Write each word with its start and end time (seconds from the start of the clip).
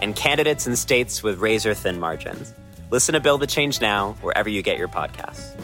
and 0.00 0.14
candidates 0.14 0.66
in 0.66 0.76
states 0.76 1.22
with 1.22 1.40
razor 1.40 1.74
thin 1.74 1.98
margins. 1.98 2.52
Listen 2.90 3.14
to 3.14 3.20
Build 3.20 3.40
the 3.40 3.46
Change 3.46 3.80
Now 3.80 4.16
wherever 4.20 4.48
you 4.48 4.62
get 4.62 4.78
your 4.78 4.88
podcasts. 4.88 5.54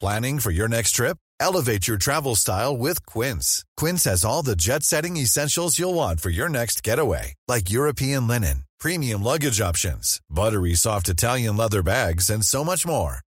Planning 0.00 0.38
for 0.38 0.52
your 0.52 0.68
next 0.68 0.92
trip? 0.92 1.16
Elevate 1.40 1.88
your 1.88 1.98
travel 1.98 2.36
style 2.36 2.76
with 2.76 3.04
Quince. 3.04 3.64
Quince 3.76 4.04
has 4.04 4.24
all 4.24 4.42
the 4.42 4.54
jet 4.54 4.84
setting 4.84 5.16
essentials 5.16 5.78
you'll 5.78 5.94
want 5.94 6.20
for 6.20 6.30
your 6.30 6.48
next 6.48 6.84
getaway, 6.84 7.34
like 7.48 7.70
European 7.70 8.28
linen, 8.28 8.64
premium 8.78 9.22
luggage 9.22 9.60
options, 9.60 10.20
buttery 10.30 10.74
soft 10.74 11.08
Italian 11.08 11.56
leather 11.56 11.82
bags, 11.82 12.30
and 12.30 12.44
so 12.44 12.64
much 12.64 12.86
more. 12.86 13.20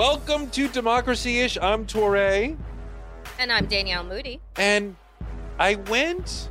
Welcome 0.00 0.48
to 0.52 0.66
Democracy 0.66 1.40
Ish. 1.40 1.58
I'm 1.60 1.84
Touré. 1.84 2.56
And 3.38 3.52
I'm 3.52 3.66
Danielle 3.66 4.02
Moodie. 4.02 4.40
And 4.56 4.96
I 5.58 5.74
went 5.74 6.48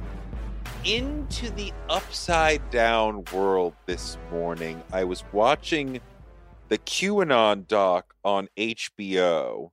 into 0.85 1.49
the 1.49 1.73
upside 1.89 2.69
down 2.69 3.23
world 3.33 3.73
this 3.87 4.19
morning. 4.31 4.83
I 4.93 5.03
was 5.03 5.23
watching 5.33 5.99
the 6.67 6.77
QAnon 6.77 7.67
doc 7.67 8.13
on 8.23 8.49
HBO. 8.55 9.71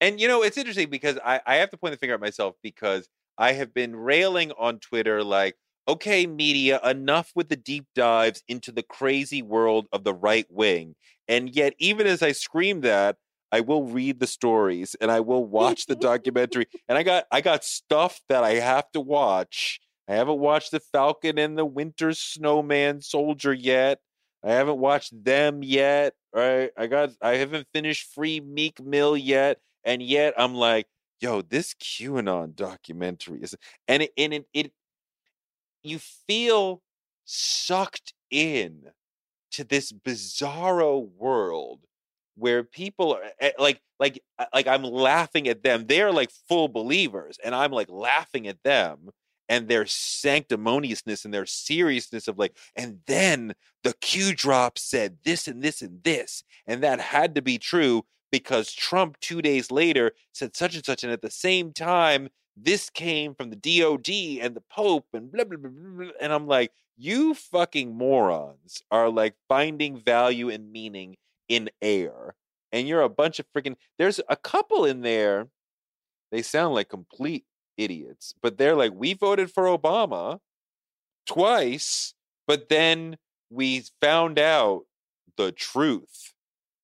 And 0.00 0.18
you 0.18 0.26
know, 0.26 0.42
it's 0.42 0.56
interesting 0.56 0.88
because 0.88 1.18
I, 1.22 1.42
I 1.44 1.56
have 1.56 1.68
to 1.72 1.76
point 1.76 1.92
the 1.92 1.98
finger 1.98 2.14
at 2.14 2.20
myself 2.22 2.54
because 2.62 3.10
I 3.36 3.52
have 3.52 3.74
been 3.74 3.94
railing 3.94 4.52
on 4.58 4.78
Twitter 4.78 5.22
like, 5.22 5.56
okay, 5.86 6.26
media, 6.26 6.80
enough 6.82 7.30
with 7.34 7.50
the 7.50 7.56
deep 7.56 7.84
dives 7.94 8.42
into 8.48 8.72
the 8.72 8.82
crazy 8.82 9.42
world 9.42 9.86
of 9.92 10.02
the 10.02 10.14
right 10.14 10.46
wing. 10.48 10.94
And 11.28 11.54
yet, 11.54 11.74
even 11.78 12.06
as 12.06 12.22
I 12.22 12.32
scream 12.32 12.82
that, 12.82 13.16
I 13.52 13.60
will 13.60 13.84
read 13.84 14.20
the 14.20 14.26
stories 14.26 14.96
and 15.00 15.10
I 15.10 15.20
will 15.20 15.44
watch 15.44 15.86
the 15.86 15.96
documentary. 15.96 16.66
And 16.88 16.98
I 16.98 17.02
got 17.02 17.24
I 17.30 17.40
got 17.40 17.64
stuff 17.64 18.20
that 18.28 18.44
I 18.44 18.54
have 18.54 18.90
to 18.92 19.00
watch. 19.00 19.80
I 20.08 20.14
haven't 20.14 20.38
watched 20.38 20.70
the 20.70 20.80
Falcon 20.80 21.38
and 21.38 21.58
the 21.58 21.64
Winter 21.64 22.12
Snowman 22.12 23.00
Soldier 23.00 23.52
yet. 23.52 23.98
I 24.44 24.52
haven't 24.52 24.78
watched 24.78 25.24
them 25.24 25.62
yet. 25.62 26.14
Right? 26.32 26.70
I 26.76 26.86
got 26.86 27.10
I 27.20 27.36
haven't 27.36 27.66
finished 27.72 28.12
Free 28.14 28.40
Meek 28.40 28.80
Mill 28.80 29.16
yet. 29.16 29.58
And 29.84 30.02
yet 30.02 30.34
I'm 30.36 30.54
like, 30.54 30.86
yo, 31.20 31.42
this 31.42 31.74
QAnon 31.74 32.54
documentary 32.54 33.42
is 33.42 33.56
and 33.88 34.02
it 34.04 34.12
and 34.16 34.34
it, 34.34 34.46
it 34.52 34.72
you 35.82 35.98
feel 35.98 36.82
sucked 37.24 38.12
in 38.30 38.82
to 39.56 39.64
this 39.64 39.92
bizarro 39.92 41.08
world 41.16 41.80
where 42.36 42.62
people 42.62 43.14
are 43.14 43.22
eh, 43.40 43.52
like 43.58 43.80
like 43.98 44.22
uh, 44.38 44.46
like 44.54 44.66
I'm 44.66 44.82
laughing 44.82 45.48
at 45.48 45.62
them. 45.62 45.86
They're 45.86 46.12
like 46.12 46.30
full 46.48 46.68
believers, 46.68 47.38
and 47.44 47.54
I'm 47.54 47.72
like 47.72 47.88
laughing 47.90 48.46
at 48.46 48.62
them 48.62 49.10
and 49.48 49.68
their 49.68 49.84
sanctimoniousness 49.84 51.24
and 51.24 51.32
their 51.32 51.46
seriousness 51.46 52.28
of 52.28 52.38
like, 52.38 52.56
and 52.74 52.98
then 53.06 53.54
the 53.84 53.94
Q 54.00 54.34
drop 54.34 54.78
said 54.78 55.18
this 55.24 55.46
and 55.48 55.62
this 55.62 55.82
and 55.82 56.02
this, 56.02 56.42
and 56.66 56.82
that 56.82 57.00
had 57.00 57.34
to 57.36 57.42
be 57.42 57.58
true 57.58 58.04
because 58.32 58.72
Trump 58.72 59.18
two 59.20 59.40
days 59.40 59.70
later 59.70 60.12
said 60.32 60.56
such 60.56 60.74
and 60.74 60.84
such, 60.84 61.04
and 61.04 61.12
at 61.12 61.22
the 61.22 61.30
same 61.30 61.72
time, 61.72 62.28
this 62.56 62.90
came 62.90 63.34
from 63.34 63.50
the 63.50 63.56
DOD 63.56 64.44
and 64.44 64.54
the 64.54 64.62
Pope 64.70 65.06
and 65.12 65.30
blah 65.30 65.44
blah 65.44 65.58
blah 65.58 65.70
blah. 65.70 66.10
And 66.20 66.32
I'm 66.32 66.46
like, 66.46 66.72
you 66.96 67.34
fucking 67.34 67.94
morons 67.94 68.82
are 68.90 69.10
like 69.10 69.34
finding 69.48 70.00
value 70.00 70.48
and 70.48 70.72
meaning 70.72 71.16
in 71.48 71.70
air. 71.82 72.34
And 72.72 72.88
you're 72.88 73.02
a 73.02 73.08
bunch 73.08 73.38
of 73.38 73.46
freaking 73.54 73.76
there's 73.98 74.20
a 74.28 74.36
couple 74.36 74.84
in 74.84 75.02
there. 75.02 75.48
They 76.32 76.42
sound 76.42 76.74
like 76.74 76.88
complete 76.88 77.44
idiots, 77.76 78.34
but 78.42 78.58
they're 78.58 78.74
like, 78.74 78.92
we 78.94 79.12
voted 79.14 79.50
for 79.50 79.64
Obama 79.64 80.40
twice, 81.26 82.14
but 82.46 82.68
then 82.68 83.16
we 83.50 83.84
found 84.00 84.38
out 84.38 84.84
the 85.36 85.52
truth. 85.52 86.32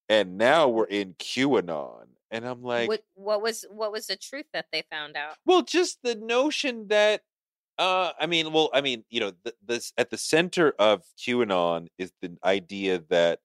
And 0.08 0.36
now 0.36 0.68
we're 0.68 0.84
in 0.84 1.14
QAnon. 1.14 2.11
And 2.32 2.46
I'm 2.46 2.62
like, 2.62 2.88
what 2.88 3.04
what 3.14 3.42
was 3.42 3.66
what 3.70 3.92
was 3.92 4.06
the 4.06 4.16
truth 4.16 4.46
that 4.54 4.66
they 4.72 4.82
found 4.90 5.16
out? 5.16 5.36
well, 5.44 5.62
just 5.62 5.98
the 6.02 6.14
notion 6.14 6.88
that 6.88 7.20
uh 7.78 8.12
I 8.18 8.26
mean, 8.26 8.52
well, 8.52 8.70
I 8.72 8.80
mean, 8.80 9.04
you 9.10 9.20
know, 9.20 9.32
the, 9.44 9.54
this 9.64 9.92
at 9.98 10.10
the 10.10 10.16
center 10.18 10.72
of 10.78 11.02
QAnon 11.18 11.88
is 11.98 12.10
the 12.22 12.36
idea 12.42 13.02
that 13.10 13.40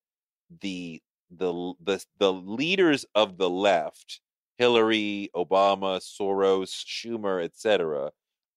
the 0.62 1.02
the 1.30 1.74
the 1.84 2.04
the 2.18 2.32
leaders 2.32 3.06
of 3.14 3.38
the 3.38 3.50
left, 3.50 4.22
Hillary, 4.58 5.30
Obama, 5.36 6.00
Soros, 6.00 6.72
Schumer, 6.72 7.44
etc., 7.44 8.12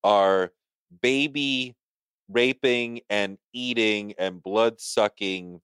are 0.05 0.53
baby 1.03 1.75
raping 2.29 3.01
and 3.11 3.39
eating 3.53 4.15
and 4.17 4.41
blood 4.41 4.81
sucking 4.81 5.61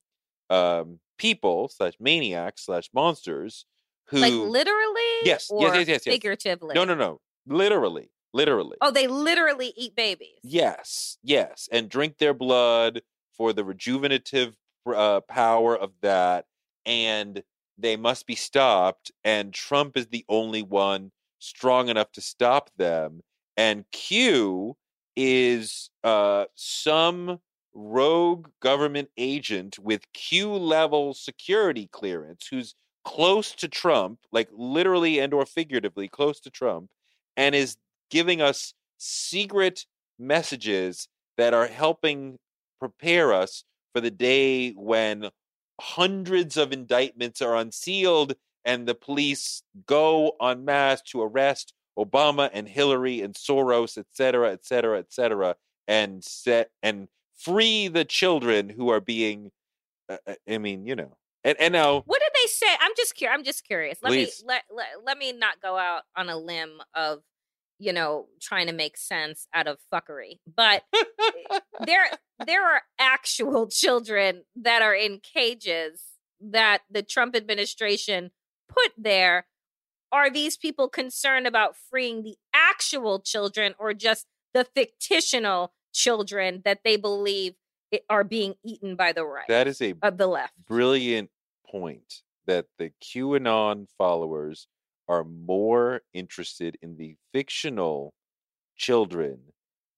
um 0.49 0.99
people 1.17 1.69
slash 1.69 1.93
maniacs 1.99 2.65
slash 2.65 2.89
monsters 2.93 3.65
who 4.09 4.19
Like 4.19 4.33
literally? 4.33 5.03
Yes, 5.23 5.51
yes, 5.51 5.75
yes, 5.75 5.87
yes, 5.87 6.05
yes. 6.05 6.13
Figuratively. 6.15 6.75
no 6.75 6.85
no 6.85 6.95
no 6.95 7.19
literally 7.45 8.09
literally 8.33 8.77
Oh, 8.81 8.91
they 8.91 9.07
literally 9.07 9.73
eat 9.75 9.95
babies. 9.95 10.39
Yes, 10.43 11.17
yes, 11.23 11.67
and 11.71 11.89
drink 11.89 12.17
their 12.17 12.33
blood 12.33 13.01
for 13.35 13.53
the 13.53 13.63
rejuvenative 13.63 14.55
uh, 14.85 15.21
power 15.21 15.75
of 15.75 15.91
that, 16.01 16.45
and 16.85 17.43
they 17.77 17.95
must 17.95 18.25
be 18.25 18.35
stopped. 18.35 19.11
And 19.23 19.53
Trump 19.53 19.97
is 19.97 20.07
the 20.07 20.25
only 20.29 20.61
one 20.61 21.11
strong 21.39 21.89
enough 21.89 22.11
to 22.13 22.21
stop 22.21 22.69
them. 22.77 23.21
And 23.55 23.85
Q 23.91 24.77
is 25.15 25.89
uh, 26.03 26.45
some 26.55 27.39
rogue 27.73 28.49
government 28.61 29.09
agent 29.17 29.79
with 29.79 30.11
Q 30.13 30.53
level 30.53 31.13
security 31.13 31.87
clearance 31.91 32.47
who's 32.49 32.75
close 33.07 33.55
to 33.55 33.69
Trump, 33.69 34.19
like 34.33 34.49
literally 34.51 35.17
and 35.19 35.33
or 35.33 35.45
figuratively 35.45 36.09
close 36.09 36.41
to 36.41 36.49
Trump, 36.49 36.89
and 37.37 37.55
is 37.55 37.77
giving 38.11 38.41
us 38.41 38.73
secret 38.97 39.85
messages 40.19 41.07
that 41.37 41.53
are 41.53 41.67
helping 41.67 42.37
prepare 42.81 43.31
us 43.31 43.63
for 43.93 44.01
the 44.01 44.11
day 44.11 44.71
when 44.71 45.29
hundreds 45.79 46.57
of 46.57 46.73
indictments 46.73 47.41
are 47.41 47.55
unsealed 47.55 48.35
and 48.65 48.85
the 48.85 48.95
police 48.95 49.63
go 49.85 50.35
en 50.41 50.65
masse 50.65 51.01
to 51.01 51.21
arrest 51.21 51.73
Obama 51.97 52.49
and 52.51 52.67
Hillary 52.67 53.21
and 53.21 53.33
Soros, 53.33 53.97
et 53.97 54.07
cetera, 54.11 54.51
et 54.51 54.65
cetera, 54.65 54.99
et 54.99 55.13
cetera, 55.13 55.55
and 55.87 56.21
set 56.23 56.71
and 56.83 57.07
free 57.37 57.87
the 57.87 58.03
children 58.03 58.67
who 58.67 58.89
are 58.89 58.99
being. 58.99 59.49
Uh, 60.09 60.17
uh, 60.27 60.35
I 60.49 60.57
mean, 60.57 60.85
you 60.85 60.95
know, 60.95 61.15
and 61.43 61.57
and 61.59 61.71
now 61.71 62.03
What 62.05 62.21
say? 62.47 62.67
I'm 62.81 62.91
just 62.97 63.15
curious. 63.15 63.37
I'm 63.37 63.43
just 63.43 63.65
curious. 63.65 63.99
Let 64.01 64.09
Please. 64.11 64.43
me 64.43 64.47
let, 64.47 64.63
let 64.75 64.87
let 65.05 65.17
me 65.17 65.31
not 65.33 65.61
go 65.61 65.77
out 65.77 66.03
on 66.15 66.29
a 66.29 66.37
limb 66.37 66.81
of 66.95 67.19
you 67.79 67.93
know 67.93 68.27
trying 68.41 68.67
to 68.67 68.73
make 68.73 68.97
sense 68.97 69.47
out 69.53 69.67
of 69.67 69.77
fuckery. 69.93 70.39
But 70.53 70.83
eh, 70.95 71.59
there 71.85 72.05
there 72.45 72.65
are 72.65 72.81
actual 72.99 73.67
children 73.67 74.43
that 74.55 74.81
are 74.81 74.95
in 74.95 75.19
cages 75.21 76.01
that 76.41 76.81
the 76.89 77.03
Trump 77.03 77.35
administration 77.35 78.31
put 78.67 78.91
there. 78.97 79.45
Are 80.11 80.29
these 80.29 80.55
people 80.55 80.87
concerned 80.87 81.47
about 81.47 81.75
freeing 81.75 82.23
the 82.23 82.37
actual 82.53 83.19
children 83.19 83.75
or 83.77 83.93
just 83.93 84.25
the 84.53 84.65
fictional 84.99 85.73
children 85.93 86.61
that 86.63 86.79
they 86.85 86.95
believe 86.95 87.53
eh, 87.91 87.97
are 88.09 88.23
being 88.23 88.55
eaten 88.63 88.95
by 88.95 89.11
the 89.11 89.25
right 89.25 89.47
That 89.49 89.67
is 89.67 89.81
a 89.81 89.95
of 90.01 90.17
the 90.17 90.27
left. 90.27 90.53
brilliant 90.65 91.29
point 91.69 92.21
that 92.47 92.67
the 92.77 92.91
QAnon 93.01 93.87
followers 93.97 94.67
are 95.07 95.23
more 95.23 96.01
interested 96.13 96.77
in 96.81 96.97
the 96.97 97.17
fictional 97.33 98.13
children 98.77 99.53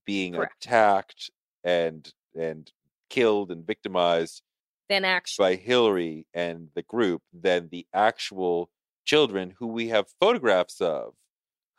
being 0.05 0.33
Correct. 0.33 0.53
attacked 0.61 1.31
and 1.63 2.13
and 2.35 2.71
killed 3.09 3.51
and 3.51 3.65
victimized 3.65 4.43
Then 4.89 5.05
actually, 5.05 5.43
by 5.43 5.55
Hillary 5.55 6.27
and 6.33 6.69
the 6.75 6.83
group 6.83 7.23
than 7.33 7.69
the 7.69 7.87
actual 7.93 8.69
children 9.05 9.51
who 9.59 9.67
we 9.67 9.87
have 9.89 10.07
photographs 10.19 10.81
of 10.81 11.15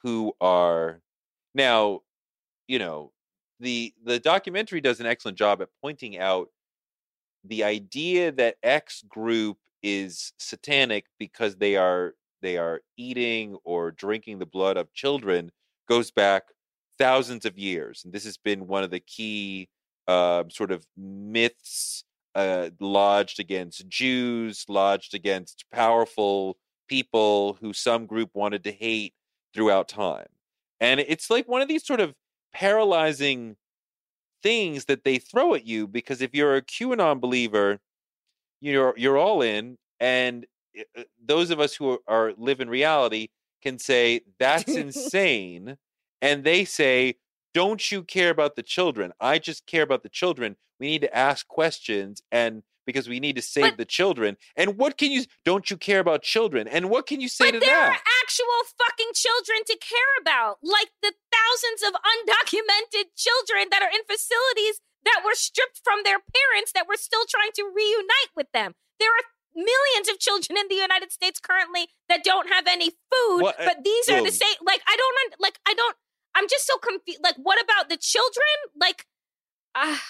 who 0.02 0.34
are 0.40 1.02
now 1.54 2.00
you 2.68 2.78
know 2.78 3.12
the 3.60 3.94
the 4.04 4.20
documentary 4.20 4.80
does 4.80 5.00
an 5.00 5.06
excellent 5.06 5.38
job 5.38 5.62
at 5.62 5.70
pointing 5.82 6.18
out 6.18 6.50
the 7.44 7.64
idea 7.64 8.32
that 8.32 8.56
X 8.62 9.02
group 9.08 9.58
is 9.82 10.32
satanic 10.38 11.06
because 11.18 11.56
they 11.56 11.76
are 11.76 12.14
they 12.42 12.56
are 12.56 12.80
eating 12.96 13.56
or 13.64 13.90
drinking 13.90 14.38
the 14.38 14.46
blood 14.46 14.76
of 14.76 14.92
children 14.94 15.50
goes 15.88 16.10
back 16.10 16.44
thousands 16.98 17.44
of 17.44 17.58
years 17.58 18.02
and 18.04 18.12
this 18.12 18.24
has 18.24 18.36
been 18.36 18.66
one 18.66 18.82
of 18.82 18.90
the 18.90 19.00
key 19.00 19.68
uh, 20.08 20.44
sort 20.48 20.72
of 20.72 20.86
myths 20.96 22.04
uh, 22.34 22.70
lodged 22.80 23.40
against 23.40 23.88
Jews, 23.88 24.64
lodged 24.68 25.14
against 25.14 25.64
powerful 25.72 26.56
people 26.88 27.58
who 27.60 27.72
some 27.72 28.06
group 28.06 28.30
wanted 28.34 28.64
to 28.64 28.72
hate 28.72 29.14
throughout 29.54 29.88
time. 29.88 30.26
And 30.80 31.00
it's 31.00 31.30
like 31.30 31.48
one 31.48 31.62
of 31.62 31.68
these 31.68 31.86
sort 31.86 32.00
of 32.00 32.14
paralyzing 32.52 33.56
things 34.42 34.86
that 34.86 35.04
they 35.04 35.18
throw 35.18 35.54
at 35.54 35.66
you 35.66 35.86
because 35.86 36.22
if 36.22 36.34
you're 36.34 36.56
a 36.56 36.62
QAnon 36.62 37.20
believer, 37.20 37.78
you're 38.60 38.94
you're 38.96 39.18
all 39.18 39.42
in, 39.42 39.78
and 39.98 40.46
uh, 40.78 41.02
those 41.24 41.50
of 41.50 41.60
us 41.60 41.74
who 41.74 41.92
are, 41.92 41.98
are 42.08 42.32
live 42.36 42.60
in 42.60 42.68
reality 42.68 43.28
can 43.62 43.78
say 43.78 44.22
that's 44.38 44.74
insane, 44.84 45.76
and 46.22 46.44
they 46.44 46.64
say, 46.64 47.16
"Don't 47.54 47.90
you 47.90 48.02
care 48.02 48.30
about 48.30 48.56
the 48.56 48.62
children? 48.62 49.12
I 49.20 49.38
just 49.38 49.66
care 49.66 49.82
about 49.82 50.02
the 50.02 50.08
children. 50.08 50.56
We 50.78 50.86
need 50.88 51.02
to 51.02 51.16
ask 51.16 51.46
questions 51.48 52.22
and." 52.30 52.62
Because 52.86 53.08
we 53.08 53.20
need 53.20 53.36
to 53.36 53.42
save 53.42 53.62
But- 53.64 53.76
the 53.76 53.84
children, 53.84 54.36
and 54.56 54.76
what 54.76 54.96
can 54.98 55.12
you? 55.12 55.22
Don't 55.44 55.70
you 55.70 55.76
care 55.76 56.00
about 56.00 56.22
children? 56.22 56.66
And 56.66 56.90
what 56.90 57.06
can 57.06 57.20
you 57.20 57.28
say 57.28 57.52
but 57.52 57.60
to 57.60 57.60
there 57.60 57.68
that? 57.76 57.90
are 57.92 58.02
actual 58.24 58.60
fucking 58.82 59.12
children 59.14 59.60
to 59.66 59.76
care 59.78 60.14
about, 60.20 60.58
like 60.62 60.88
the 61.00 61.12
thousands 61.30 61.82
of 61.86 61.92
undocumented 62.14 63.14
children 63.14 63.68
that 63.70 63.82
are 63.82 63.90
in 63.94 64.00
facilities 64.08 64.80
that 65.04 65.22
were 65.24 65.34
stripped 65.34 65.80
from 65.82 66.00
their 66.04 66.18
parents 66.18 66.72
that 66.72 66.86
we're 66.88 67.00
still 67.00 67.24
trying 67.28 67.52
to 67.56 67.64
reunite 67.64 68.32
with 68.36 68.50
them. 68.52 68.74
There 68.98 69.10
are 69.10 69.24
millions 69.54 70.08
of 70.08 70.18
children 70.18 70.58
in 70.58 70.68
the 70.68 70.76
United 70.76 71.12
States 71.12 71.40
currently 71.40 71.88
that 72.08 72.24
don't 72.24 72.48
have 72.48 72.66
any 72.66 72.90
food, 72.90 73.42
Well, 73.42 73.54
uh, 73.58 73.64
but 73.64 73.84
these 73.84 74.08
are 74.08 74.22
the 74.22 74.32
same. 74.32 74.56
Like 74.64 74.82
I 74.86 74.96
don't 74.96 75.40
like 75.40 75.58
I 75.66 75.74
don't. 75.74 75.96
I'm 76.34 76.48
just 76.48 76.66
so 76.66 76.76
confused. 76.78 77.20
Like 77.22 77.36
what 77.36 77.62
about 77.62 77.88
the 77.88 77.96
children? 77.96 78.56
Like 78.78 79.06
ah. 79.74 80.02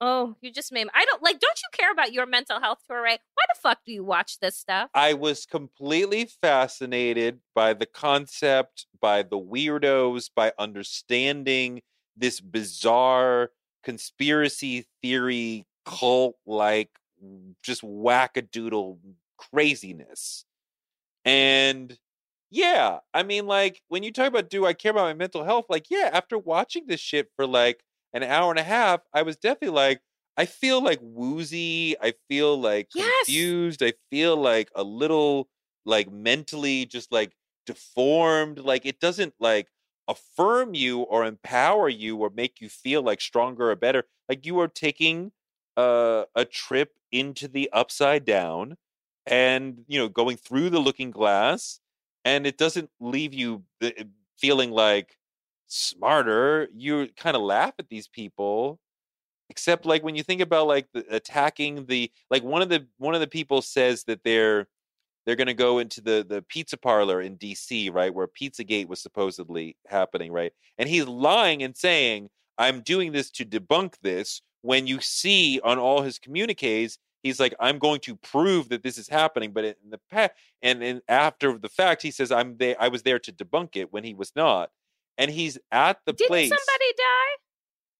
Oh, 0.00 0.36
you 0.40 0.52
just 0.52 0.70
made 0.72 0.84
me. 0.84 0.90
I 0.94 1.04
don't 1.06 1.24
like. 1.24 1.40
Don't 1.40 1.60
you 1.60 1.68
care 1.72 1.90
about 1.90 2.12
your 2.12 2.24
mental 2.24 2.60
health, 2.60 2.78
Touré? 2.88 3.18
Why 3.34 3.44
the 3.52 3.60
fuck 3.60 3.78
do 3.84 3.92
you 3.92 4.04
watch 4.04 4.38
this 4.38 4.56
stuff? 4.56 4.90
I 4.94 5.14
was 5.14 5.44
completely 5.44 6.28
fascinated 6.40 7.40
by 7.52 7.74
the 7.74 7.86
concept, 7.86 8.86
by 9.00 9.24
the 9.24 9.40
weirdos, 9.40 10.30
by 10.32 10.52
understanding 10.56 11.82
this 12.16 12.40
bizarre 12.40 13.50
conspiracy 13.82 14.86
theory 15.02 15.66
cult 15.84 16.36
like 16.46 16.90
just 17.62 17.82
wackadoodle 17.82 18.98
craziness. 19.38 20.44
And 21.24 21.98
yeah, 22.50 23.00
I 23.14 23.22
mean, 23.22 23.46
like 23.46 23.82
when 23.88 24.02
you 24.02 24.12
talk 24.12 24.28
about 24.28 24.50
do 24.50 24.66
I 24.66 24.72
care 24.74 24.92
about 24.92 25.04
my 25.04 25.14
mental 25.14 25.44
health? 25.44 25.66
Like, 25.68 25.90
yeah, 25.90 26.10
after 26.12 26.38
watching 26.38 26.86
this 26.86 27.00
shit 27.00 27.30
for 27.36 27.46
like 27.46 27.84
an 28.12 28.22
hour 28.22 28.50
and 28.50 28.58
a 28.58 28.62
half, 28.64 29.02
I 29.12 29.22
was 29.22 29.36
definitely 29.36 29.76
like, 29.76 30.02
I 30.36 30.46
feel 30.46 30.82
like 30.82 31.00
woozy. 31.02 31.98
I 32.00 32.14
feel 32.28 32.58
like 32.58 32.90
Yes. 32.92 33.54
confused. 33.56 33.82
I 33.82 33.94
feel 34.10 34.36
like 34.36 34.70
a 34.74 34.84
little 34.84 35.48
like 35.84 36.10
mentally 36.10 36.86
just 36.86 37.12
like 37.12 37.36
deformed. 37.66 38.58
Like 38.60 38.86
it 38.86 39.00
doesn't 39.00 39.34
like 39.40 39.68
affirm 40.08 40.74
you 40.74 41.00
or 41.00 41.24
empower 41.24 41.88
you 41.88 42.16
or 42.16 42.30
make 42.30 42.60
you 42.60 42.68
feel 42.68 43.02
like 43.02 43.20
stronger 43.20 43.70
or 43.70 43.76
better. 43.76 44.04
Like 44.28 44.46
you 44.46 44.58
are 44.60 44.68
taking 44.68 45.32
uh, 45.76 46.24
a 46.34 46.44
trip 46.44 46.94
into 47.12 47.48
the 47.48 47.70
upside 47.72 48.24
down 48.24 48.76
and 49.26 49.84
you 49.86 49.98
know 49.98 50.08
going 50.08 50.36
through 50.36 50.70
the 50.70 50.78
looking 50.80 51.10
glass 51.10 51.80
and 52.24 52.46
it 52.46 52.58
doesn't 52.58 52.90
leave 53.00 53.32
you 53.32 53.62
uh, 53.82 53.90
feeling 54.36 54.70
like 54.70 55.16
smarter 55.68 56.68
you 56.74 57.08
kind 57.16 57.36
of 57.36 57.42
laugh 57.42 57.74
at 57.78 57.88
these 57.88 58.08
people 58.08 58.78
except 59.50 59.86
like 59.86 60.02
when 60.02 60.16
you 60.16 60.22
think 60.22 60.40
about 60.40 60.66
like 60.66 60.86
the, 60.92 61.04
attacking 61.14 61.86
the 61.86 62.10
like 62.30 62.42
one 62.42 62.62
of 62.62 62.68
the 62.68 62.86
one 62.98 63.14
of 63.14 63.20
the 63.20 63.26
people 63.26 63.62
says 63.62 64.04
that 64.04 64.22
they're 64.24 64.66
they're 65.28 65.36
going 65.36 65.46
to 65.46 65.54
go 65.54 65.78
into 65.78 66.00
the 66.00 66.24
the 66.26 66.40
pizza 66.48 66.78
parlor 66.78 67.20
in 67.20 67.36
DC 67.36 67.92
right 67.92 68.14
where 68.14 68.26
Pizzagate 68.26 68.88
was 68.88 69.00
supposedly 69.00 69.76
happening 69.86 70.32
right 70.32 70.52
and 70.78 70.88
he's 70.88 71.06
lying 71.06 71.62
and 71.62 71.76
saying 71.76 72.30
I'm 72.56 72.80
doing 72.80 73.12
this 73.12 73.30
to 73.32 73.44
debunk 73.44 73.94
this 74.02 74.40
when 74.62 74.86
you 74.86 75.00
see 75.02 75.60
on 75.62 75.78
all 75.78 76.00
his 76.00 76.18
communiques 76.18 76.98
he's 77.22 77.40
like 77.40 77.54
i'm 77.60 77.78
going 77.78 78.00
to 78.00 78.16
prove 78.16 78.68
that 78.68 78.82
this 78.82 78.98
is 78.98 79.08
happening 79.08 79.52
but 79.52 79.64
in 79.64 79.74
the 79.90 80.00
past 80.10 80.32
and, 80.62 80.82
and 80.82 81.02
after 81.08 81.58
the 81.58 81.68
fact 81.68 82.02
he 82.02 82.10
says 82.10 82.32
i'm 82.32 82.56
there 82.56 82.76
i 82.80 82.88
was 82.88 83.02
there 83.02 83.18
to 83.18 83.32
debunk 83.32 83.76
it 83.76 83.92
when 83.92 84.04
he 84.04 84.14
was 84.14 84.32
not 84.34 84.70
and 85.16 85.32
he's 85.32 85.58
at 85.72 85.98
the 86.06 86.14
place. 86.14 86.18
Didn't 86.18 86.28
place 86.28 86.48
somebody 86.48 86.92
die? 86.96 87.36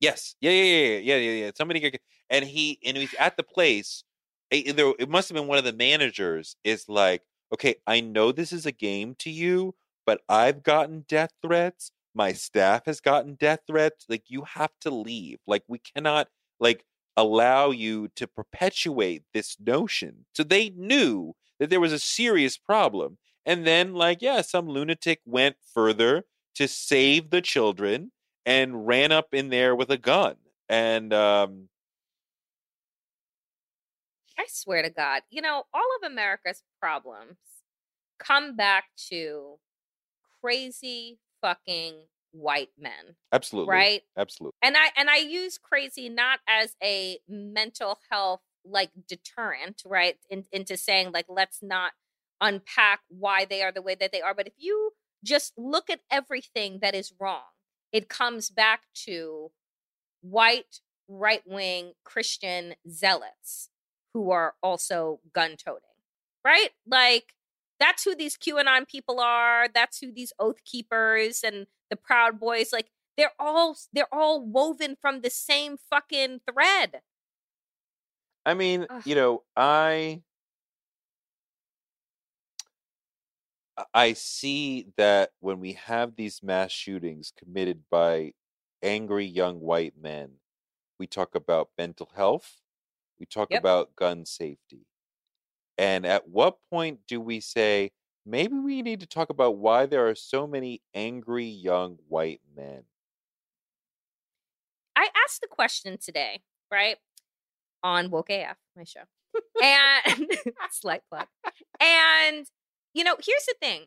yes 0.01 0.35
yeah 0.41 0.51
yeah 0.51 0.63
yeah 0.63 0.99
yeah 0.99 1.17
yeah 1.17 1.45
yeah, 1.45 1.51
somebody 1.57 1.99
and 2.31 2.45
he 2.45 2.79
and 2.85 2.97
he's 2.97 3.15
at 3.19 3.37
the 3.37 3.43
place 3.43 4.05
there 4.51 4.93
it 4.99 5.09
must 5.09 5.29
have 5.29 5.37
been 5.37 5.47
one 5.47 5.59
of 5.59 5.65
the 5.65 5.73
managers 5.73 6.57
is 6.65 6.89
like 6.89 7.23
okay 7.53 7.77
i 7.87 8.01
know 8.01 8.33
this 8.33 8.53
is 8.53 8.67
a 8.67 8.73
game 8.73 9.15
to 9.19 9.31
you 9.31 9.75
but 10.07 10.21
i've 10.29 10.63
gotten 10.63 11.05
death 11.09 11.31
threats. 11.43 11.93
My 12.15 12.33
staff 12.33 12.87
has 12.87 13.01
gotten 13.01 13.35
death 13.35 13.61
threats. 13.67 14.07
Like 14.09 14.25
you 14.29 14.43
have 14.43 14.73
to 14.81 14.91
leave. 14.91 15.39
Like 15.47 15.63
we 15.69 15.79
cannot 15.79 16.29
like 16.59 16.85
allow 17.17 17.71
you 17.71 18.09
to 18.17 18.27
perpetuate 18.27 19.23
this 19.33 19.57
notion. 19.61 20.25
So 20.35 20.43
they 20.43 20.71
knew 20.71 21.35
that 21.61 21.71
there 21.71 21.81
was 21.81 21.93
a 21.93 21.99
serious 21.99 22.57
problem 22.57 23.19
and 23.47 23.67
then 23.67 23.95
like 23.95 24.23
yeah 24.23 24.41
some 24.41 24.69
lunatic 24.69 25.21
went 25.25 25.57
further 25.75 26.25
to 26.55 26.69
save 26.69 27.31
the 27.31 27.41
children 27.43 28.13
and 28.47 28.87
ran 28.87 29.13
up 29.13 29.29
in 29.33 29.49
there 29.51 29.75
with 29.75 29.91
a 29.91 29.99
gun 29.99 30.37
and 30.69 31.13
um 31.13 31.69
I 34.39 34.45
swear 34.49 34.83
to 34.83 34.91
God, 34.91 35.23
you 35.31 35.43
know, 35.43 35.65
all 35.75 35.89
of 36.01 36.11
America's 36.11 36.63
problems 36.81 37.37
come 38.19 38.57
back 38.57 38.85
to 39.11 39.59
crazy 40.41 41.19
fucking 41.41 41.95
white 42.33 42.71
men, 42.79 43.17
absolutely 43.33 43.73
right? 43.73 44.03
absolutely 44.17 44.57
And 44.63 44.77
I 44.77 44.91
and 44.97 45.11
I 45.11 45.17
use 45.17 45.59
crazy 45.59 46.09
not 46.09 46.41
as 46.49 46.77
a 46.83 47.19
mental 47.29 47.99
health 48.11 48.43
like 48.65 48.91
deterrent, 49.09 49.83
right? 49.85 50.17
In, 50.31 50.45
into 50.53 50.77
saying 50.77 51.11
like 51.13 51.27
let's 51.29 51.59
not 51.63 51.93
unpack 52.41 53.01
why 53.09 53.45
they 53.45 53.63
are 53.63 53.73
the 53.73 53.83
way 53.83 53.97
that 53.97 54.13
they 54.13 54.21
are, 54.21 54.35
but 54.35 54.47
if 54.47 54.53
you 54.57 54.93
just 55.25 55.53
look 55.57 55.91
at 55.91 56.01
everything 56.11 56.79
that 56.81 56.95
is 56.95 57.13
wrong, 57.19 57.43
it 57.93 58.09
comes 58.09 58.51
back 58.51 58.83
to 59.07 59.51
white 60.21 60.81
right-wing 61.09 61.93
Christian 62.05 62.75
zealots 62.89 63.71
who 64.19 64.33
are 64.33 64.55
also 64.65 65.21
gun 65.33 65.57
toting, 65.57 65.83
right? 66.45 66.71
Like 66.85 67.35
that's 67.79 68.03
who 68.03 68.17
these 68.17 68.37
QAnon 68.37 68.89
people 68.89 69.21
are. 69.21 69.69
That's 69.73 70.01
who 70.01 70.11
these 70.11 70.33
oath 70.41 70.65
keepers 70.65 71.45
and 71.45 71.69
the 71.89 71.95
Proud 71.95 72.41
Boys 72.41 72.73
like 72.73 72.89
they're 73.17 73.33
all 73.39 73.77
they're 73.93 74.13
all 74.13 74.45
woven 74.45 74.97
from 75.01 75.21
the 75.21 75.31
same 75.31 75.77
fucking 75.77 76.41
thread. 76.51 77.01
I 78.45 78.55
mean, 78.55 78.87
Ugh. 78.91 79.03
you 79.05 79.15
know, 79.15 79.45
I 79.57 80.23
I 83.95 84.15
see 84.15 84.89
that 84.97 85.31
when 85.39 85.61
we 85.61 85.75
have 85.75 86.17
these 86.17 86.43
mass 86.43 86.73
shootings 86.73 87.33
committed 87.39 87.85
by 87.89 88.33
angry 88.83 89.27
young 89.27 89.61
white 89.61 89.95
men, 89.97 90.39
we 90.99 91.07
talk 91.07 91.37
about 91.37 91.71
mental 91.79 92.11
health, 92.17 92.61
we 93.21 93.27
talk 93.27 93.49
Yep. 93.51 93.61
about 93.61 93.97
gun 93.97 94.25
safety. 94.27 94.87
And 95.79 96.07
at 96.07 96.29
what 96.29 96.59
point 96.71 97.01
do 97.09 97.21
we 97.21 97.41
say 97.41 97.93
maybe 98.27 98.59
we 98.59 98.83
need 98.83 99.01
to 99.01 99.07
talk 99.07 99.31
about 99.31 99.57
why 99.59 99.87
there 99.87 100.09
are 100.09 100.15
so 100.15 100.47
many 100.47 100.83
angry 100.95 101.47
young 101.47 101.99
white 102.09 102.41
men? 102.55 102.85
I 104.97 105.09
asked 105.25 105.41
the 105.41 105.47
question 105.49 105.99
today, 105.99 106.41
right? 106.71 106.97
On 107.83 108.11
Woke 108.11 108.31
AF, 108.31 108.59
my 108.77 108.85
show. 108.85 109.03
and 109.63 110.31
slight 110.71 111.03
plug. 111.11 111.27
And 111.81 112.47
you 112.95 113.05
know, 113.05 113.17
here's 113.25 113.45
the 113.47 113.55
thing. 113.61 113.87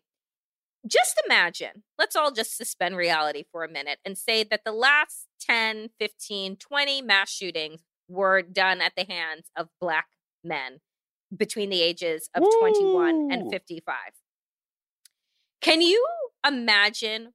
Just 0.88 1.21
imagine, 1.27 1.83
let's 2.00 2.15
all 2.15 2.31
just 2.31 2.57
suspend 2.57 2.97
reality 2.97 3.45
for 3.51 3.63
a 3.63 3.69
minute 3.69 4.00
and 4.05 4.17
say 4.17 4.43
that 4.45 4.63
the 4.65 4.71
last 4.71 5.27
10, 5.41 5.89
15, 6.00 6.57
20 6.57 7.01
mass 7.01 7.31
shootings 7.31 7.81
were 8.11 8.41
done 8.41 8.81
at 8.81 8.93
the 8.95 9.05
hands 9.07 9.49
of 9.55 9.69
black 9.79 10.07
men 10.43 10.79
between 11.35 11.69
the 11.69 11.81
ages 11.81 12.29
of 12.35 12.43
Woo! 12.43 12.59
21 12.59 13.31
and 13.31 13.51
55. 13.51 13.95
Can 15.61 15.81
you 15.81 16.05
imagine 16.45 17.33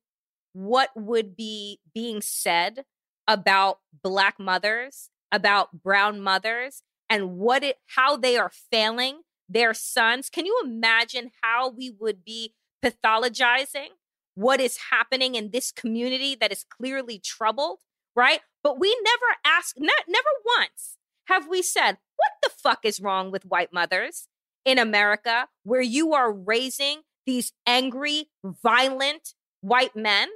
what 0.52 0.90
would 0.94 1.36
be 1.36 1.80
being 1.94 2.20
said 2.20 2.84
about 3.26 3.78
black 4.02 4.38
mothers, 4.38 5.10
about 5.32 5.82
brown 5.82 6.20
mothers, 6.20 6.82
and 7.08 7.36
what 7.36 7.62
it 7.62 7.78
how 7.86 8.16
they 8.16 8.36
are 8.36 8.50
failing 8.70 9.22
their 9.48 9.72
sons? 9.72 10.28
Can 10.28 10.44
you 10.44 10.60
imagine 10.64 11.30
how 11.42 11.70
we 11.70 11.94
would 11.98 12.24
be 12.24 12.54
pathologizing 12.84 13.88
what 14.34 14.60
is 14.60 14.78
happening 14.90 15.34
in 15.34 15.50
this 15.50 15.72
community 15.72 16.34
that 16.34 16.52
is 16.52 16.64
clearly 16.64 17.18
troubled, 17.18 17.78
right? 18.16 18.40
But 18.64 18.80
we 18.80 18.96
never 19.04 19.36
ask, 19.44 19.76
not, 19.78 20.04
never 20.08 20.28
once 20.58 20.96
have 21.26 21.48
we 21.48 21.62
said, 21.62 21.98
what 22.16 22.32
the 22.42 22.50
fuck 22.50 22.80
is 22.84 23.00
wrong 23.00 23.30
with 23.30 23.44
white 23.44 23.72
mothers 23.72 24.28
in 24.64 24.78
America 24.78 25.48
where 25.62 25.82
you 25.82 26.14
are 26.14 26.32
raising 26.32 27.02
these 27.26 27.52
angry, 27.66 28.28
violent 28.42 29.34
white 29.60 29.94
men, 29.94 30.28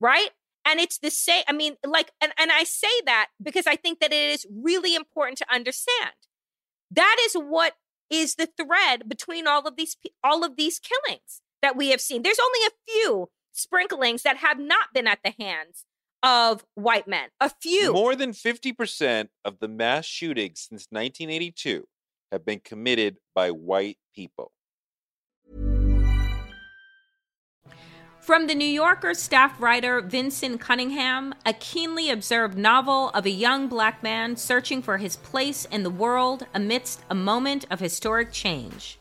right? 0.00 0.30
And 0.64 0.80
it's 0.80 0.98
the 0.98 1.10
same, 1.10 1.44
I 1.48 1.52
mean, 1.52 1.76
like, 1.86 2.10
and, 2.20 2.32
and 2.38 2.50
I 2.52 2.64
say 2.64 2.88
that 3.06 3.28
because 3.42 3.66
I 3.66 3.76
think 3.76 4.00
that 4.00 4.12
it 4.12 4.30
is 4.30 4.46
really 4.52 4.94
important 4.94 5.38
to 5.38 5.52
understand. 5.52 6.12
That 6.90 7.16
is 7.24 7.34
what 7.34 7.74
is 8.10 8.34
the 8.34 8.48
thread 8.56 9.08
between 9.08 9.46
all 9.46 9.66
of 9.66 9.76
these 9.76 9.96
all 10.22 10.44
of 10.44 10.56
these 10.56 10.78
killings 10.80 11.40
that 11.62 11.76
we 11.76 11.90
have 11.90 12.00
seen. 12.00 12.22
There's 12.22 12.38
only 12.38 12.66
a 12.66 12.92
few 12.92 13.28
sprinklings 13.52 14.22
that 14.22 14.36
have 14.38 14.58
not 14.58 14.92
been 14.94 15.06
at 15.06 15.20
the 15.24 15.34
hands 15.38 15.84
of 16.26 16.64
white 16.74 17.06
men. 17.06 17.28
A 17.40 17.48
few. 17.48 17.92
More 17.92 18.16
than 18.16 18.32
50% 18.32 19.28
of 19.44 19.60
the 19.60 19.68
mass 19.68 20.04
shootings 20.04 20.66
since 20.68 20.88
1982 20.90 21.86
have 22.32 22.44
been 22.44 22.58
committed 22.58 23.18
by 23.32 23.52
white 23.52 23.98
people. 24.12 24.50
From 28.18 28.48
the 28.48 28.56
New 28.56 28.66
Yorker 28.66 29.14
staff 29.14 29.60
writer 29.60 30.00
Vinson 30.00 30.58
Cunningham, 30.58 31.32
a 31.46 31.52
keenly 31.52 32.10
observed 32.10 32.58
novel 32.58 33.10
of 33.10 33.24
a 33.24 33.30
young 33.30 33.68
black 33.68 34.02
man 34.02 34.34
searching 34.34 34.82
for 34.82 34.98
his 34.98 35.14
place 35.14 35.64
in 35.66 35.84
the 35.84 35.90
world 35.90 36.44
amidst 36.52 37.04
a 37.08 37.14
moment 37.14 37.66
of 37.70 37.78
historic 37.78 38.32
change. 38.32 38.98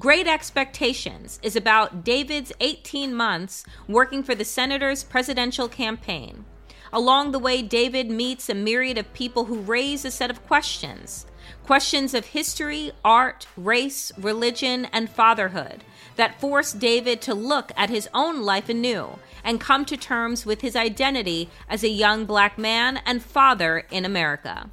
Great 0.00 0.26
Expectations 0.26 1.38
is 1.44 1.54
about 1.54 2.02
David's 2.02 2.52
18 2.58 3.14
months 3.14 3.64
working 3.86 4.24
for 4.24 4.34
the 4.34 4.44
senator's 4.44 5.04
presidential 5.04 5.68
campaign. 5.68 6.44
Along 6.92 7.32
the 7.32 7.38
way, 7.38 7.62
David 7.62 8.10
meets 8.10 8.48
a 8.48 8.54
myriad 8.54 8.98
of 8.98 9.12
people 9.12 9.46
who 9.46 9.60
raise 9.60 10.04
a 10.04 10.10
set 10.10 10.30
of 10.30 10.46
questions 10.46 11.26
questions 11.64 12.14
of 12.14 12.26
history, 12.26 12.92
art, 13.04 13.48
race, 13.56 14.12
religion, 14.16 14.86
and 14.92 15.10
fatherhood 15.10 15.82
that 16.14 16.40
force 16.40 16.72
David 16.72 17.20
to 17.20 17.34
look 17.34 17.72
at 17.76 17.90
his 17.90 18.08
own 18.14 18.42
life 18.42 18.68
anew 18.68 19.18
and 19.44 19.60
come 19.60 19.84
to 19.84 19.96
terms 19.96 20.46
with 20.46 20.60
his 20.60 20.76
identity 20.76 21.48
as 21.68 21.82
a 21.82 21.88
young 21.88 22.24
black 22.24 22.56
man 22.56 23.00
and 23.04 23.22
father 23.22 23.84
in 23.90 24.04
America. 24.04 24.70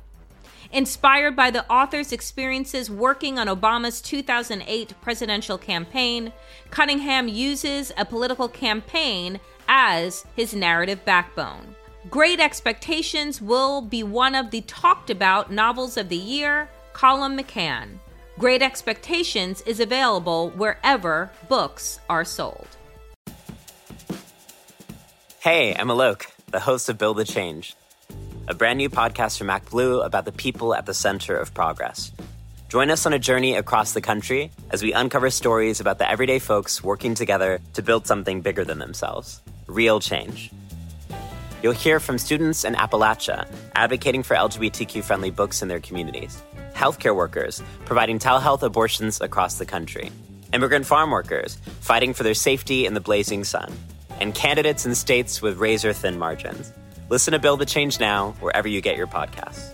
Inspired 0.72 1.36
by 1.36 1.51
the 1.51 1.70
author's 1.72 2.12
experiences 2.12 2.89
working 2.89 3.38
on 3.38 3.48
Obama's 3.48 4.01
2008 4.01 4.93
presidential 5.01 5.58
campaign, 5.58 6.34
Cunningham 6.72 7.27
uses 7.27 7.91
a 7.98 8.05
political 8.05 8.48
campaign 8.48 9.39
as 9.67 10.25
his 10.36 10.55
narrative 10.55 11.05
backbone. 11.05 11.75
Great 12.10 12.41
Expectations 12.41 13.41
will 13.41 13.81
be 13.81 14.03
one 14.03 14.36
of 14.36 14.51
the 14.51 14.60
talked 14.62 15.10
about 15.10 15.51
novels 15.51 15.95
of 15.95 16.10
the 16.10 16.17
year, 16.17 16.69
Colum 16.91 17.38
McCann. 17.38 17.98
Great 18.38 18.62
Expectations 18.62 19.62
is 19.62 19.79
available 19.79 20.50
wherever 20.51 21.31
books 21.48 22.01
are 22.10 22.25
sold. 22.25 22.67
Hey, 25.39 25.74
I'm 25.75 25.88
Alok, 25.88 26.25
the 26.51 26.60
host 26.60 26.89
of 26.89 26.98
Build 26.98 27.17
the 27.17 27.25
Change, 27.25 27.74
a 28.50 28.53
brand 28.53 28.79
new 28.79 28.89
podcast 28.89 29.38
from 29.38 29.48
MacBlue 29.48 30.05
about 30.05 30.25
the 30.25 30.33
people 30.33 30.75
at 30.75 30.86
the 30.86 30.93
center 30.93 31.38
of 31.38 31.53
progress. 31.53 32.12
Join 32.67 32.89
us 32.89 33.05
on 33.05 33.13
a 33.13 33.19
journey 33.19 33.55
across 33.55 33.93
the 33.93 34.01
country 34.01 34.51
as 34.72 34.83
we 34.83 34.91
uncover 34.91 35.29
stories 35.29 35.79
about 35.79 36.00
the 36.00 36.10
everyday 36.10 36.39
folks 36.39 36.83
working 36.83 37.15
together 37.15 37.62
to 37.75 37.81
build 37.81 38.07
something 38.07 38.41
bigger 38.41 38.65
than 38.65 38.79
themselves 38.79 39.41
real 39.67 40.00
change. 40.00 40.51
You'll 41.63 41.72
hear 41.72 42.01
from 42.01 42.17
students 42.17 42.65
in 42.65 42.75
Appalachia 42.75 43.48
advocating 43.74 44.22
for 44.22 44.36
LGBTQ 44.36 45.01
friendly 45.01 45.32
books 45.32 45.62
in 45.62 45.70
their 45.70 45.79
communities 45.79 46.43
healthcare 46.75 47.15
workers 47.15 47.63
providing 47.86 48.20
telehealth 48.20 48.63
abortions 48.63 49.22
across 49.22 49.60
the 49.60 49.65
country, 49.65 50.12
immigrant 50.53 50.86
farm 50.86 51.12
workers 51.12 51.55
fighting 51.79 52.13
for 52.13 52.24
their 52.24 52.34
safety 52.34 52.86
in 52.86 52.96
the 52.96 53.00
blazing 53.00 53.46
sun, 53.46 53.72
and 54.20 54.36
candidates 54.36 54.86
in 54.86 54.93
states 54.93 55.41
with 55.41 55.58
razor 55.58 55.93
thin 55.93 56.20
margins. 56.20 56.74
Listen 57.10 57.32
to 57.32 57.39
Build 57.39 57.60
the 57.60 57.65
Change 57.65 57.98
Now 58.00 58.32
wherever 58.41 58.67
you 58.67 58.82
get 58.82 58.98
your 58.98 59.08
podcasts. 59.08 59.74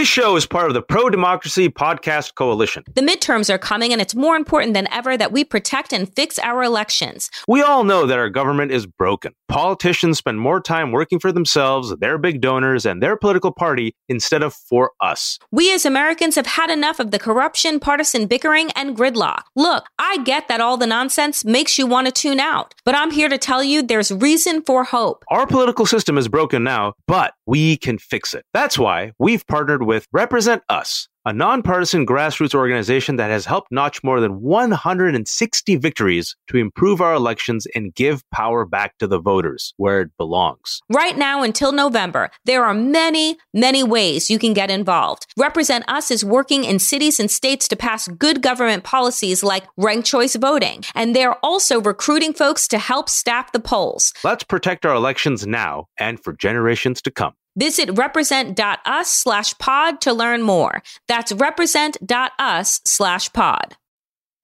This 0.00 0.08
show 0.08 0.34
is 0.34 0.46
part 0.46 0.68
of 0.68 0.72
the 0.72 0.80
Pro 0.80 1.10
Democracy 1.10 1.68
Podcast 1.68 2.34
Coalition. 2.34 2.84
The 2.94 3.02
midterms 3.02 3.52
are 3.52 3.58
coming, 3.58 3.92
and 3.92 4.00
it's 4.00 4.14
more 4.14 4.34
important 4.34 4.72
than 4.72 4.88
ever 4.90 5.14
that 5.14 5.30
we 5.30 5.44
protect 5.44 5.92
and 5.92 6.10
fix 6.16 6.38
our 6.38 6.62
elections. 6.62 7.28
We 7.46 7.60
all 7.60 7.84
know 7.84 8.06
that 8.06 8.18
our 8.18 8.30
government 8.30 8.72
is 8.72 8.86
broken. 8.86 9.34
Politicians 9.48 10.16
spend 10.16 10.40
more 10.40 10.58
time 10.58 10.90
working 10.90 11.18
for 11.18 11.32
themselves, 11.32 11.94
their 12.00 12.16
big 12.16 12.40
donors, 12.40 12.86
and 12.86 13.02
their 13.02 13.14
political 13.14 13.52
party 13.52 13.94
instead 14.08 14.42
of 14.42 14.54
for 14.54 14.92
us. 15.02 15.38
We 15.52 15.70
as 15.74 15.84
Americans 15.84 16.34
have 16.36 16.46
had 16.46 16.70
enough 16.70 16.98
of 16.98 17.10
the 17.10 17.18
corruption, 17.18 17.78
partisan 17.78 18.26
bickering, 18.26 18.70
and 18.70 18.96
gridlock. 18.96 19.42
Look, 19.54 19.84
I 19.98 20.22
get 20.24 20.48
that 20.48 20.62
all 20.62 20.78
the 20.78 20.86
nonsense 20.86 21.44
makes 21.44 21.76
you 21.76 21.86
want 21.86 22.06
to 22.06 22.12
tune 22.12 22.40
out, 22.40 22.74
but 22.86 22.94
I'm 22.94 23.10
here 23.10 23.28
to 23.28 23.36
tell 23.36 23.62
you 23.62 23.82
there's 23.82 24.10
reason 24.10 24.62
for 24.62 24.82
hope. 24.82 25.26
Our 25.28 25.46
political 25.46 25.84
system 25.84 26.16
is 26.16 26.26
broken 26.26 26.64
now, 26.64 26.94
but 27.06 27.34
we 27.46 27.76
can 27.76 27.98
fix 27.98 28.32
it. 28.32 28.46
That's 28.54 28.78
why 28.78 29.12
we've 29.18 29.46
partnered 29.46 29.82
with 29.82 29.89
Represent 30.12 30.62
Us, 30.68 31.08
a 31.24 31.32
nonpartisan 31.32 32.06
grassroots 32.06 32.54
organization 32.54 33.16
that 33.16 33.30
has 33.30 33.44
helped 33.44 33.72
notch 33.72 34.04
more 34.04 34.20
than 34.20 34.40
160 34.40 35.76
victories 35.76 36.36
to 36.48 36.58
improve 36.58 37.00
our 37.00 37.12
elections 37.14 37.66
and 37.74 37.94
give 37.94 38.22
power 38.30 38.64
back 38.64 38.96
to 38.98 39.06
the 39.06 39.20
voters 39.20 39.74
where 39.76 40.00
it 40.00 40.10
belongs. 40.16 40.80
Right 40.90 41.18
now 41.18 41.42
until 41.42 41.72
November, 41.72 42.30
there 42.44 42.64
are 42.64 42.72
many, 42.72 43.36
many 43.52 43.82
ways 43.82 44.30
you 44.30 44.38
can 44.38 44.54
get 44.54 44.70
involved. 44.70 45.26
Represent 45.36 45.84
Us 45.88 46.10
is 46.10 46.24
working 46.24 46.64
in 46.64 46.78
cities 46.78 47.18
and 47.18 47.30
states 47.30 47.66
to 47.68 47.76
pass 47.76 48.06
good 48.06 48.42
government 48.42 48.84
policies 48.84 49.42
like 49.42 49.64
ranked 49.76 50.06
choice 50.06 50.36
voting, 50.36 50.84
and 50.94 51.16
they're 51.16 51.36
also 51.44 51.80
recruiting 51.80 52.32
folks 52.32 52.68
to 52.68 52.78
help 52.78 53.08
staff 53.08 53.52
the 53.52 53.60
polls. 53.60 54.12
Let's 54.24 54.44
protect 54.44 54.86
our 54.86 54.94
elections 54.94 55.46
now 55.46 55.86
and 55.98 56.18
for 56.22 56.32
generations 56.32 57.02
to 57.02 57.10
come. 57.10 57.34
Visit 57.56 57.90
represent.us 57.96 59.10
slash 59.10 59.58
pod 59.58 60.00
to 60.02 60.12
learn 60.12 60.42
more. 60.42 60.82
That's 61.08 61.32
represent.us 61.32 62.80
slash 62.84 63.32
pod. 63.32 63.76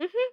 Mm-hmm. 0.02 0.32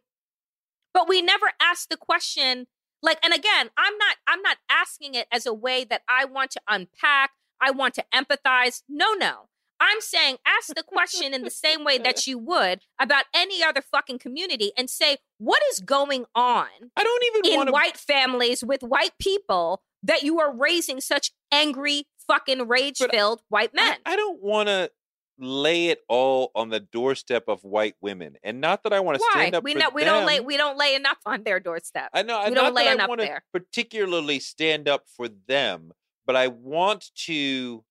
But 0.94 1.08
we 1.08 1.22
never 1.22 1.52
ask 1.62 1.90
the 1.90 1.98
question, 1.98 2.68
like, 3.02 3.20
and 3.24 3.34
again, 3.34 3.70
I'm 3.78 3.98
not, 3.98 4.18
I'm 4.28 4.42
not 4.42 4.58
asking 4.70 5.16
it 5.16 5.28
as 5.32 5.46
a 5.46 5.54
way 5.54 5.84
that 5.86 6.02
I 6.10 6.26
want 6.26 6.52
to 6.52 6.62
unpack, 6.68 7.32
I 7.62 7.72
want 7.72 7.94
to 7.96 8.06
empathize. 8.14 8.84
No, 8.90 9.14
no. 9.14 9.48
I'm 9.80 10.00
saying 10.00 10.38
ask 10.46 10.74
the 10.74 10.84
question 10.84 11.34
in 11.34 11.42
the 11.42 11.50
same 11.50 11.84
way 11.84 11.98
that 11.98 12.26
you 12.26 12.38
would 12.38 12.82
about 13.00 13.26
any 13.34 13.62
other 13.62 13.82
fucking 13.82 14.20
community 14.20 14.72
and 14.78 14.90
say, 14.90 15.18
what 15.40 15.62
is 15.72 15.80
going 15.80 16.26
on? 16.36 16.68
I 16.96 17.04
don't 17.04 17.24
even 17.26 17.52
in 17.52 17.58
wanna... 17.58 17.72
white 17.72 17.98
families 17.98 18.64
with 18.64 18.82
white 18.82 19.18
people 19.20 19.82
that 20.02 20.24
you 20.24 20.40
are 20.40 20.56
raising 20.56 21.02
such 21.02 21.32
angry, 21.52 22.06
fucking 22.28 22.68
rage 22.68 22.98
filled 22.98 23.42
white 23.50 23.74
men. 23.74 23.98
I, 24.06 24.14
I 24.14 24.16
don't 24.16 24.42
want 24.42 24.70
to 24.70 24.92
lay 25.40 25.88
it 25.88 26.04
all 26.08 26.52
on 26.56 26.70
the 26.70 26.80
doorstep 26.80 27.46
of 27.48 27.64
white 27.64 27.96
women, 28.02 28.38
and 28.44 28.62
not 28.62 28.84
that 28.84 28.94
I 28.94 29.00
want 29.00 29.18
to 29.18 29.24
stand 29.32 29.56
up. 29.56 29.64
We 29.64 29.74
for 29.74 29.80
know 29.80 29.90
we 29.94 30.04
them. 30.04 30.14
don't 30.14 30.26
lay 30.26 30.40
we 30.40 30.58
don't 30.58 30.78
lay 30.78 30.96
enough 30.96 31.18
on 31.26 31.44
their 31.44 31.60
doorstep. 31.60 32.10
I 32.14 32.22
know. 32.22 32.44
We 32.48 32.54
don't 32.56 32.74
lay 32.76 32.88
enough 32.88 33.10
want 33.10 33.22
to 33.22 33.28
there. 33.28 33.44
particularly 33.52 34.40
stand 34.40 34.88
up 34.88 35.06
for 35.08 35.28
them, 35.28 35.92
but 36.26 36.36
I 36.36 36.48
want 36.48 37.10
to 37.26 37.84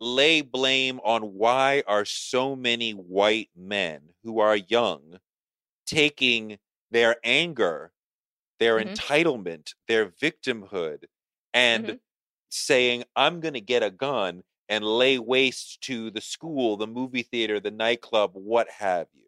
lay 0.00 0.40
blame 0.40 0.98
on 1.04 1.34
why 1.34 1.82
are 1.86 2.04
so 2.06 2.56
many 2.56 2.92
white 2.92 3.50
men 3.54 4.00
who 4.24 4.38
are 4.40 4.56
young 4.56 5.18
taking 5.86 6.58
their 6.90 7.16
anger, 7.24 7.92
their 8.58 8.78
Mhm. 8.78 8.94
entitlement, 8.94 9.74
their 9.88 10.06
victimhood, 10.06 11.04
and 11.52 11.86
Mhm. 11.86 12.00
Saying, 12.50 13.04
I'm 13.16 13.40
going 13.40 13.54
to 13.54 13.60
get 13.60 13.82
a 13.82 13.90
gun 13.90 14.42
and 14.68 14.84
lay 14.84 15.18
waste 15.18 15.80
to 15.82 16.10
the 16.10 16.20
school, 16.20 16.76
the 16.76 16.86
movie 16.86 17.22
theater, 17.22 17.58
the 17.60 17.70
nightclub, 17.70 18.32
what 18.34 18.68
have 18.70 19.08
you. 19.14 19.24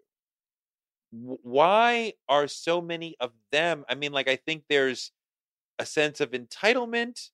Why 1.43 2.15
are 2.29 2.49
so 2.49 2.81
many 2.81 3.17
of 3.21 3.33
them? 3.51 3.85
I 3.89 3.95
mean, 3.95 4.13
like, 4.13 4.29
I 4.29 4.37
think 4.37 4.65
there's 4.69 5.13
a 5.79 5.85
sense 5.87 6.21
of 6.21 6.31
entitlement, 6.31 7.31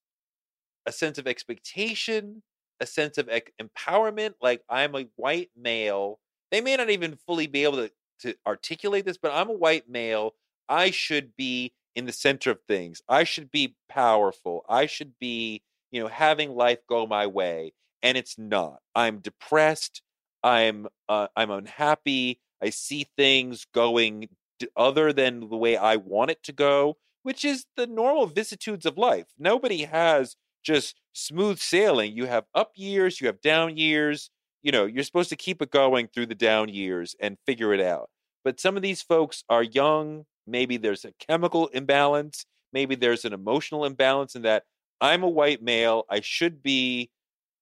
a 0.87 0.92
sense 0.92 1.18
of 1.18 1.26
expectation, 1.26 2.42
a 2.80 2.87
sense 2.87 3.18
of 3.18 3.28
ec- 3.28 3.52
empowerment. 3.61 4.35
Like, 4.40 4.62
I'm 4.68 4.95
a 4.97 5.09
white 5.16 5.50
male. 5.57 6.18
They 6.50 6.61
may 6.61 6.76
not 6.76 6.90
even 6.90 7.18
fully 7.26 7.47
be 7.47 7.64
able 7.64 7.76
to, 7.76 7.90
to 8.21 8.35
articulate 8.47 9.04
this, 9.04 9.18
but 9.18 9.33
I'm 9.33 9.50
a 9.50 9.52
white 9.52 9.88
male. 9.88 10.35
I 10.68 10.90
should 10.90 11.37
be 11.37 11.73
in 11.95 12.07
the 12.07 12.12
center 12.12 12.50
of 12.50 12.61
things. 12.66 13.02
I 13.09 13.25
should 13.25 13.50
be 13.50 13.76
powerful. 13.88 14.64
I 14.68 14.87
should 14.87 15.18
be, 15.21 15.62
you 15.90 16.00
know, 16.02 16.09
having 16.09 16.54
life 16.54 16.78
go 16.88 17.07
my 17.07 17.26
way. 17.26 17.73
And 18.02 18.16
it's 18.16 18.38
not. 18.38 18.78
I'm 18.95 19.18
depressed. 19.18 20.02
I'm 20.42 20.87
uh, 21.09 21.28
I'm 21.37 21.50
unhappy. 21.50 22.40
I 22.62 22.71
see 22.71 23.07
things 23.16 23.66
going 23.75 24.28
other 24.76 25.12
than 25.12 25.49
the 25.49 25.57
way 25.57 25.76
I 25.76 25.97
want 25.97 26.30
it 26.30 26.42
to 26.45 26.52
go, 26.52 26.97
which 27.23 27.45
is 27.45 27.66
the 27.76 27.87
normal 27.87 28.26
vicissitudes 28.26 28.87
of 28.87 28.99
life. 28.99 29.26
Nobody 29.38 29.85
has 29.85 30.37
just 30.64 30.97
smooth 31.12 31.59
sailing. 31.59 32.16
You 32.16 32.26
have 32.26 32.45
up 32.54 32.73
years, 32.75 33.21
you 33.21 33.26
have 33.26 33.40
down 33.40 33.76
years. 33.76 34.30
You 34.62 34.73
know, 34.73 34.87
you're 34.87 35.04
supposed 35.04 35.30
to 35.30 35.37
keep 35.37 35.62
it 35.62 35.71
going 35.71 36.09
through 36.09 36.26
the 36.26 36.35
down 36.35 36.68
years 36.68 37.14
and 37.21 37.38
figure 37.47 37.73
it 37.73 37.80
out. 37.80 38.11
But 38.45 38.61
some 38.61 38.76
of 38.76 38.83
these 38.83 39.02
folks 39.02 39.45
are 39.49 39.62
young. 39.62 40.25
Maybe 40.47 40.76
there's 40.76 41.04
a 41.04 41.12
chemical 41.21 41.68
imbalance. 41.68 42.45
Maybe 42.73 42.95
there's 42.95 43.25
an 43.25 43.33
emotional 43.33 43.85
imbalance 43.85 44.35
in 44.35 44.42
that 44.42 44.64
I'm 45.00 45.23
a 45.23 45.28
white 45.28 45.62
male. 45.62 46.05
I 46.09 46.21
should 46.21 46.62
be, 46.62 47.11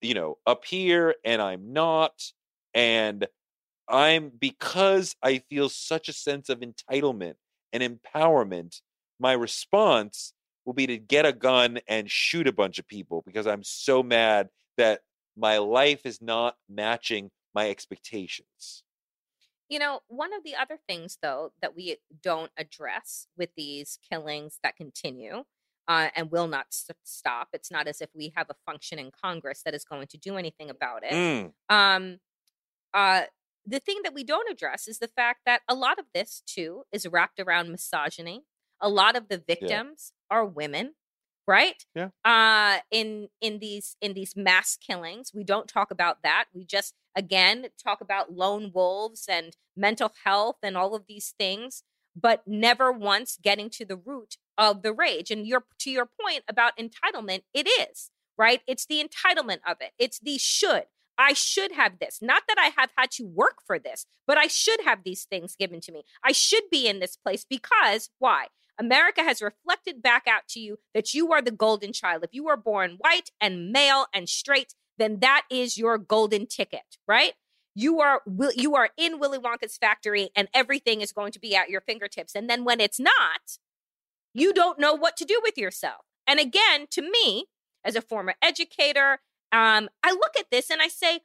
you 0.01 0.15
know, 0.15 0.39
up 0.47 0.65
here 0.65 1.15
and 1.25 1.41
I'm 1.41 1.73
not. 1.73 2.13
And 2.75 3.27
I'm 3.89 4.31
because 4.39 5.15
I 5.23 5.39
feel 5.39 5.69
such 5.69 6.09
a 6.09 6.13
sense 6.13 6.49
of 6.49 6.61
entitlement 6.61 7.35
and 7.73 7.83
empowerment, 7.83 8.81
my 9.19 9.33
response 9.33 10.33
will 10.65 10.75
be 10.75 10.87
to 10.87 10.99
get 10.99 11.25
a 11.25 11.33
gun 11.33 11.79
and 11.89 12.11
shoot 12.11 12.49
a 12.49 12.53
bunch 12.53 12.79
of 12.79 12.87
people 12.87 13.23
because 13.25 13.47
I'm 13.47 13.63
so 13.63 14.03
mad 14.03 14.49
that 14.77 15.01
my 15.37 15.59
life 15.59 16.05
is 16.05 16.21
not 16.21 16.57
matching 16.69 17.31
my 17.55 17.71
expectations. 17.71 18.83
You 19.69 19.79
know, 19.79 20.01
one 20.09 20.33
of 20.33 20.45
the 20.45 20.55
other 20.55 20.79
things, 20.89 21.19
though, 21.23 21.53
that 21.61 21.75
we 21.75 21.97
don't 22.23 22.53
address 22.57 23.27
with 23.37 23.51
these 23.57 23.99
killings 24.09 24.59
that 24.63 24.77
continue 24.77 25.45
uh, 25.89 26.09
and 26.17 26.31
will 26.31 26.49
not 26.49 26.67
s- 26.73 26.91
stop, 27.05 27.49
it's 27.53 27.71
not 27.71 27.87
as 27.89 28.01
if 28.01 28.11
we 28.15 28.33
have 28.37 28.49
a 28.51 28.55
function 28.67 28.99
in 28.99 29.11
Congress 29.11 29.63
that 29.65 29.75
is 29.75 29.85
going 29.85 30.07
to 30.09 30.19
do 30.19 30.37
anything 30.37 30.71
about 30.71 31.03
it. 31.05 31.13
Mm, 31.13 31.53
Um, 31.69 32.21
uh, 32.95 33.25
the 33.67 33.81
thing 33.81 34.01
that 34.05 34.15
we 34.15 34.25
don't 34.25 34.51
address 34.51 34.87
is 34.89 34.99
the 34.99 35.09
fact 35.09 35.41
that 35.47 35.63
a 35.69 35.75
lot 35.75 35.99
of 35.99 36.07
this, 36.15 36.43
too, 36.47 36.85
is 36.93 37.07
wrapped 37.07 37.41
around 37.41 37.71
misogyny. 37.71 38.45
A 38.81 38.89
lot 38.89 39.17
of 39.17 39.29
the 39.29 39.39
victims 39.39 40.13
are 40.31 40.45
women 40.45 40.95
right 41.49 41.87
Yeah. 41.95 42.11
uh 42.25 42.79
in 42.91 43.29
in 43.41 43.61
these 43.61 43.97
in 44.01 44.15
these 44.15 44.35
mass 44.35 44.77
killings 44.77 45.33
we 45.33 45.45
don't 45.45 45.69
talk 45.69 45.93
about 45.93 46.23
that 46.25 46.47
we 46.53 46.65
just 46.65 46.95
again 47.15 47.69
talk 47.83 48.01
about 48.01 48.33
lone 48.33 48.73
wolves 48.75 49.27
and 49.29 49.57
mental 49.77 50.13
health 50.25 50.57
and 50.63 50.77
all 50.77 50.95
of 50.97 51.07
these 51.07 51.35
things 51.39 51.85
but 52.17 52.43
never 52.47 52.91
once 52.91 53.39
getting 53.41 53.71
to 53.71 53.85
the 53.85 53.97
root 53.97 54.39
of 54.59 54.83
the 54.83 54.93
rage 54.93 55.31
and 55.31 55.47
your 55.47 55.65
to 55.79 55.91
your 55.91 56.09
point 56.21 56.43
about 56.49 56.73
entitlement 56.77 57.43
it 57.53 57.69
is 57.69 58.11
right 58.39 58.63
it's 58.67 58.87
the 58.87 59.03
entitlement 59.03 59.59
of 59.67 59.77
it 59.81 59.93
it's 59.99 60.19
the 60.21 60.39
should 60.39 60.85
I 61.19 61.33
should 61.33 61.73
have 61.73 61.99
this. 61.99 62.19
Not 62.21 62.43
that 62.47 62.59
I 62.59 62.79
have 62.79 62.91
had 62.97 63.11
to 63.13 63.25
work 63.25 63.59
for 63.67 63.79
this, 63.79 64.07
but 64.27 64.37
I 64.37 64.47
should 64.49 64.81
have 64.85 65.03
these 65.03 65.25
things 65.25 65.57
given 65.57 65.81
to 65.83 65.93
me. 65.93 66.03
I 66.23 66.33
should 66.33 66.65
be 66.71 66.87
in 66.87 67.01
this 67.01 67.17
place 67.17 67.47
because 67.49 68.11
why? 68.19 68.49
America 68.79 69.23
has 69.23 69.41
reflected 69.41 70.03
back 70.03 70.27
out 70.29 70.47
to 70.51 70.61
you 70.61 70.79
that 70.95 71.15
you 71.15 71.33
are 71.33 71.41
the 71.41 71.51
golden 71.51 71.93
child. 71.93 72.23
If 72.23 72.35
you 72.35 72.45
were 72.45 72.57
born 72.57 72.99
white 72.99 73.31
and 73.41 73.73
male 73.73 74.07
and 74.13 74.29
straight, 74.29 74.75
then 74.99 75.21
that 75.21 75.45
is 75.51 75.79
your 75.79 75.97
golden 75.99 76.47
ticket, 76.47 76.99
right? 77.09 77.33
You 77.75 78.01
are 78.01 78.23
you 78.55 78.75
are 78.75 78.91
in 78.97 79.19
Willy 79.19 79.39
Wonka's 79.39 79.77
factory 79.77 80.31
and 80.35 80.49
everything 80.55 81.01
is 81.01 81.13
going 81.13 81.33
to 81.33 81.41
be 81.41 81.55
at 81.55 81.69
your 81.69 81.81
fingertips. 81.81 82.35
And 82.35 82.49
then 82.49 82.65
when 82.65 82.81
it's 82.81 83.01
not, 83.01 83.59
you 84.37 84.53
don't 84.53 84.79
know 84.79 84.95
what 84.95 85.17
to 85.17 85.25
do 85.25 85.41
with 85.43 85.57
yourself. 85.57 86.03
And 86.27 86.39
again, 86.39 86.87
to 86.91 87.03
me, 87.03 87.47
as 87.85 87.97
a 87.97 88.03
former 88.03 88.35
educator, 88.43 89.21
um, 89.53 89.89
I 90.03 90.11
look 90.11 90.37
at 90.39 90.51
this 90.51 90.71
and 90.71 90.83
I 90.83 90.89
say, 90.89 91.21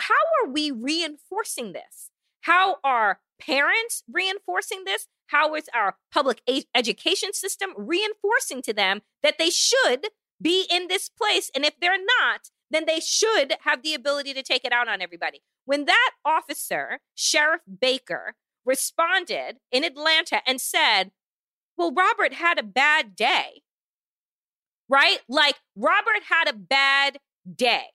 how 0.00 0.14
are 0.42 0.50
we 0.50 0.70
reinforcing 0.70 1.72
this? 1.72 2.10
How 2.42 2.76
are 2.84 3.20
parents 3.40 4.04
reinforcing 4.10 4.84
this? 4.84 5.08
How 5.26 5.54
is 5.54 5.68
our 5.74 5.96
public 6.12 6.40
e- 6.46 6.64
education 6.74 7.32
system 7.32 7.70
reinforcing 7.76 8.62
to 8.62 8.72
them 8.72 9.02
that 9.22 9.38
they 9.38 9.50
should 9.50 10.08
be 10.40 10.66
in 10.70 10.86
this 10.86 11.08
place? 11.08 11.50
And 11.54 11.64
if 11.64 11.74
they're 11.80 11.98
not, 11.98 12.50
then 12.70 12.84
they 12.86 13.00
should 13.00 13.54
have 13.62 13.82
the 13.82 13.94
ability 13.94 14.34
to 14.34 14.42
take 14.42 14.64
it 14.64 14.72
out 14.72 14.88
on 14.88 15.00
everybody. 15.00 15.42
When 15.64 15.86
that 15.86 16.10
officer, 16.24 17.00
Sheriff 17.14 17.62
Baker, 17.80 18.34
responded 18.64 19.56
in 19.72 19.82
Atlanta 19.82 20.40
and 20.46 20.60
said, 20.60 21.10
Well, 21.76 21.92
Robert 21.92 22.34
had 22.34 22.58
a 22.58 22.62
bad 22.62 23.16
day, 23.16 23.62
right? 24.88 25.18
Like, 25.28 25.56
Robert 25.76 26.22
had 26.28 26.48
a 26.48 26.56
bad 26.56 27.18
day. 27.54 27.86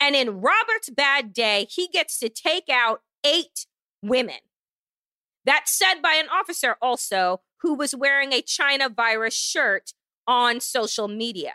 And 0.00 0.14
in 0.14 0.40
Robert's 0.40 0.90
bad 0.90 1.32
day, 1.32 1.66
he 1.68 1.88
gets 1.88 2.18
to 2.20 2.28
take 2.28 2.68
out 2.70 3.00
eight 3.24 3.66
women. 4.02 4.38
That's 5.44 5.76
said 5.76 6.00
by 6.02 6.14
an 6.14 6.28
officer 6.28 6.76
also 6.80 7.40
who 7.62 7.74
was 7.74 7.94
wearing 7.94 8.32
a 8.32 8.42
China 8.42 8.88
virus 8.88 9.34
shirt 9.34 9.92
on 10.26 10.60
social 10.60 11.08
media. 11.08 11.54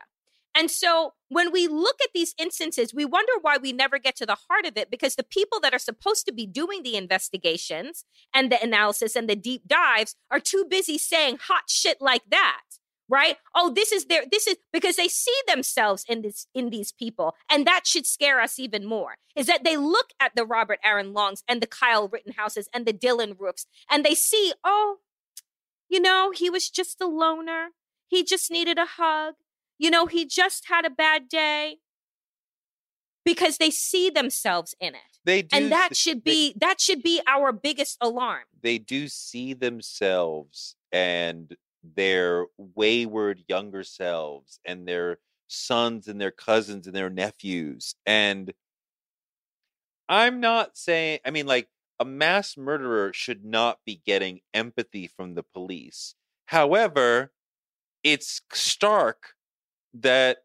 And 0.55 0.69
so 0.69 1.13
when 1.29 1.51
we 1.51 1.67
look 1.67 1.97
at 2.03 2.11
these 2.13 2.35
instances, 2.37 2.93
we 2.93 3.05
wonder 3.05 3.33
why 3.41 3.57
we 3.57 3.73
never 3.73 3.97
get 3.97 4.15
to 4.17 4.25
the 4.25 4.37
heart 4.49 4.65
of 4.65 4.77
it 4.77 4.91
because 4.91 5.15
the 5.15 5.23
people 5.23 5.59
that 5.61 5.73
are 5.73 5.79
supposed 5.79 6.25
to 6.27 6.33
be 6.33 6.45
doing 6.45 6.83
the 6.83 6.95
investigations 6.95 8.05
and 8.33 8.51
the 8.51 8.61
analysis 8.61 9.15
and 9.15 9.29
the 9.29 9.35
deep 9.35 9.67
dives 9.67 10.15
are 10.29 10.39
too 10.39 10.65
busy 10.69 10.97
saying 10.97 11.39
hot 11.47 11.63
shit 11.69 11.97
like 12.01 12.23
that 12.29 12.61
right? 13.09 13.35
Oh 13.53 13.69
this 13.69 13.91
is 13.91 14.05
their 14.05 14.23
this 14.31 14.47
is 14.47 14.55
because 14.71 14.95
they 14.95 15.09
see 15.09 15.35
themselves 15.45 16.05
in 16.07 16.21
this 16.21 16.47
in 16.53 16.69
these 16.69 16.93
people 16.93 17.35
and 17.49 17.67
that 17.67 17.85
should 17.85 18.05
scare 18.07 18.39
us 18.39 18.57
even 18.57 18.85
more 18.85 19.17
is 19.35 19.45
that 19.45 19.65
they 19.65 19.75
look 19.75 20.11
at 20.21 20.35
the 20.35 20.45
robert 20.45 20.79
aaron 20.85 21.11
longs 21.11 21.43
and 21.45 21.61
the 21.61 21.67
kyle 21.67 22.07
rittenhouses 22.07 22.69
and 22.73 22.85
the 22.85 22.93
dylan 22.93 23.37
roofs 23.37 23.67
and 23.91 24.05
they 24.05 24.15
see 24.15 24.53
oh 24.63 24.99
you 25.89 25.99
know 25.99 26.31
he 26.33 26.49
was 26.49 26.69
just 26.69 26.99
a 27.01 27.07
loner. 27.07 27.69
He 28.07 28.23
just 28.23 28.49
needed 28.49 28.77
a 28.77 28.85
hug 28.85 29.35
you 29.77 29.89
know 29.89 30.05
he 30.05 30.25
just 30.25 30.67
had 30.67 30.85
a 30.85 30.89
bad 30.89 31.27
day. 31.29 31.77
Because 33.25 33.57
they 33.57 33.71
see 33.71 34.09
themselves 34.09 34.75
in 34.81 34.95
it 34.95 35.19
They 35.23 35.43
do, 35.43 35.55
and 35.55 35.71
that 35.71 35.95
should 35.95 36.25
they- 36.25 36.31
be 36.31 36.53
that 36.57 36.81
should 36.81 37.01
be 37.01 37.21
our 37.25 37.53
biggest 37.53 37.97
alarm. 38.01 38.43
They 38.61 38.77
do 38.77 39.07
see 39.07 39.53
themselves 39.53 40.75
and 40.91 41.55
their 41.81 42.47
wayward 42.57 43.45
younger 43.47 43.83
selves 43.85 44.59
and 44.65 44.85
their 44.85 45.19
sons 45.47 46.07
and 46.09 46.19
their 46.19 46.31
cousins 46.31 46.87
and 46.87 46.95
their 46.95 47.09
nephews 47.09 47.93
and 48.05 48.53
i'm 50.09 50.39
not 50.39 50.77
saying 50.77 51.19
i 51.25 51.29
mean 51.29 51.45
like 51.45 51.67
a 51.99 52.05
mass 52.05 52.57
murderer 52.57 53.11
should 53.13 53.45
not 53.45 53.79
be 53.85 54.01
getting 54.05 54.41
empathy 54.53 55.07
from 55.07 55.35
the 55.35 55.43
police. 55.43 56.15
However 56.47 57.31
it's 58.03 58.41
stark 58.51 59.35
that 59.93 60.39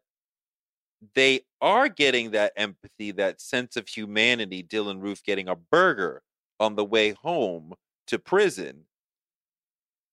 they 1.15 1.41
are 1.61 1.87
getting 1.87 2.31
that 2.31 2.53
empathy 2.57 3.11
that 3.11 3.39
sense 3.39 3.77
of 3.77 3.87
humanity 3.87 4.61
dylan 4.63 5.01
roof 5.01 5.23
getting 5.23 5.47
a 5.47 5.55
burger 5.55 6.21
on 6.59 6.75
the 6.75 6.85
way 6.85 7.11
home 7.11 7.73
to 8.07 8.19
prison. 8.19 8.85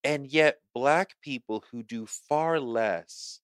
And 0.05 0.27
yet, 0.27 0.59
black 0.75 1.16
people 1.20 1.64
who 1.72 1.83
do 1.83 2.07
far 2.07 2.61
less 2.61 3.40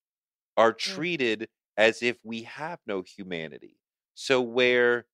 are 0.56 0.72
treated 0.72 1.48
as 1.76 2.02
if 2.02 2.18
we 2.22 2.42
have 2.42 2.78
no 2.86 3.02
humanity. 3.02 3.76
So, 4.14 4.40
where 4.40 5.06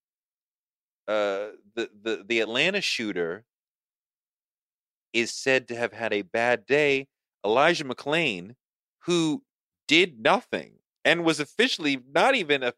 uh, 1.06 1.52
the, 1.74 1.88
the, 2.02 2.24
the 2.28 2.40
Atlanta 2.40 2.82
shooter 2.82 3.44
is 5.14 5.32
said 5.32 5.68
to 5.68 5.76
have 5.76 5.92
had 5.94 6.12
a 6.12 6.22
bad 6.22 6.66
day, 6.66 7.06
Elijah 7.44 7.84
McClain, 7.84 8.54
who 9.04 9.42
did 9.88 10.20
nothing 10.20 10.74
and 11.04 11.24
was 11.24 11.40
officially 11.40 12.00
not 12.14 12.36
even 12.36 12.62
a, 12.62 12.74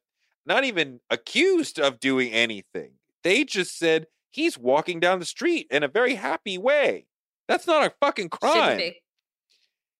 not 0.47 0.65
even 0.65 1.01
accused 1.11 1.79
of 1.79 2.01
doing 2.01 2.33
anything. 2.33 2.93
They 3.23 3.45
just 3.45 3.79
said 3.79 4.07
he's 4.31 4.57
walking 4.57 5.01
down 5.01 5.19
the 5.19 5.27
street 5.27 5.67
in 5.71 5.83
a 5.83 5.89
very 5.89 6.15
happy 6.15 6.57
way. 6.57 7.07
That's 7.49 7.67
not 7.67 7.85
a 7.87 7.93
fucking 8.01 8.31
crime. 8.31 8.81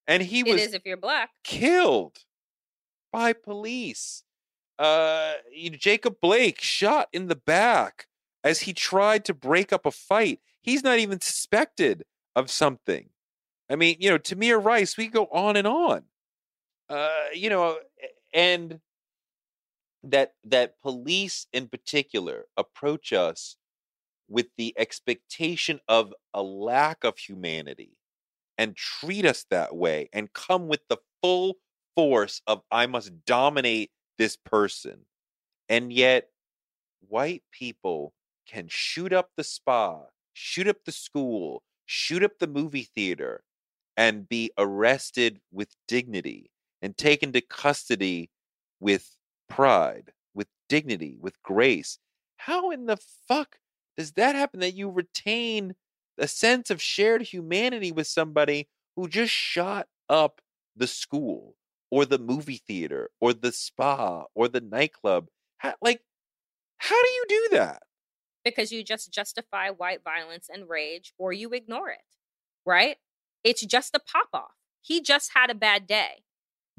And 0.07 0.23
he 0.23 0.41
It 0.41 0.47
was 0.53 0.63
is 0.63 0.75
if 0.75 0.83
you're 0.87 0.97
black. 0.97 1.31
killed 1.45 2.25
by 3.13 3.33
police. 3.35 4.23
Uh, 4.79 5.35
Jacob 5.73 6.17
Blake 6.23 6.61
shot 6.63 7.09
in 7.13 7.27
the 7.29 7.37
back 7.37 8.07
as 8.43 8.61
he 8.61 8.73
tried 8.73 9.25
to 9.27 9.35
break 9.35 9.73
up 9.73 9.85
a 9.85 9.91
fight. 9.91 10.41
He's 10.63 10.83
not 10.83 10.99
even 10.99 11.21
suspected 11.21 12.05
of 12.35 12.51
something. 12.51 13.11
I 13.69 13.77
mean, 13.77 13.97
you 14.01 14.09
know, 14.11 14.19
Tamir 14.19 14.63
Rice, 14.63 14.97
we 14.97 15.09
go 15.09 15.27
on 15.27 15.57
and 15.57 15.67
on. 15.67 16.05
Uh, 16.91 17.27
you 17.33 17.49
know, 17.49 17.79
and 18.35 18.81
that 20.03 20.35
that 20.45 20.81
police 20.83 21.47
in 21.53 21.69
particular 21.69 22.47
approach 22.57 23.13
us 23.13 23.57
with 24.29 24.47
the 24.57 24.75
expectation 24.77 25.81
of 25.89 26.13
a 26.35 26.43
lack 26.43 27.05
of 27.05 27.17
humanity 27.19 27.97
and 28.59 28.77
treat 28.77 29.25
us 29.25 29.47
that 29.51 29.75
way 29.75 30.09
and 30.13 30.33
come 30.33 30.69
with 30.69 30.81
the 30.89 30.99
full 31.23 31.57
force 31.95 32.43
of 32.47 32.63
I 32.73 32.87
must 32.87 33.25
dominate 33.25 33.91
this 34.19 34.37
person. 34.37 35.07
And 35.69 35.93
yet 35.93 36.29
white 37.09 37.45
people 37.53 38.15
can 38.47 38.67
shoot 38.69 39.13
up 39.13 39.31
the 39.37 39.45
spa, 39.45 40.03
shoot 40.33 40.67
up 40.67 40.79
the 40.85 40.93
school, 40.93 41.63
shoot 41.87 42.25
up 42.25 42.39
the 42.41 42.49
movie 42.49 42.89
theater 42.95 43.45
and 43.97 44.29
be 44.29 44.51
arrested 44.59 45.41
with 45.53 45.77
dignity 45.87 46.51
and 46.83 46.97
taken 46.97 47.33
to 47.33 47.41
custody 47.41 48.31
with 48.81 49.17
pride, 49.49 50.13
with 50.35 50.49
dignity, 50.69 51.17
with 51.21 51.41
grace. 51.43 51.99
How 52.37 52.71
in 52.71 52.87
the 52.87 52.99
fuck 53.29 53.59
does 53.97 54.13
that 54.13 54.35
happen 54.35 54.61
that 54.61 54.75
you 54.75 54.89
retain 54.91 55.75
a 56.19 56.29
sense 56.29 56.71
of 56.71 56.81
shared 56.81 57.23
humanity 57.23 57.93
with 57.93 58.07
somebody 58.07 58.69
who 58.97 59.09
just 59.09 59.33
shot 59.33 59.89
up 60.09 60.41
the 60.77 60.87
school 60.87 61.57
or 61.91 62.05
the 62.05 62.19
movie 62.19 62.63
theater 62.67 63.11
or 63.21 63.33
the 63.33 63.53
spa 63.53 64.25
or 64.35 64.49
the 64.49 64.61
nightclub? 64.61 65.29
How, 65.59 65.75
like, 65.83 66.03
how 66.79 67.01
do 67.03 67.09
you 67.11 67.25
do 67.29 67.49
that? 67.53 67.83
because 68.45 68.73
you 68.73 68.83
just 68.83 69.13
justify 69.13 69.71
white 69.71 70.03
violence 70.03 70.49
and 70.53 70.69
rage 70.69 71.13
or 71.19 71.33
you 71.33 71.51
ignore 71.51 71.91
it, 71.91 71.99
right? 72.65 72.97
It's 73.45 73.65
just 73.65 73.95
a 73.95 74.01
pop 74.01 74.29
off. 74.33 74.55
He 74.81 75.01
just 75.01 75.33
had 75.35 75.51
a 75.51 75.55
bad 75.55 75.87
day. 75.87 76.25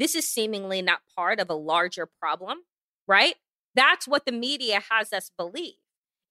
This 0.02 0.16
is 0.16 0.28
seemingly 0.28 0.82
not 0.82 1.02
part 1.16 1.40
of 1.40 1.48
a 1.52 1.54
larger 1.54 2.08
problem, 2.08 2.62
right? 3.08 3.36
That's 3.76 4.08
what 4.08 4.26
the 4.26 4.32
media 4.32 4.82
has 4.90 5.14
us 5.14 5.30
believe 5.38 5.76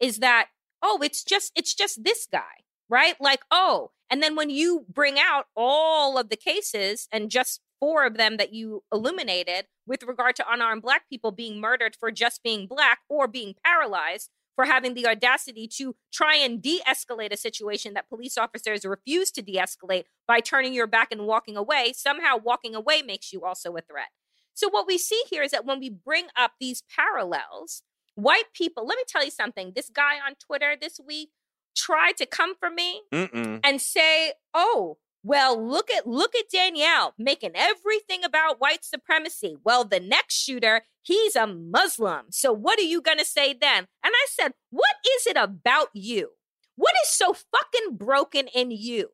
is 0.01 0.19
that, 0.19 0.49
oh, 0.83 0.99
it's 1.05 1.23
just, 1.23 1.53
it's 1.55 1.73
just 1.73 2.03
this 2.03 2.27
guy, 2.33 2.65
right? 2.89 3.15
Like, 3.21 3.43
oh, 3.49 3.93
and 4.11 4.21
then 4.21 4.35
when 4.35 4.51
you 4.51 4.87
bring 4.93 5.21
out 5.21 5.45
all 5.57 6.19
of 6.19 6.31
the 6.31 6.37
cases 6.37 7.07
and 7.13 7.31
just 7.31 7.61
four 7.79 8.05
of 8.05 8.17
them 8.17 8.39
that 8.39 8.53
you 8.53 8.83
illuminated 8.93 9.67
with 9.87 10.03
regard 10.03 10.35
to 10.35 10.53
unarmed 10.53 10.83
black 10.83 11.09
people 11.09 11.31
being 11.31 11.61
murdered 11.61 11.95
for 11.95 12.11
just 12.11 12.43
being 12.43 12.67
black 12.67 12.99
or 13.09 13.29
being 13.29 13.55
paralyzed 13.65 14.31
for 14.61 14.67
having 14.67 14.93
the 14.93 15.07
audacity 15.07 15.67
to 15.67 15.97
try 16.13 16.37
and 16.37 16.61
de 16.61 16.83
escalate 16.87 17.33
a 17.33 17.37
situation 17.39 17.95
that 17.95 18.11
police 18.11 18.37
officers 18.37 18.85
refuse 18.85 19.31
to 19.31 19.41
de 19.41 19.57
escalate 19.57 20.05
by 20.29 20.39
turning 20.39 20.75
your 20.75 20.87
back 20.87 21.09
and 21.11 21.27
walking 21.27 21.57
away. 21.57 21.95
Somehow, 21.97 22.37
walking 22.37 22.75
away 22.75 23.01
makes 23.01 23.33
you 23.33 23.43
also 23.43 23.75
a 23.77 23.81
threat. 23.81 24.09
So, 24.53 24.69
what 24.69 24.87
we 24.87 24.99
see 24.99 25.23
here 25.31 25.43
is 25.43 25.53
that 25.53 25.65
when 25.65 25.81
we 25.81 25.89
bring 25.89 26.27
up 26.37 26.53
these 26.61 26.83
parallels, 26.95 27.85
white 28.17 28.53
people, 28.53 28.87
let 28.87 28.97
me 28.97 29.05
tell 29.09 29.25
you 29.25 29.31
something. 29.31 29.73
This 29.75 29.89
guy 29.89 30.17
on 30.17 30.35
Twitter 30.35 30.77
this 30.79 31.01
week 31.01 31.31
tried 31.75 32.19
to 32.19 32.27
come 32.27 32.55
for 32.55 32.69
me 32.69 33.01
Mm-mm. 33.11 33.61
and 33.65 33.81
say, 33.81 34.35
"Oh, 34.53 34.99
well, 35.23 35.63
look 35.63 35.91
at 35.91 36.07
look 36.07 36.35
at 36.35 36.51
Danielle 36.51 37.15
making 37.19 37.53
everything 37.55 38.25
about 38.25 38.61
white 38.61 38.85
supremacy. 38.85 39.57
Well, 39.63 39.85
the 39.85 40.01
next 40.01 40.35
shooter, 40.43 40.83
he's 41.03 41.37
a 41.37 41.47
Muslim. 41.47 42.27
So 42.31 42.53
what 42.53 42.79
are 42.79 42.83
you 42.83 43.03
going 43.03 43.19
to 43.19 43.25
say 43.25 43.53
then?" 43.53 43.87
And 44.03 44.15
I 44.15 44.27
said, 44.29 44.55
"What 44.71 44.97
is 45.17 45.27
it 45.27 45.37
about 45.37 45.89
you? 45.93 46.31
What 46.77 46.95
is 47.05 47.11
so 47.11 47.35
fucking 47.35 47.97
broken 47.97 48.49
in 48.49 48.71
you 48.71 49.11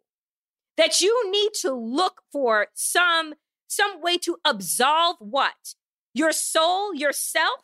that 0.77 1.01
you 1.01 1.31
need 1.31 1.51
to 1.63 1.73
look 1.73 2.23
for 2.31 2.69
some 2.75 3.35
some 3.67 4.01
way 4.01 4.17
to 4.19 4.37
absolve 4.45 5.17
what? 5.19 5.75
Your 6.15 6.31
soul, 6.31 6.95
yourself 6.95 7.63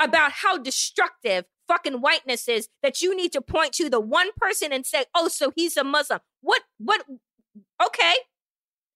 about 0.00 0.32
how 0.32 0.58
destructive 0.58 1.44
fucking 1.68 2.00
whiteness 2.00 2.48
is 2.48 2.68
that 2.82 3.00
you 3.00 3.16
need 3.16 3.32
to 3.32 3.40
point 3.40 3.72
to 3.74 3.88
the 3.88 4.00
one 4.00 4.30
person 4.36 4.72
and 4.72 4.84
say, 4.84 5.04
"Oh, 5.14 5.28
so 5.28 5.52
he's 5.54 5.76
a 5.76 5.84
Muslim." 5.84 6.20
What 6.40 6.62
what 6.78 7.04
Okay. 7.84 8.14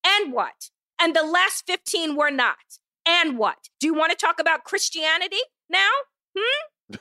And 0.04 0.32
what? 0.32 0.70
And 1.00 1.14
the 1.14 1.22
last 1.22 1.64
15 1.66 2.16
were 2.16 2.30
not. 2.30 2.78
And 3.06 3.38
what? 3.38 3.68
Do 3.80 3.86
you 3.86 3.94
want 3.94 4.10
to 4.10 4.16
talk 4.16 4.38
about 4.38 4.64
Christianity 4.64 5.40
now? 5.68 5.90
Hmm? 6.36 6.96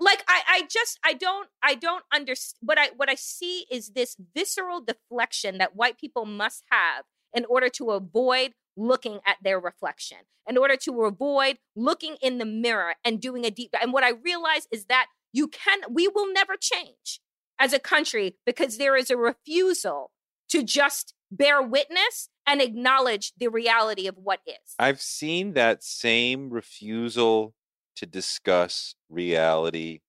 like 0.00 0.24
I, 0.26 0.42
I 0.48 0.62
just 0.68 0.98
I 1.04 1.12
don't 1.12 1.48
I 1.62 1.74
don't 1.74 2.04
understand 2.12 2.58
what 2.62 2.78
I 2.78 2.88
what 2.96 3.10
I 3.10 3.14
see 3.14 3.66
is 3.70 3.90
this 3.90 4.16
visceral 4.34 4.80
deflection 4.80 5.58
that 5.58 5.76
white 5.76 5.98
people 5.98 6.24
must 6.24 6.64
have 6.70 7.04
in 7.34 7.44
order 7.44 7.68
to 7.68 7.90
avoid 7.90 8.52
looking 8.76 9.20
at 9.26 9.36
their 9.42 9.60
reflection, 9.60 10.18
in 10.48 10.56
order 10.56 10.76
to 10.76 11.02
avoid 11.02 11.58
looking 11.76 12.16
in 12.22 12.38
the 12.38 12.46
mirror 12.46 12.94
and 13.04 13.20
doing 13.20 13.44
a 13.44 13.50
deep 13.50 13.74
and 13.80 13.92
what 13.92 14.02
I 14.02 14.10
realize 14.10 14.66
is 14.72 14.86
that 14.86 15.06
you 15.32 15.46
can 15.46 15.80
we 15.90 16.08
will 16.08 16.32
never 16.32 16.54
change 16.58 17.20
as 17.58 17.72
a 17.72 17.78
country 17.78 18.36
because 18.46 18.78
there 18.78 18.96
is 18.96 19.10
a 19.10 19.16
refusal 19.16 20.10
to 20.50 20.62
just 20.62 21.14
bear 21.30 21.62
witness 21.62 22.28
and 22.46 22.60
acknowledge 22.60 23.32
the 23.38 23.48
reality 23.48 24.06
of 24.06 24.16
what 24.16 24.40
is. 24.46 24.74
I've 24.78 25.00
seen 25.00 25.54
that 25.54 25.82
same 25.84 26.50
refusal 26.50 27.54
to 27.96 28.06
discuss 28.06 28.94
reality 29.08 30.00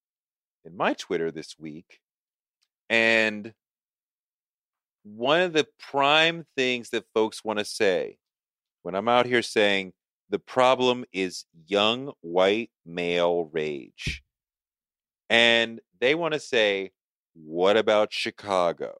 in 0.65 0.75
my 0.75 0.93
Twitter 0.93 1.31
this 1.31 1.57
week. 1.59 1.99
And 2.89 3.53
one 5.03 5.41
of 5.41 5.53
the 5.53 5.67
prime 5.79 6.45
things 6.55 6.89
that 6.89 7.05
folks 7.13 7.43
want 7.43 7.59
to 7.59 7.65
say 7.65 8.17
when 8.83 8.95
I'm 8.95 9.07
out 9.07 9.25
here 9.25 9.41
saying 9.41 9.93
the 10.29 10.39
problem 10.39 11.05
is 11.11 11.45
young 11.67 12.13
white 12.21 12.71
male 12.85 13.49
rage. 13.51 14.23
And 15.29 15.79
they 15.99 16.15
want 16.15 16.33
to 16.33 16.39
say, 16.39 16.91
what 17.33 17.77
about 17.77 18.13
Chicago? 18.13 18.97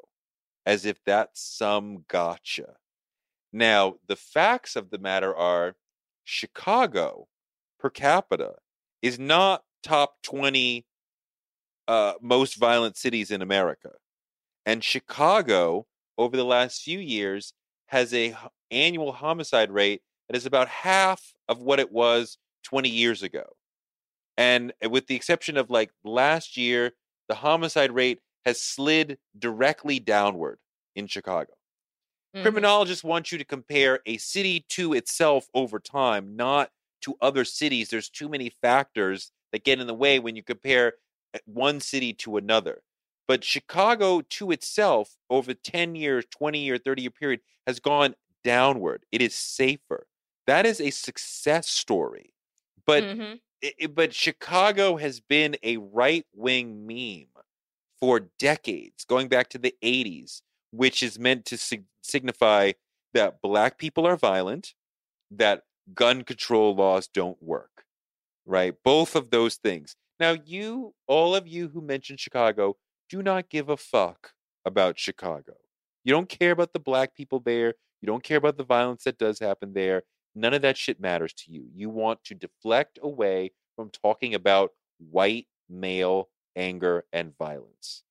As 0.66 0.86
if 0.86 1.04
that's 1.06 1.42
some 1.42 2.06
gotcha. 2.08 2.76
Now, 3.52 3.96
the 4.08 4.16
facts 4.16 4.76
of 4.76 4.90
the 4.90 5.00
matter 5.00 5.36
are 5.36 5.76
Chicago 6.24 7.28
per 7.80 7.90
capita 7.90 8.54
is 9.02 9.20
not 9.20 9.64
top 9.84 10.22
20 10.24 10.86
uh, 11.88 12.14
most 12.22 12.56
violent 12.56 12.96
cities 12.96 13.32
in 13.32 13.42
America. 13.42 13.92
And 14.66 14.84
Chicago, 14.84 15.88
over 16.18 16.38
the 16.38 16.46
last 16.46 16.84
few 16.84 17.00
years, 17.00 17.54
has 17.88 18.14
a 18.14 18.36
annual 18.70 19.12
homicide 19.12 19.72
rate 19.72 20.02
that 20.30 20.38
is 20.38 20.46
about 20.46 20.70
half 20.70 21.34
of 21.50 21.60
what 21.60 21.80
it 21.80 21.92
was 21.92 22.38
20 22.64 22.88
years 22.88 23.24
ago. 23.24 23.44
And 24.38 24.72
uh, 24.84 24.90
with 24.90 25.08
the 25.08 25.16
exception 25.16 25.58
of 25.58 25.70
like 25.70 25.92
last 26.04 26.56
year, 26.56 26.94
the 27.28 27.36
homicide 27.36 27.92
rate 27.92 28.20
has 28.46 28.62
slid 28.62 29.20
directly 29.38 30.00
downward 30.00 30.60
in 30.96 31.08
Chicago. 31.08 31.54
Mhm. 32.34 32.66
Criminologists 32.66 33.04
want 33.04 33.32
you 33.32 33.38
to 33.38 33.46
compare 33.46 34.00
a 34.06 34.18
city 34.18 34.62
to 34.70 34.94
itself 34.94 35.48
over 35.54 35.80
time, 35.80 36.36
not 36.36 36.72
to 37.02 37.16
other 37.22 37.46
cities. 37.46 37.90
There's 37.90 38.10
too 38.10 38.30
many 38.30 38.50
factors 38.50 39.32
that 39.52 39.64
get 39.64 39.80
in 39.80 39.88
the 39.88 39.94
way 39.94 40.20
when 40.20 40.36
you 40.36 40.44
compare 40.44 40.94
uh, 41.34 41.40
one 41.46 41.80
city 41.80 42.14
to 42.14 42.38
another. 42.38 42.84
But 43.28 43.44
Chicago 43.44 44.22
to 44.22 44.52
itself 44.52 45.18
over 45.30 45.54
10 45.54 45.96
years, 45.96 46.26
20 46.32 46.64
year, 46.64 46.78
30 46.78 47.04
year 47.04 47.12
period 47.12 47.42
has 47.68 47.80
gone 47.80 48.16
downward. 48.44 49.06
It 49.12 49.22
is 49.22 49.36
safer. 49.36 50.08
That 50.48 50.66
is 50.66 50.82
a 50.82 50.90
success 50.90 51.70
story. 51.70 52.34
But 52.86 53.06
Mhm. 53.06 53.42
i- 53.64 53.74
i- 53.84 53.88
but 53.88 54.14
Chicago 54.14 54.98
has 54.98 55.20
been 55.20 55.58
a 55.64 55.78
right 55.78 56.26
wing 56.34 56.88
meme 56.88 57.30
for 58.02 58.32
decades, 58.40 59.06
going 59.06 59.28
back 59.28 59.48
to 59.50 59.60
the 59.60 59.76
80s, 59.84 60.42
which 60.72 61.04
is 61.04 61.20
meant 61.20 61.46
to 61.46 61.58
sig- 61.58 61.86
signify 62.02 62.72
that 63.14 63.42
black 63.42 63.78
people 63.78 64.08
are 64.08 64.18
violent, 64.18 64.74
that 65.30 65.62
gun 65.94 66.24
control 66.24 66.76
laws 66.76 67.08
don't 67.08 67.42
work, 67.42 67.86
right? 68.46 68.74
Both 68.84 69.16
of 69.16 69.30
those 69.30 69.56
things. 69.56 69.96
Now, 70.20 70.36
you, 70.46 70.94
all 71.08 71.36
of 71.36 71.48
you 71.48 71.70
who 71.70 71.82
mentioned 71.82 72.20
Chicago, 72.20 72.78
do 73.10 73.22
not 73.22 73.50
give 73.50 73.70
a 73.70 73.78
fuck 73.78 74.32
about 74.66 75.00
Chicago. 75.00 75.54
You 76.04 76.14
don't 76.14 76.30
care 76.30 76.52
about 76.52 76.74
the 76.74 76.80
black 76.80 77.16
people 77.16 77.40
there. 77.40 77.76
You 78.02 78.08
don't 78.08 78.24
care 78.24 78.38
about 78.38 78.58
the 78.58 78.64
violence 78.64 79.04
that 79.04 79.18
does 79.18 79.40
happen 79.40 79.74
there. 79.74 80.04
None 80.34 80.54
of 80.54 80.62
that 80.64 80.78
shit 80.78 81.00
matters 81.00 81.34
to 81.34 81.52
you. 81.52 81.66
You 81.74 81.90
want 81.90 82.24
to 82.26 82.36
deflect 82.36 82.98
away 83.02 83.52
from 83.76 83.90
talking 83.90 84.34
about 84.34 84.72
white 84.98 85.48
male 85.70 86.30
anger 86.56 87.06
and 87.14 87.38
violence. 87.38 88.04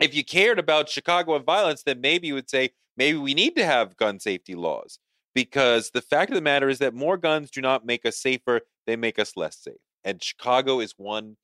if 0.00 0.14
you 0.14 0.24
cared 0.24 0.58
about 0.58 0.88
Chicago 0.88 1.34
and 1.34 1.44
violence, 1.44 1.82
then 1.82 2.00
maybe 2.00 2.28
you 2.28 2.34
would 2.34 2.48
say 2.48 2.70
maybe 2.96 3.18
we 3.18 3.34
need 3.34 3.56
to 3.56 3.64
have 3.64 3.96
gun 3.96 4.20
safety 4.20 4.54
laws 4.54 4.98
because 5.34 5.90
the 5.90 6.00
fact 6.02 6.30
of 6.30 6.34
the 6.34 6.40
matter 6.40 6.68
is 6.68 6.78
that 6.78 6.94
more 6.94 7.16
guns 7.16 7.50
do 7.50 7.60
not 7.60 7.84
make 7.84 8.06
us 8.06 8.16
safer, 8.16 8.60
they 8.86 8.96
make 8.96 9.18
us 9.18 9.36
less 9.36 9.56
safe. 9.56 9.74
And 10.04 10.22
Chicago 10.22 10.80
is 10.80 10.94
one 10.96 11.36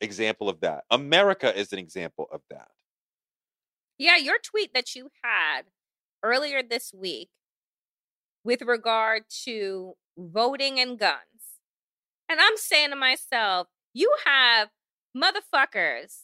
example 0.00 0.48
of 0.48 0.60
that. 0.60 0.84
America 0.90 1.56
is 1.56 1.72
an 1.72 1.78
example 1.78 2.28
of 2.32 2.42
that. 2.50 2.68
Yeah, 3.98 4.16
your 4.16 4.38
tweet 4.42 4.72
that 4.72 4.94
you 4.94 5.10
had 5.22 5.62
earlier 6.22 6.62
this 6.62 6.92
week 6.94 7.28
with 8.44 8.62
regard 8.62 9.24
to 9.44 9.94
voting 10.16 10.80
and 10.80 10.98
guns. 10.98 11.20
And 12.28 12.40
I'm 12.40 12.56
saying 12.56 12.90
to 12.90 12.96
myself, 12.96 13.68
you 13.92 14.12
have 14.24 14.68
motherfuckers 15.16 16.22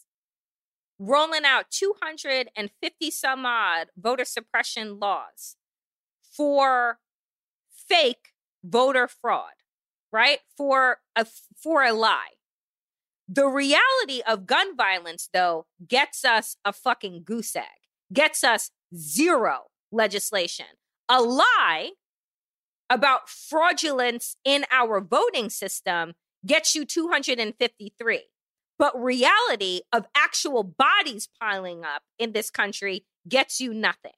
rolling 0.99 1.45
out 1.45 1.69
250 1.69 3.11
some 3.11 3.45
odd 3.45 3.87
voter 3.97 4.25
suppression 4.25 4.99
laws 4.99 5.55
for 6.31 6.99
fake 7.69 8.33
voter 8.63 9.07
fraud, 9.07 9.53
right? 10.11 10.39
For 10.55 10.99
a 11.15 11.25
for 11.55 11.83
a 11.83 11.93
lie. 11.93 12.35
The 13.27 13.47
reality 13.47 14.21
of 14.25 14.45
gun 14.45 14.75
violence 14.75 15.29
though 15.33 15.65
gets 15.87 16.23
us 16.23 16.57
a 16.63 16.73
fucking 16.73 17.23
goose 17.25 17.55
egg. 17.55 17.65
Gets 18.13 18.43
us 18.43 18.71
zero 18.95 19.65
legislation. 19.91 20.65
A 21.09 21.21
lie 21.21 21.91
about 22.89 23.29
fraudulence 23.29 24.37
in 24.45 24.65
our 24.71 25.01
voting 25.01 25.49
system 25.49 26.13
gets 26.45 26.73
you 26.73 26.85
253. 26.85 28.23
But 28.79 29.01
reality 29.01 29.81
of 29.91 30.05
actual 30.15 30.63
bodies 30.63 31.27
piling 31.39 31.83
up 31.83 32.03
in 32.19 32.33
this 32.33 32.51
country 32.51 33.05
gets 33.27 33.59
you 33.59 33.73
nothing. 33.73 34.11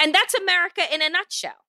And 0.00 0.14
that's 0.14 0.34
America 0.34 0.82
in 0.92 1.02
a 1.02 1.10
nutshell. 1.10 1.64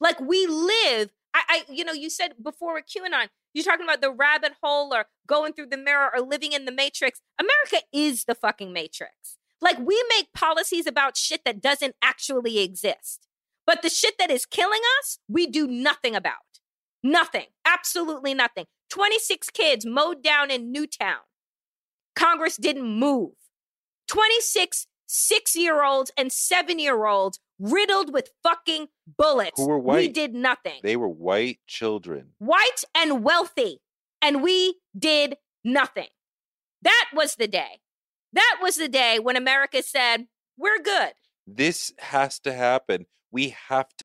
Like 0.00 0.20
we 0.20 0.46
live, 0.46 1.10
I, 1.32 1.42
I 1.48 1.64
you 1.70 1.84
know, 1.84 1.92
you 1.92 2.10
said 2.10 2.34
before 2.42 2.74
with 2.74 2.84
QAnon, 2.86 3.28
you're 3.54 3.64
talking 3.64 3.84
about 3.84 4.00
the 4.00 4.12
rabbit 4.12 4.52
hole 4.62 4.94
or 4.94 5.06
going 5.26 5.52
through 5.52 5.66
the 5.66 5.76
mirror 5.76 6.10
or 6.12 6.20
living 6.20 6.52
in 6.52 6.64
the 6.64 6.72
matrix. 6.72 7.20
America 7.38 7.86
is 7.92 8.24
the 8.24 8.34
fucking 8.34 8.72
matrix. 8.72 9.36
Like 9.60 9.78
we 9.78 10.02
make 10.08 10.32
policies 10.32 10.86
about 10.86 11.16
shit 11.16 11.42
that 11.44 11.60
doesn't 11.60 11.94
actually 12.02 12.58
exist. 12.58 13.26
But 13.66 13.82
the 13.82 13.90
shit 13.90 14.18
that 14.18 14.30
is 14.30 14.46
killing 14.46 14.80
us, 14.98 15.18
we 15.28 15.46
do 15.46 15.66
nothing 15.66 16.16
about. 16.16 16.49
Nothing. 17.02 17.46
Absolutely 17.64 18.34
nothing. 18.34 18.66
26 18.90 19.50
kids 19.50 19.86
mowed 19.86 20.22
down 20.22 20.50
in 20.50 20.72
Newtown. 20.72 21.20
Congress 22.14 22.56
didn't 22.56 22.86
move. 22.86 23.32
26 24.08 24.86
six 25.10 25.56
year 25.56 25.82
olds 25.82 26.12
and 26.16 26.32
seven 26.32 26.78
year 26.78 27.04
olds 27.04 27.40
riddled 27.58 28.12
with 28.12 28.30
fucking 28.42 28.86
bullets. 29.18 29.60
Who 29.60 29.68
were 29.68 29.78
white. 29.78 29.96
We 29.96 30.08
did 30.08 30.34
nothing. 30.34 30.80
They 30.82 30.96
were 30.96 31.08
white 31.08 31.58
children. 31.66 32.28
White 32.38 32.84
and 32.94 33.24
wealthy. 33.24 33.80
And 34.22 34.42
we 34.42 34.76
did 34.96 35.36
nothing. 35.64 36.08
That 36.82 37.06
was 37.12 37.34
the 37.34 37.48
day. 37.48 37.80
That 38.32 38.58
was 38.62 38.76
the 38.76 38.88
day 38.88 39.18
when 39.18 39.36
America 39.36 39.82
said, 39.82 40.26
we're 40.56 40.78
good. 40.78 41.12
This 41.46 41.92
has 41.98 42.38
to 42.40 42.52
happen. 42.52 43.06
We 43.32 43.56
have 43.68 43.88
to. 43.98 44.04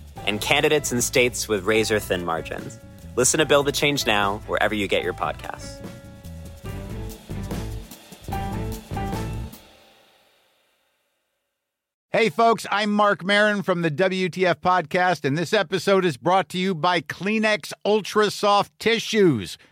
and 0.25 0.41
candidates 0.41 0.91
in 0.91 1.01
states 1.01 1.47
with 1.47 1.65
razor 1.65 1.99
thin 1.99 2.25
margins. 2.25 2.79
Listen 3.15 3.39
to 3.39 3.45
Build 3.45 3.67
the 3.67 3.71
Change 3.71 4.05
Now 4.05 4.39
wherever 4.47 4.73
you 4.73 4.87
get 4.87 5.03
your 5.03 5.13
podcasts. 5.13 5.81
Hey, 12.13 12.29
folks, 12.29 12.67
I'm 12.69 12.91
Marc 12.91 13.23
Maron 13.23 13.63
from 13.63 13.83
the 13.83 13.89
WTF 13.89 14.55
Podcast, 14.55 15.23
and 15.23 15.37
this 15.37 15.53
episode 15.53 16.03
is 16.03 16.17
brought 16.17 16.49
to 16.49 16.57
you 16.57 16.75
by 16.75 16.99
Kleenex 16.99 17.71
Ultra 17.85 18.29
Soft 18.29 18.77
Tissues, 18.79 19.57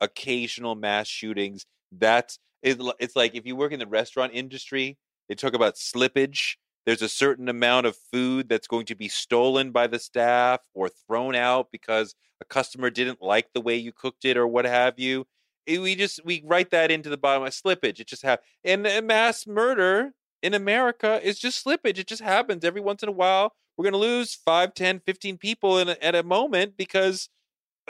occasional 0.00 0.74
mass 0.74 1.06
shootings. 1.06 1.66
That's 1.92 2.38
it's 2.62 3.16
like 3.16 3.34
if 3.34 3.46
you 3.46 3.56
work 3.56 3.72
in 3.72 3.78
the 3.78 3.86
restaurant 3.86 4.32
industry, 4.34 4.98
they 5.28 5.34
talk 5.34 5.54
about 5.54 5.76
slippage. 5.76 6.56
There's 6.86 7.02
a 7.02 7.08
certain 7.08 7.48
amount 7.48 7.86
of 7.86 7.96
food 8.12 8.48
that's 8.48 8.66
going 8.66 8.86
to 8.86 8.94
be 8.94 9.08
stolen 9.08 9.70
by 9.70 9.86
the 9.86 9.98
staff 9.98 10.60
or 10.74 10.88
thrown 10.88 11.34
out 11.34 11.68
because 11.70 12.14
a 12.40 12.44
customer 12.44 12.90
didn't 12.90 13.22
like 13.22 13.48
the 13.54 13.60
way 13.60 13.76
you 13.76 13.92
cooked 13.92 14.24
it 14.24 14.36
or 14.36 14.46
what 14.46 14.64
have 14.64 14.98
you. 14.98 15.26
Eh, 15.66 15.78
we 15.78 15.94
just 15.94 16.24
we 16.24 16.42
write 16.44 16.70
that 16.70 16.90
into 16.90 17.08
the 17.08 17.16
bottom 17.16 17.44
of 17.44 17.50
slippage. 17.50 18.00
It 18.00 18.06
just 18.06 18.22
have 18.22 18.40
and, 18.64 18.86
and 18.86 19.06
mass 19.06 19.46
murder 19.46 20.12
in 20.42 20.54
America 20.54 21.20
is 21.22 21.38
just 21.38 21.64
slippage. 21.64 21.98
It 21.98 22.06
just 22.06 22.22
happens 22.22 22.64
every 22.64 22.80
once 22.80 23.02
in 23.02 23.08
a 23.08 23.12
while. 23.12 23.54
We're 23.76 23.84
going 23.84 23.92
to 23.92 23.98
lose 23.98 24.34
5, 24.34 24.74
10, 24.74 25.00
15 25.06 25.38
people 25.38 25.78
in 25.78 25.88
a, 25.88 25.96
at 26.02 26.14
a 26.14 26.22
moment 26.22 26.76
because 26.76 27.28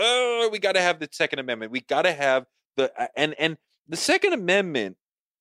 oh, 0.01 0.49
we 0.51 0.59
got 0.59 0.73
to 0.73 0.81
have 0.81 0.99
the 0.99 1.09
Second 1.13 1.39
Amendment. 1.39 1.71
We 1.71 1.81
got 1.81 2.03
to 2.03 2.13
have 2.13 2.47
the 2.77 2.93
uh, 3.01 3.07
and 3.17 3.35
and 3.39 3.57
the 3.89 3.97
Second 3.97 4.33
Amendment 4.33 4.97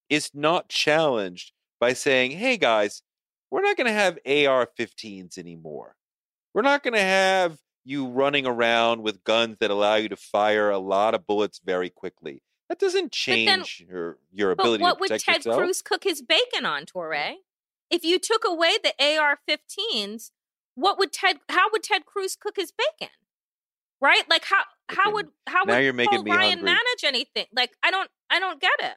is 0.09 0.31
not 0.33 0.69
challenged 0.69 1.53
by 1.79 1.93
saying, 1.93 2.31
"Hey 2.31 2.57
guys, 2.57 3.01
we're 3.49 3.61
not 3.61 3.77
going 3.77 3.87
to 3.87 3.93
have 3.93 4.19
AR-15s 4.25 5.37
anymore. 5.37 5.95
We're 6.53 6.61
not 6.61 6.83
going 6.83 6.93
to 6.93 6.99
have 6.99 7.57
you 7.85 8.07
running 8.07 8.45
around 8.45 9.01
with 9.01 9.23
guns 9.23 9.57
that 9.59 9.71
allow 9.71 9.95
you 9.95 10.09
to 10.09 10.15
fire 10.15 10.69
a 10.69 10.79
lot 10.79 11.15
of 11.15 11.25
bullets 11.25 11.59
very 11.63 11.89
quickly." 11.89 12.43
That 12.67 12.77
doesn't 12.77 13.01
then- 13.01 13.09
change 13.09 13.83
your 13.87 14.17
your 14.31 14.51
ability. 14.51 14.83
But 14.83 14.99
what 14.99 15.11
would 15.11 15.19
Ted 15.19 15.37
yourself. 15.37 15.57
Cruz 15.57 15.81
cook 15.81 16.03
his 16.03 16.21
bacon 16.21 16.65
on, 16.65 16.83
mm. 16.83 16.91
Touré? 16.91 17.35
If 17.89 18.03
you 18.03 18.19
took 18.19 18.43
away 18.45 18.77
the 18.83 18.93
AR-15s, 18.99 20.29
what 20.75 20.99
would 20.99 21.11
Ted? 21.11 21.39
How 21.49 21.71
would 21.71 21.81
Ted 21.81 22.05
Cruz 22.05 22.35
cook 22.35 22.55
his 22.57 22.71
bacon? 22.71 23.11
Right? 24.01 24.23
Like 24.29 24.45
how? 24.45 24.63
How 24.89 25.13
would 25.13 25.27
how 25.47 25.63
now 25.65 25.75
would 25.75 25.83
you're 25.83 25.93
making 25.93 26.25
Paul 26.25 26.35
Ryan 26.35 26.49
hungry. 26.59 26.65
manage 26.65 27.03
anything? 27.03 27.45
Like 27.55 27.71
I 27.83 27.91
don't 27.91 28.09
I 28.29 28.39
don't 28.39 28.59
get 28.59 28.71
it. 28.79 28.95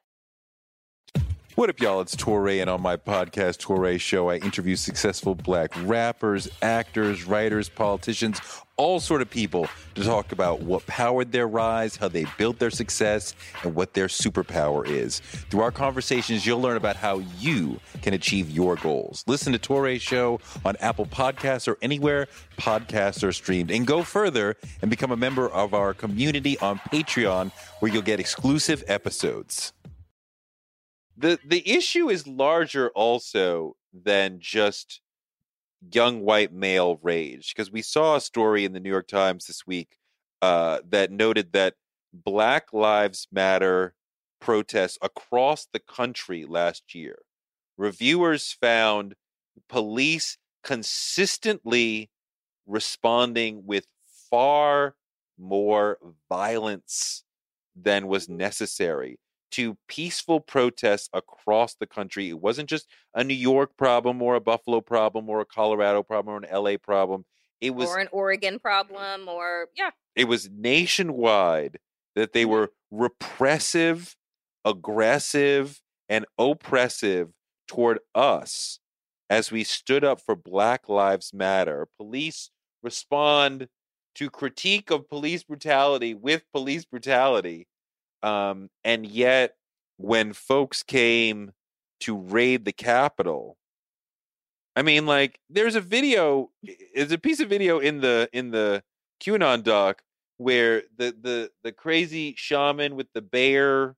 What 1.55 1.69
up, 1.69 1.81
y'all? 1.81 2.01
It's 2.01 2.17
Touré, 2.17 2.63
and 2.63 2.71
on 2.71 2.81
my 2.81 2.97
podcast, 2.97 3.59
Touré 3.59 4.01
Show, 4.01 4.31
I 4.31 4.37
interview 4.37 4.75
successful 4.75 5.35
black 5.35 5.71
rappers, 5.85 6.49
actors, 6.63 7.25
writers, 7.25 7.69
politicians, 7.69 8.41
all 8.79 9.01
sort 9.01 9.21
of 9.21 9.29
people 9.29 9.69
to 9.95 10.03
talk 10.03 10.33
about 10.33 10.63
what 10.63 10.87
powered 10.87 11.31
their 11.31 11.47
rise, 11.47 11.97
how 11.97 12.09
they 12.09 12.25
built 12.39 12.59
their 12.59 12.71
success, 12.71 13.35
and 13.65 13.75
what 13.75 13.93
their 13.93 14.07
superpower 14.07 14.89
is. 14.89 15.21
Through 15.21 15.61
our 15.61 15.71
conversations, 15.71 16.47
you'll 16.47 16.63
learn 16.63 16.79
about 16.79 16.97
how 16.97 17.19
you 17.39 17.79
can 18.01 18.15
achieve 18.15 18.49
your 18.49 18.77
goals. 18.77 19.23
Listen 19.27 19.53
to 19.53 19.59
Touré 19.59 20.01
Show 20.01 20.41
on 20.65 20.77
Apple 20.81 21.05
Podcasts 21.05 21.69
or 21.69 21.77
anywhere 21.83 22.29
podcasts 22.57 23.23
are 23.23 23.33
streamed, 23.33 23.71
and 23.71 23.87
go 23.87 24.03
further 24.03 24.57
and 24.81 24.91
become 24.91 25.11
a 25.11 25.19
member 25.19 25.51
of 25.51 25.75
our 25.75 25.93
community 25.93 26.59
on 26.61 26.79
Patreon, 26.79 27.53
where 27.81 27.93
you'll 27.93 28.01
get 28.01 28.21
exclusive 28.21 28.83
episodes 28.89 29.75
the 31.17 31.39
the 31.45 31.69
issue 31.69 32.09
is 32.09 32.27
larger 32.27 32.91
also 32.91 33.77
than 33.93 34.39
just 34.41 35.01
young 35.93 36.23
white 36.23 36.53
male 36.53 36.99
rage 37.03 37.55
because 37.55 37.71
we 37.71 37.83
saw 37.83 38.17
a 38.17 38.21
story 38.21 38.65
in 38.65 38.73
the 38.73 38.81
New 38.81 38.91
York 38.91 39.09
Times 39.09 39.47
this 39.47 39.67
week 39.67 39.99
uh, 40.41 40.81
that 40.89 41.11
noted 41.11 41.53
that 41.53 41.75
Black 42.13 42.73
Lives 42.73 43.27
Matter 43.33 43.95
protests 44.41 44.99
across 45.03 45.67
the 45.73 45.79
country 45.79 46.45
last 46.45 46.95
year, 46.95 47.19
reviewers 47.77 48.53
found 48.53 49.15
police 49.69 50.39
consistently 50.63 52.11
responding 52.67 53.67
with 53.67 53.87
far 54.31 54.95
more 55.39 55.99
violence 56.29 57.25
than 57.75 58.07
was 58.07 58.29
necessary 58.29 59.19
to 59.53 59.77
peaceful 59.89 60.41
protests 60.41 61.09
across 61.13 61.75
the 61.75 61.87
country. 61.87 62.29
It 62.31 62.41
wasn't 62.41 62.69
just 62.71 62.89
a 63.15 63.25
New 63.25 63.35
York 63.35 63.77
problem 63.77 64.23
or 64.23 64.35
a 64.37 64.41
Buffalo 64.41 64.81
problem 64.81 65.29
or 65.31 65.41
a 65.41 65.47
Colorado 65.47 66.03
problem 66.03 66.35
or 66.35 66.39
an 66.39 66.45
LA 66.51 66.79
problem. 66.79 67.25
It 67.61 67.71
was 67.71 67.89
or 67.89 67.99
an 67.99 68.09
Oregon 68.13 68.59
problem, 68.59 69.29
or 69.29 69.69
yeah, 69.75 69.91
it 70.15 70.25
was 70.25 70.51
nationwide 70.51 71.79
that 72.15 72.33
they 72.33 72.45
Mhm. 72.45 72.51
were 72.51 72.73
repressive, 72.91 74.17
aggressive, 74.65 75.81
and 76.09 76.27
oppressive 76.39 77.33
toward 77.67 77.99
us 78.15 78.81
as 79.31 79.51
we 79.51 79.65
stood 79.65 80.05
up 80.05 80.21
for 80.21 80.37
Black 80.37 80.89
Lives 80.89 81.33
Matter. 81.33 81.89
Police 81.97 82.51
respond 82.83 83.69
to 84.15 84.29
critique 84.29 84.91
of 84.91 85.09
police 85.09 85.45
brutality 85.45 86.13
with 86.13 86.45
police 86.53 86.85
brutality. 86.85 87.67
Um, 88.23 88.71
and 88.85 89.07
yet, 89.07 89.57
when 89.97 90.33
folks 90.33 90.83
came 90.83 91.53
to 92.01 92.17
raid 92.17 92.65
the 92.65 92.73
Capitol, 92.73 93.57
I 94.75 94.83
mean, 94.83 95.07
like, 95.07 95.39
there's 95.51 95.75
a 95.75 95.81
video, 95.81 96.51
there's 96.95 97.13
a 97.13 97.19
piece 97.19 97.41
of 97.41 97.49
video 97.49 97.79
in 97.79 98.01
the 98.01 98.29
in 98.33 98.51
the 98.51 98.83
QAnon 99.23 99.63
doc 99.63 100.03
where 100.39 100.83
the 100.97 101.15
the 101.21 101.51
the 101.63 101.73
crazy 101.73 102.35
shaman 102.37 102.97
with 102.97 103.09
the 103.13 103.23
bear, 103.23 103.97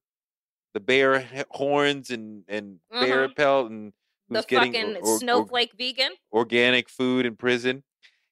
the 0.75 0.81
bear 0.81 1.29
horns 1.51 2.11
and 2.11 2.45
and 2.49 2.81
bear 2.91 3.25
Uh-huh. 3.25 3.35
pelt 3.37 3.71
and 3.71 3.93
the 4.29 4.43
getting 4.49 4.73
fucking 4.73 4.97
or- 4.97 4.99
or- 5.01 5.15
or- 5.15 5.19
snowflake 5.19 5.73
vegan. 5.79 6.13
organic 6.33 6.89
food 6.89 7.25
in 7.27 7.37
prison. 7.37 7.85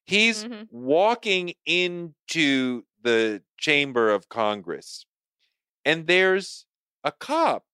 He's 0.05 0.43
Mhm. 0.43 0.67
walking 0.69 1.53
into 1.65 2.83
the 3.01 3.41
chamber 3.57 4.09
of 4.09 4.27
Congress, 4.27 5.05
and 5.85 6.07
there's 6.07 6.65
a 7.03 7.11
cop 7.11 7.65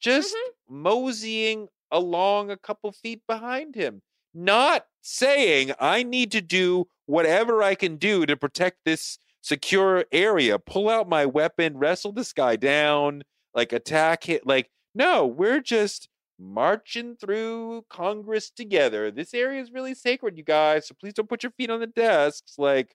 just 0.00 0.34
Mm-hmm. 0.34 0.82
moseying 0.82 1.68
along 1.90 2.50
a 2.50 2.56
couple 2.56 2.92
feet 2.92 3.22
behind 3.26 3.74
him, 3.74 4.02
not 4.34 4.86
saying, 5.00 5.72
I 5.78 6.02
need 6.02 6.32
to 6.32 6.40
do 6.40 6.88
whatever 7.06 7.62
I 7.62 7.74
can 7.76 7.96
do 7.96 8.26
to 8.26 8.36
protect 8.36 8.78
this 8.84 9.18
secure 9.42 10.04
area, 10.10 10.58
pull 10.58 10.88
out 10.88 11.08
my 11.08 11.24
weapon, 11.24 11.78
wrestle 11.78 12.12
this 12.12 12.32
guy 12.32 12.56
down, 12.56 13.22
like 13.54 13.72
attack 13.72 14.28
it. 14.28 14.44
Like, 14.46 14.68
no, 14.94 15.24
we're 15.24 15.60
just 15.60 16.08
marching 16.38 17.16
through 17.16 17.84
Congress 17.88 18.50
together. 18.50 19.10
This 19.10 19.32
area 19.32 19.62
is 19.62 19.70
really 19.72 19.94
sacred, 19.94 20.36
you 20.36 20.42
guys. 20.44 20.88
So 20.88 20.94
please 20.98 21.14
don't 21.14 21.28
put 21.28 21.42
your 21.44 21.52
feet 21.52 21.70
on 21.70 21.80
the 21.80 21.86
desks. 21.86 22.54
Like, 22.58 22.94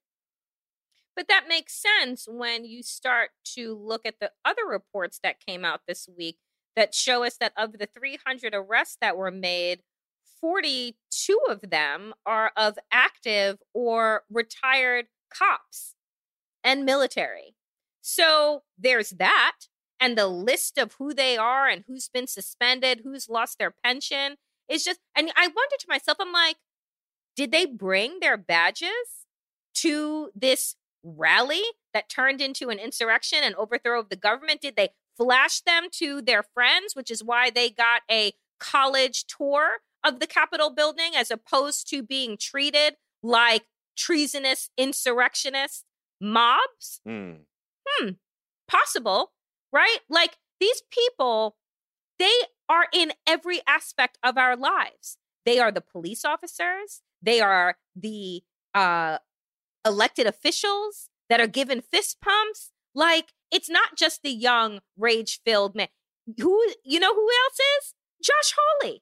But 1.16 1.28
that 1.28 1.46
makes 1.48 1.74
sense 1.82 2.28
when 2.30 2.66
you 2.66 2.84
start 2.84 3.32
to 3.56 3.76
look 3.76 4.06
at 4.06 4.16
the 4.20 4.32
other 4.46 4.66
reports 4.68 5.20
that 5.24 5.46
came 5.46 5.66
out 5.66 5.82
this 5.88 6.08
week 6.18 6.38
that 6.76 6.96
show 6.96 7.24
us 7.24 7.36
that 7.40 7.54
of 7.58 7.74
the 7.74 7.86
300 7.86 8.54
arrests 8.56 8.98
that 9.02 9.18
were 9.18 9.32
made, 9.32 9.82
42 10.40 11.38
of 11.50 11.70
them 11.70 12.14
are 12.26 12.52
of 12.56 12.80
active 12.92 13.60
or 13.74 14.24
retired 14.30 15.08
cops 15.30 15.96
and 16.64 16.86
military. 16.86 17.56
So 18.02 18.64
there's 18.78 19.12
that. 19.12 19.58
And 20.00 20.18
the 20.18 20.28
list 20.28 20.80
of 20.80 20.94
who 20.94 21.14
they 21.14 21.38
are 21.38 21.68
and 21.68 21.84
who's 21.88 22.10
been 22.12 22.26
suspended, 22.26 23.02
who's 23.04 23.30
lost 23.30 23.60
their 23.60 23.74
pension 23.84 24.38
is 24.68 24.84
just, 24.84 25.00
and 25.16 25.32
I 25.36 25.44
wonder 25.44 25.76
to 25.80 25.86
myself, 25.88 26.18
I'm 26.20 26.32
like, 26.32 26.56
did 27.36 27.52
they 27.52 27.66
bring 27.68 28.20
their 28.20 28.38
badges 28.38 28.90
to 29.76 30.32
this 30.36 30.76
rally 31.04 31.64
that 31.94 32.10
turned 32.10 32.42
into 32.42 32.70
an 32.70 32.80
insurrection 32.80 33.40
and 33.44 33.56
overthrow 33.56 34.00
of 34.00 34.10
the 34.10 34.16
government? 34.16 34.62
Did 34.62 34.76
they 34.76 34.90
flash 35.18 35.62
them 35.62 35.88
to 35.94 36.22
their 36.22 36.44
friends, 36.44 36.96
which 36.96 37.12
is 37.12 37.24
why 37.24 37.50
they 37.50 37.70
got 37.70 38.02
a 38.10 38.34
college 38.60 39.26
tour 39.26 39.78
of 40.04 40.20
the 40.20 40.28
Capitol 40.28 40.70
building 40.70 41.12
as 41.16 41.32
opposed 41.32 41.90
to 41.90 42.02
being 42.02 42.38
treated 42.38 42.96
like 43.22 43.64
treasonous 43.96 44.70
insurrectionist 44.78 45.86
mobs? 46.20 47.02
hmm. 47.88 48.10
Possible, 48.68 49.32
right? 49.72 50.00
Like 50.10 50.38
these 50.60 50.82
people, 50.92 51.58
they 52.20 52.34
are 52.70 52.88
in 52.94 53.14
every 53.28 53.62
aspect 53.68 54.18
of 54.24 54.38
our 54.38 54.56
lives. 54.56 55.18
They 55.46 55.60
are 55.60 55.72
the 55.72 55.82
police 55.82 56.24
officers, 56.24 57.02
they 57.22 57.42
are 57.42 57.78
the 57.96 58.44
uh, 58.74 59.18
elected 59.86 60.28
officials 60.28 61.10
that 61.30 61.40
are 61.40 61.48
given 61.48 61.82
fist 61.82 62.22
pumps. 62.22 62.72
Like 62.94 63.34
it's 63.52 63.70
not 63.70 63.98
just 63.98 64.22
the 64.24 64.32
young, 64.32 64.80
rage-filled 64.98 65.76
man. 65.76 65.88
Who 66.40 66.66
you 66.84 67.00
know 67.00 67.14
who 67.14 67.28
else 67.46 67.58
is? 67.80 67.94
Josh 68.24 68.54
Hawley, 68.58 69.02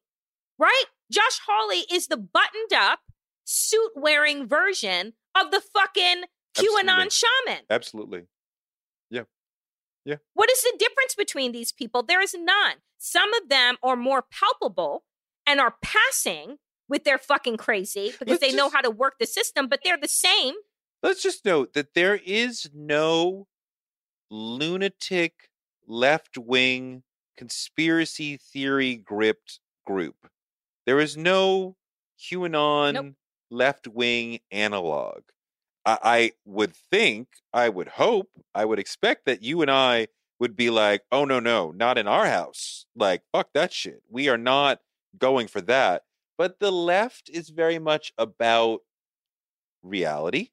right? 0.58 0.86
Josh 1.12 1.40
Hawley 1.48 1.86
is 1.92 2.08
the 2.08 2.18
buttoned-up, 2.18 3.00
suit-wearing 3.46 4.48
version 4.48 5.14
of 5.40 5.52
the 5.52 5.62
fucking 5.62 6.24
QAnon 6.56 7.12
shaman. 7.12 7.64
Absolutely. 7.70 8.24
Yeah. 9.10 9.24
Yeah. 10.06 10.16
What 10.34 10.50
is 10.50 10.62
the 10.62 10.76
difference 10.80 11.16
between 11.16 11.52
these 11.52 11.72
people? 11.72 12.04
There 12.04 12.22
is 12.22 12.34
none. 12.34 12.76
Some 12.98 13.34
of 13.34 13.50
them 13.50 13.78
are 13.84 13.96
more 13.96 14.24
palpable 14.32 15.04
and 15.46 15.60
are 15.60 15.76
passing 15.82 16.58
with 16.88 17.04
their 17.04 17.18
fucking 17.18 17.58
crazy 17.58 18.12
because 18.18 18.40
Let's 18.40 18.42
they 18.42 18.56
know 18.56 18.70
how 18.70 18.82
to 18.82 18.90
work 18.90 19.16
the 19.20 19.26
system, 19.26 19.68
but 19.68 19.82
they're 19.84 19.98
the 19.98 20.08
same. 20.08 20.56
Let's 21.02 21.24
just 21.24 21.46
note 21.46 21.74
that 21.74 21.94
there 21.94 22.20
is 22.26 22.70
no 22.74 23.48
lunatic 24.30 25.50
left 25.88 26.38
wing 26.38 27.04
conspiracy 27.38 28.38
theory 28.38 28.96
gripped 28.96 29.60
group. 29.86 30.30
There 30.86 31.00
is 31.00 31.16
no 31.16 31.78
QAnon 32.20 33.16
left 33.50 33.88
wing 33.88 34.40
analog. 34.52 35.22
I, 35.86 36.00
I 36.04 36.32
would 36.46 36.76
think, 36.76 37.30
I 37.54 37.70
would 37.70 37.88
hope, 37.88 38.30
I 38.54 38.66
would 38.66 38.80
expect 38.80 39.26
that 39.26 39.42
you 39.42 39.62
and 39.62 39.72
I 39.72 40.08
would 40.40 40.56
be 40.56 40.70
like, 40.70 41.04
oh, 41.12 41.26
no, 41.26 41.40
no, 41.40 41.72
not 41.72 41.98
in 41.98 42.08
our 42.08 42.26
house. 42.26 42.86
Like, 42.96 43.24
fuck 43.32 43.50
that 43.54 43.72
shit. 43.74 44.02
We 44.10 44.30
are 44.30 44.38
not 44.38 44.82
going 45.18 45.48
for 45.48 45.62
that. 45.62 46.04
But 46.38 46.60
the 46.60 46.72
left 46.72 47.30
is 47.30 47.50
very 47.50 47.80
much 47.80 48.14
about 48.18 48.82
reality, 49.82 50.50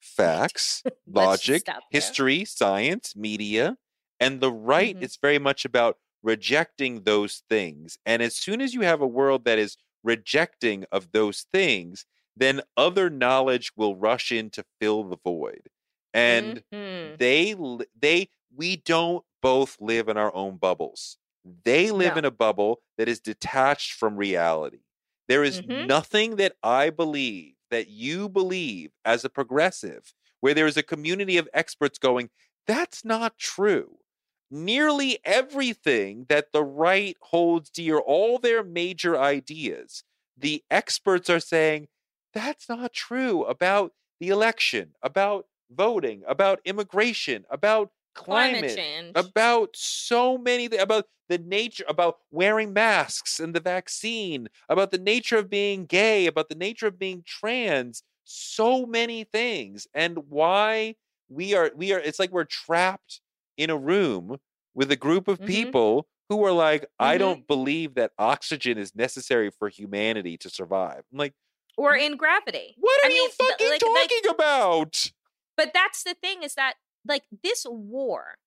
facts, 0.00 0.84
logic, 1.06 1.66
history, 1.90 2.44
science, 2.44 3.14
media. 3.16 3.76
And 4.18 4.40
the 4.40 4.52
right 4.52 4.96
Mhm. 4.96 5.00
is 5.00 5.16
very 5.20 5.38
much 5.38 5.64
about 5.64 5.98
rejecting 6.22 7.02
those 7.04 7.42
things. 7.48 7.98
And 8.04 8.22
as 8.22 8.36
soon 8.36 8.60
as 8.60 8.74
you 8.74 8.82
have 8.82 9.00
a 9.00 9.06
world 9.06 9.44
that 9.44 9.58
is 9.58 9.76
rejecting 10.02 10.84
of 10.92 11.12
those 11.12 11.42
things, 11.52 12.04
then 12.36 12.60
other 12.76 13.10
knowledge 13.10 13.72
will 13.76 13.96
rush 13.96 14.30
in 14.32 14.50
to 14.50 14.64
fill 14.80 15.04
the 15.04 15.16
void. 15.16 15.68
And 16.12 16.62
Mhm. 16.72 17.18
they 17.18 17.54
they 17.94 18.28
we 18.54 18.76
don't 18.76 19.24
both 19.42 19.80
live 19.80 20.08
in 20.08 20.16
our 20.16 20.34
own 20.34 20.56
bubbles. 20.56 21.18
They 21.64 21.90
live 21.90 22.16
No. 22.16 22.18
in 22.18 22.24
a 22.24 22.30
bubble 22.30 22.82
that 22.98 23.08
is 23.08 23.20
detached 23.20 23.92
from 23.94 24.16
reality. 24.16 24.80
There 25.28 25.44
is 25.44 25.62
Mhm. 25.62 25.86
nothing 25.86 26.36
that 26.36 26.56
I 26.62 26.90
believe 26.90 27.54
that 27.70 27.88
you 27.88 28.28
believe 28.28 28.90
as 29.04 29.24
a 29.24 29.30
progressive 29.30 30.12
where 30.40 30.54
there 30.54 30.66
is 30.66 30.76
a 30.76 30.82
community 30.82 31.36
of 31.36 31.48
experts 31.52 31.98
going 31.98 32.30
that's 32.66 33.04
not 33.04 33.38
true. 33.38 33.98
Nearly 34.50 35.18
everything 35.24 36.26
that 36.28 36.52
the 36.52 36.62
right 36.64 37.16
holds 37.20 37.70
dear, 37.70 37.98
all 37.98 38.38
their 38.38 38.62
major 38.62 39.18
ideas, 39.18 40.04
the 40.36 40.62
experts 40.70 41.30
are 41.30 41.40
saying 41.40 41.88
that's 42.32 42.68
not 42.68 42.92
true 42.92 43.44
about 43.44 43.92
the 44.18 44.28
election, 44.28 44.90
about 45.02 45.46
voting, 45.70 46.22
about 46.26 46.60
immigration, 46.64 47.44
about 47.50 47.90
Climate, 48.14 48.60
climate, 48.60 48.76
change. 48.76 49.12
about 49.14 49.70
so 49.74 50.36
many 50.36 50.66
about 50.66 51.06
the 51.28 51.38
nature 51.38 51.84
about 51.88 52.18
wearing 52.30 52.72
masks 52.72 53.38
and 53.38 53.54
the 53.54 53.60
vaccine 53.60 54.48
about 54.68 54.90
the 54.90 54.98
nature 54.98 55.38
of 55.38 55.48
being 55.48 55.86
gay 55.86 56.26
about 56.26 56.48
the 56.48 56.54
nature 56.56 56.86
of 56.88 56.98
being 56.98 57.22
trans 57.24 58.02
so 58.24 58.84
many 58.84 59.22
things 59.24 59.86
and 59.94 60.18
why 60.28 60.96
we 61.28 61.54
are 61.54 61.70
we 61.76 61.92
are 61.92 62.00
it's 62.00 62.18
like 62.18 62.30
we're 62.32 62.44
trapped 62.44 63.20
in 63.56 63.70
a 63.70 63.76
room 63.76 64.38
with 64.74 64.90
a 64.90 64.96
group 64.96 65.28
of 65.28 65.38
Mhm. 65.40 65.46
people 65.46 66.08
who 66.28 66.44
are 66.44 66.52
like 66.52 66.86
i 66.98 67.14
Mhm. 67.14 67.18
don't 67.20 67.46
believe 67.46 67.94
that 67.94 68.12
oxygen 68.18 68.76
is 68.76 68.94
necessary 68.96 69.50
for 69.56 69.68
humanity 69.68 70.36
to 70.36 70.50
survive 70.50 71.04
i'm 71.12 71.18
like 71.18 71.34
or 71.76 71.94
in 71.94 72.16
gravity. 72.16 72.74
what 72.78 73.04
are 73.04 73.10
you 73.10 73.14
mean, 73.22 73.30
th- 73.30 73.50
fucking 73.50 73.68
like- 73.70 73.82
like- 73.82 74.08
talking 74.10 74.30
about 74.30 75.12
But 75.56 75.72
that's 75.72 76.02
the 76.02 76.14
thing 76.14 76.42
is 76.42 76.54
that 76.54 76.74
like 77.06 77.24
this 77.42 77.66
war 77.68 78.38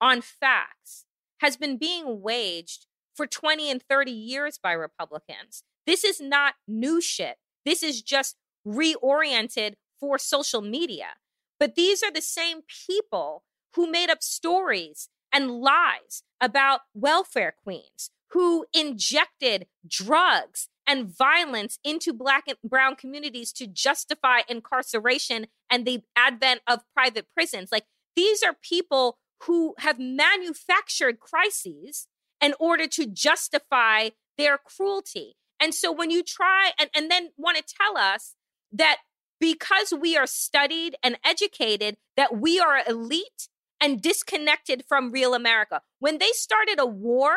on 0.00 0.20
facts 0.20 1.04
has 1.40 1.56
been 1.56 1.76
being 1.76 2.20
waged 2.22 2.86
for 3.14 3.26
20 3.26 3.70
and 3.70 3.82
30 3.82 4.10
years 4.10 4.58
by 4.62 4.72
Republicans. 4.72 5.62
This 5.86 6.04
is 6.04 6.20
not 6.20 6.54
new 6.66 7.00
shit. 7.00 7.36
This 7.64 7.82
is 7.82 8.02
just 8.02 8.36
reoriented 8.66 9.74
for 9.98 10.18
social 10.18 10.60
media. 10.60 11.14
But 11.58 11.74
these 11.74 12.02
are 12.02 12.12
the 12.12 12.20
same 12.20 12.60
people 12.86 13.44
who 13.74 13.90
made 13.90 14.10
up 14.10 14.22
stories 14.22 15.08
and 15.32 15.60
lies 15.60 16.22
about 16.40 16.80
welfare 16.94 17.54
queens, 17.62 18.10
who 18.30 18.66
injected 18.72 19.66
drugs 19.86 20.68
and 20.86 21.06
violence 21.06 21.78
into 21.82 22.12
black 22.12 22.44
and 22.46 22.56
brown 22.62 22.94
communities 22.94 23.52
to 23.52 23.66
justify 23.66 24.40
incarceration 24.48 25.46
and 25.70 25.84
the 25.84 26.02
advent 26.14 26.60
of 26.66 26.84
private 26.94 27.26
prisons. 27.34 27.70
Like 27.72 27.84
these 28.16 28.42
are 28.42 28.54
people 28.60 29.18
who 29.42 29.74
have 29.78 29.98
manufactured 30.00 31.20
crises 31.20 32.08
in 32.40 32.54
order 32.58 32.86
to 32.86 33.06
justify 33.06 34.10
their 34.36 34.58
cruelty. 34.58 35.36
And 35.60 35.74
so 35.74 35.92
when 35.92 36.10
you 36.10 36.22
try 36.22 36.72
and, 36.78 36.90
and 36.94 37.10
then 37.10 37.30
want 37.36 37.56
to 37.58 37.62
tell 37.62 37.96
us 37.96 38.34
that 38.72 38.98
because 39.38 39.92
we 39.98 40.16
are 40.16 40.26
studied 40.26 40.96
and 41.02 41.18
educated, 41.24 41.96
that 42.16 42.38
we 42.38 42.58
are 42.58 42.80
elite 42.88 43.48
and 43.80 44.00
disconnected 44.00 44.84
from 44.88 45.12
real 45.12 45.34
America. 45.34 45.82
When 45.98 46.18
they 46.18 46.30
started 46.32 46.78
a 46.78 46.86
war 46.86 47.34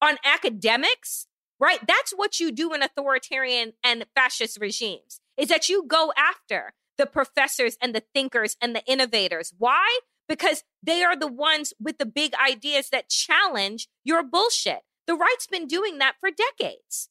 on 0.00 0.16
academics, 0.24 1.26
right? 1.60 1.80
That's 1.86 2.12
what 2.12 2.40
you 2.40 2.52
do 2.52 2.72
in 2.72 2.82
authoritarian 2.82 3.74
and 3.84 4.06
fascist 4.14 4.58
regimes, 4.60 5.20
is 5.36 5.48
that 5.48 5.68
you 5.68 5.84
go 5.86 6.12
after 6.16 6.74
the 6.98 7.06
professors 7.06 7.76
and 7.80 7.94
the 7.94 8.02
thinkers 8.14 8.56
and 8.60 8.74
the 8.74 8.84
innovators. 8.86 9.52
Why? 9.58 9.98
Because 10.28 10.64
they 10.82 11.02
are 11.02 11.16
the 11.16 11.26
ones 11.26 11.72
with 11.80 11.98
the 11.98 12.06
big 12.06 12.32
ideas 12.34 12.90
that 12.90 13.08
challenge 13.08 13.88
your 14.04 14.22
bullshit. 14.22 14.80
The 15.06 15.14
right's 15.14 15.46
been 15.46 15.66
doing 15.66 15.98
that 15.98 16.14
for 16.20 16.30
decades. 16.30 17.08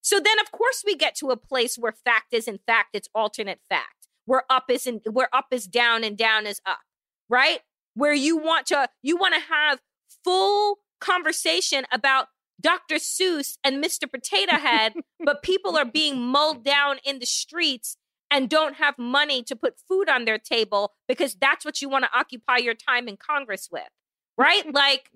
So 0.00 0.18
then, 0.18 0.38
of 0.40 0.50
course, 0.50 0.82
we 0.86 0.96
get 0.96 1.14
to 1.16 1.30
a 1.30 1.36
place 1.36 1.76
where 1.76 1.92
fact 1.92 2.32
is 2.32 2.48
in 2.48 2.58
fact, 2.66 2.90
it's 2.94 3.08
alternate 3.14 3.60
fact. 3.68 4.08
Where 4.24 4.44
up 4.50 4.64
is 4.70 4.86
in, 4.86 5.00
where 5.10 5.28
up 5.34 5.46
is 5.50 5.66
down 5.66 6.04
and 6.04 6.16
down 6.16 6.46
is 6.46 6.60
up, 6.64 6.80
right? 7.28 7.60
Where 7.94 8.14
you 8.14 8.36
want 8.36 8.66
to 8.66 8.88
you 9.02 9.16
want 9.16 9.34
to 9.34 9.40
have 9.40 9.80
full 10.24 10.78
conversation 11.00 11.84
about 11.92 12.28
Dr. 12.60 12.96
Seuss 12.96 13.56
and 13.62 13.82
Mr. 13.82 14.10
Potato 14.10 14.56
Head, 14.56 14.94
but 15.24 15.42
people 15.42 15.76
are 15.76 15.84
being 15.84 16.20
mulled 16.20 16.64
down 16.64 16.98
in 17.04 17.18
the 17.18 17.26
streets 17.26 17.96
and 18.30 18.48
don't 18.48 18.74
have 18.74 18.98
money 18.98 19.42
to 19.44 19.56
put 19.56 19.78
food 19.88 20.08
on 20.08 20.24
their 20.24 20.38
table 20.38 20.92
because 21.06 21.34
that's 21.34 21.64
what 21.64 21.80
you 21.80 21.88
want 21.88 22.04
to 22.04 22.18
occupy 22.18 22.58
your 22.58 22.74
time 22.74 23.08
in 23.08 23.16
Congress 23.16 23.68
with, 23.70 23.88
right? 24.36 24.62
like, 24.72 25.10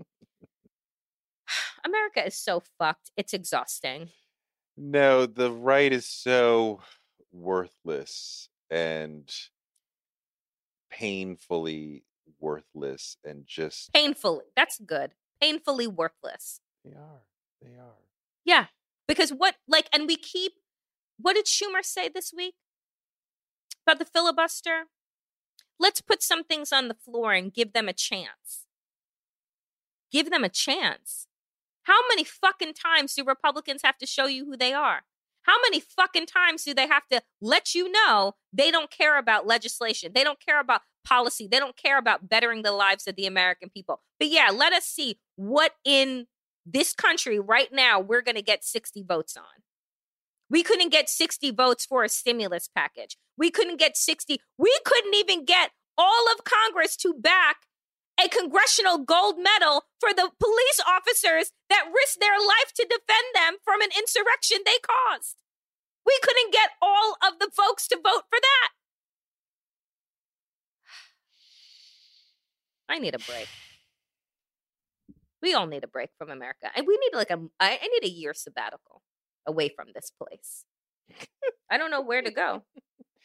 America 1.85 2.27
is 2.27 2.37
so 2.37 2.63
fucked. 2.79 3.11
It's 3.17 3.35
exhausting. 3.35 4.11
No, 4.77 5.27
the 5.27 5.51
right 5.51 5.93
is 5.93 6.07
so 6.07 6.81
worthless 7.33 8.49
and 8.71 9.31
painfully 10.91 12.05
worthless 12.41 13.17
and 13.25 13.47
just 13.47 13.93
painfully. 13.93 14.45
That's 14.57 14.79
good. 14.79 15.13
Painfully 15.41 15.87
worthless. 15.87 16.61
They 16.85 16.93
are. 16.93 17.23
They 17.61 17.75
are. 17.79 17.99
Yeah. 18.45 18.67
Because 19.07 19.31
what, 19.31 19.57
like, 19.69 19.89
and 19.93 20.07
we 20.07 20.17
keep, 20.17 20.53
what 21.19 21.35
did 21.35 21.47
Schumer 21.47 21.83
say 21.83 22.09
this 22.09 22.33
week 22.35 22.55
about 23.87 23.99
the 23.99 24.05
filibuster? 24.05 24.85
Let's 25.79 26.01
put 26.01 26.23
some 26.23 26.45
things 26.45 26.73
on 26.73 26.89
the 26.89 26.95
floor 26.95 27.33
and 27.33 27.53
give 27.53 27.73
them 27.73 27.89
a 27.89 27.93
chance. 27.93 28.67
Give 30.11 30.31
them 30.31 30.45
a 30.45 30.49
chance. 30.49 31.27
How 31.85 31.99
many 32.09 32.25
fucking 32.25 32.75
times 32.75 33.15
do 33.15 33.25
Republicans 33.25 33.83
have 33.83 33.99
to 33.99 34.07
show 34.07 34.27
you 34.27 34.45
who 34.45 34.57
they 34.57 34.73
are? 34.73 35.03
How 35.43 35.57
many 35.63 35.81
fucking 35.81 36.27
times 36.27 36.65
do 36.65 36.73
they 36.73 36.87
have 36.87 37.09
to 37.11 37.23
let 37.41 37.75
you 37.75 37.91
know 37.91 38.35
they 38.53 38.71
don't 38.71 38.91
care 38.91 39.19
about 39.19 39.47
legislation? 39.47 40.13
They 40.15 40.23
don't 40.23 40.39
care 40.39 40.61
about 40.61 40.83
policy. 41.05 41.49
They 41.51 41.59
don't 41.59 41.77
care 41.77 41.99
about 41.99 42.29
bettering 42.29 42.63
the 42.63 42.73
lives 42.73 43.09
of 43.09 43.17
the 43.17 43.27
American 43.27 43.69
people. 43.69 44.01
But 44.21 44.29
yeah, 44.29 44.51
let 44.55 44.73
us 44.73 44.85
see 44.85 45.19
what 45.35 45.73
in 45.85 46.27
this 46.65 46.95
country 46.95 47.41
right 47.41 47.73
now 47.73 47.99
we're 47.99 48.23
going 48.23 48.37
to 48.37 48.43
get 48.43 48.65
60 48.65 49.03
votes 49.03 49.37
on. 49.37 49.63
We 50.49 50.63
couldn't 50.63 50.93
get 50.93 51.09
60 51.09 51.51
votes 51.51 51.85
for 51.85 52.05
a 52.05 52.09
stimulus 52.09 52.69
package. 52.73 53.17
We 53.37 53.51
couldn't 53.51 53.79
get 53.79 53.97
60. 53.97 54.39
We 54.59 54.79
couldn't 54.85 55.15
even 55.15 55.45
get 55.45 55.71
all 55.97 56.27
of 56.33 56.45
Congress 56.45 56.97
to 56.99 57.15
back 57.15 57.57
a 58.23 58.29
congressional 58.29 58.99
gold 58.99 59.37
medal 59.39 59.85
for 59.99 60.13
the 60.13 60.31
police 60.39 60.81
officers 60.87 61.53
that 61.71 61.89
risked 61.93 62.21
their 62.21 62.39
life 62.39 62.73
to 62.77 62.85
defend 62.85 63.27
them 63.35 63.57
from 63.65 63.81
an 63.81 63.89
insurrection 63.97 64.59
they 64.65 64.79
caused. 64.83 65.37
We 66.05 66.19
couldn't 66.23 66.53
get 66.53 66.71
all 66.81 67.17
of 67.27 67.39
the 67.39 67.51
folks 67.51 67.89
to 67.89 67.97
vote 67.97 68.25
for 68.29 68.39
that. 68.41 68.69
I 72.89 72.99
need 72.99 73.15
a 73.15 73.19
break. 73.19 73.49
We 75.41 75.55
all 75.55 75.67
need 75.67 75.85
a 75.85 75.89
break 75.89 76.11
from 76.19 76.31
America. 76.31 76.71
And 76.75 76.87
we 76.87 76.99
need 76.99 77.17
like 77.17 77.31
a 77.31 77.41
I, 77.59 77.79
need 77.81 78.09
a 78.09 78.13
year 78.13 78.35
sabbatical 78.35 79.03
away 79.47 79.69
from 79.69 79.89
this 79.95 80.11
place. 80.11 80.65
I 81.71 81.79
don't 81.79 81.91
know 81.91 82.03
where 82.03 82.23
to 82.23 82.31
go. 82.31 82.63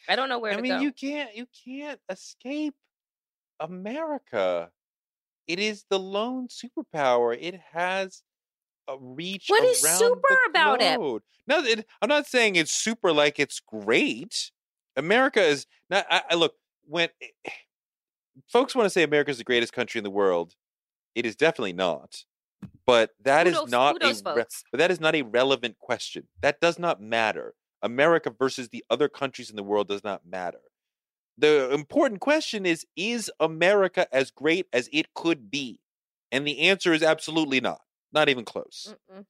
I 0.08 0.16
don't 0.16 0.28
know 0.28 0.38
where 0.38 0.52
to 0.52 0.56
go. 0.56 0.60
I 0.60 0.62
mean, 0.62 0.72
go. 0.72 0.80
you 0.80 0.92
can't 0.92 1.36
you 1.36 1.46
can't 1.64 2.00
escape 2.08 2.74
America. 3.60 4.70
It 5.46 5.58
is 5.58 5.84
the 5.88 5.98
lone 5.98 6.48
superpower. 6.48 7.36
It 7.38 7.60
has 7.72 8.22
a 8.88 8.96
reach. 8.98 9.46
What 9.48 9.64
is 9.64 9.80
super 9.80 10.36
about 10.48 10.80
it? 10.82 10.98
No, 10.98 11.64
it, 11.64 11.86
I'm 12.02 12.08
not 12.08 12.26
saying 12.26 12.56
it's 12.56 12.72
super 12.72 13.12
like 13.12 13.38
it's 13.38 13.60
great. 13.60 14.50
America 14.96 15.42
is 15.42 15.66
not. 15.90 16.06
I, 16.10 16.22
I 16.30 16.34
look 16.34 16.54
when 16.84 17.08
eh, 17.22 17.50
folks 18.48 18.74
want 18.74 18.86
to 18.86 18.90
say 18.90 19.02
America 19.02 19.30
is 19.30 19.38
the 19.38 19.44
greatest 19.44 19.72
country 19.72 19.98
in 19.98 20.04
the 20.04 20.10
world. 20.10 20.54
It 21.14 21.26
is 21.26 21.36
definitely 21.36 21.72
not. 21.72 22.24
But 22.86 23.10
that 23.22 23.46
is 23.46 23.54
Kudos- 23.54 23.70
not 23.70 24.02
a 24.02 24.08
re- 24.08 24.44
but 24.72 24.78
that 24.78 24.90
is 24.90 25.00
not 25.00 25.14
a 25.14 25.22
relevant 25.22 25.78
question. 25.78 26.26
That 26.40 26.60
does 26.60 26.78
not 26.78 27.00
matter. 27.00 27.54
America 27.82 28.30
versus 28.30 28.68
the 28.70 28.84
other 28.90 29.08
countries 29.08 29.50
in 29.50 29.56
the 29.56 29.62
world 29.62 29.88
does 29.88 30.04
not 30.04 30.26
matter. 30.26 30.60
The 31.38 31.72
important 31.72 32.20
question 32.20 32.66
is 32.66 32.86
is 32.96 33.30
America 33.40 34.12
as 34.14 34.30
great 34.30 34.68
as 34.72 34.88
it 34.92 35.14
could 35.14 35.50
be? 35.50 35.80
And 36.32 36.46
the 36.46 36.60
answer 36.60 36.92
is 36.92 37.02
absolutely 37.02 37.60
not. 37.60 37.82
Not 38.12 38.28
even 38.28 38.44
close. 38.44 38.96
Mm-mm. 39.08 39.26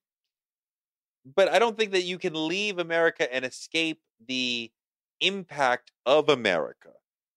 But 1.25 1.49
I 1.49 1.59
don't 1.59 1.77
think 1.77 1.93
that 1.93 2.03
you 2.03 2.19
can 2.19 2.49
leave 2.49 2.79
America 2.79 3.33
and 3.33 3.45
escape 3.45 4.03
the 4.21 4.73
impact 5.21 5.93
of 6.07 6.29
America. 6.29 6.95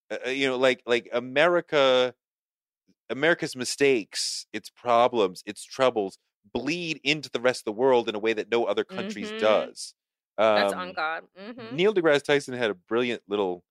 Uh, 0.10 0.18
uh, 0.28 0.30
you 0.30 0.48
know, 0.48 0.58
like 0.58 0.82
like 0.86 1.10
America 1.12 2.14
America's 3.10 3.56
mistakes, 3.56 4.48
its 4.54 4.70
problems, 4.70 5.44
its 5.46 5.64
troubles 5.66 6.18
bleed 6.54 7.00
into 7.04 7.30
the 7.32 7.42
rest 7.42 7.62
of 7.62 7.66
the 7.66 7.74
world 7.80 8.10
in 8.10 8.16
a 8.16 8.20
way 8.20 8.34
that 8.34 8.52
no 8.52 8.66
other 8.66 8.84
countries 8.86 9.32
Mhm. 9.32 9.34
does. 9.34 9.96
That's 10.54 10.74
Um, 10.74 10.74
on 10.74 10.94
God. 10.94 11.28
hmm 11.38 11.76
Neil 11.76 11.94
deGrasse 11.94 12.24
Tyson 12.24 12.54
had 12.56 12.72
a 12.72 12.76
brilliant 12.76 13.24
little 13.28 13.64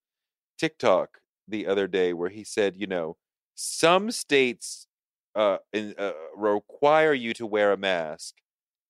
TikTok 0.57 1.19
the 1.47 1.67
other 1.67 1.87
day 1.87 2.13
where 2.13 2.29
he 2.29 2.43
said, 2.43 2.77
you 2.77 2.87
know, 2.87 3.17
some 3.55 4.11
states 4.11 4.87
uh, 5.35 5.59
in, 5.73 5.95
uh, 5.97 6.13
require 6.35 7.13
you 7.13 7.33
to 7.35 7.45
wear 7.47 7.71
a 7.73 7.77
mask, 7.77 8.35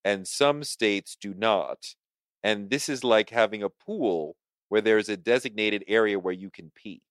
and 0.05 0.27
some 0.27 0.63
states 0.63 1.17
do 1.19 1.33
not. 1.33 1.95
And 2.43 2.69
this 2.69 2.89
is 2.89 3.03
like 3.03 3.29
having 3.31 3.63
a 3.63 3.69
pool 3.69 4.37
where 4.69 4.81
there's 4.81 5.09
a 5.09 5.17
designated 5.17 5.83
area 5.87 6.19
where 6.19 6.33
you 6.33 6.49
can 6.51 6.71
pee. 6.75 7.03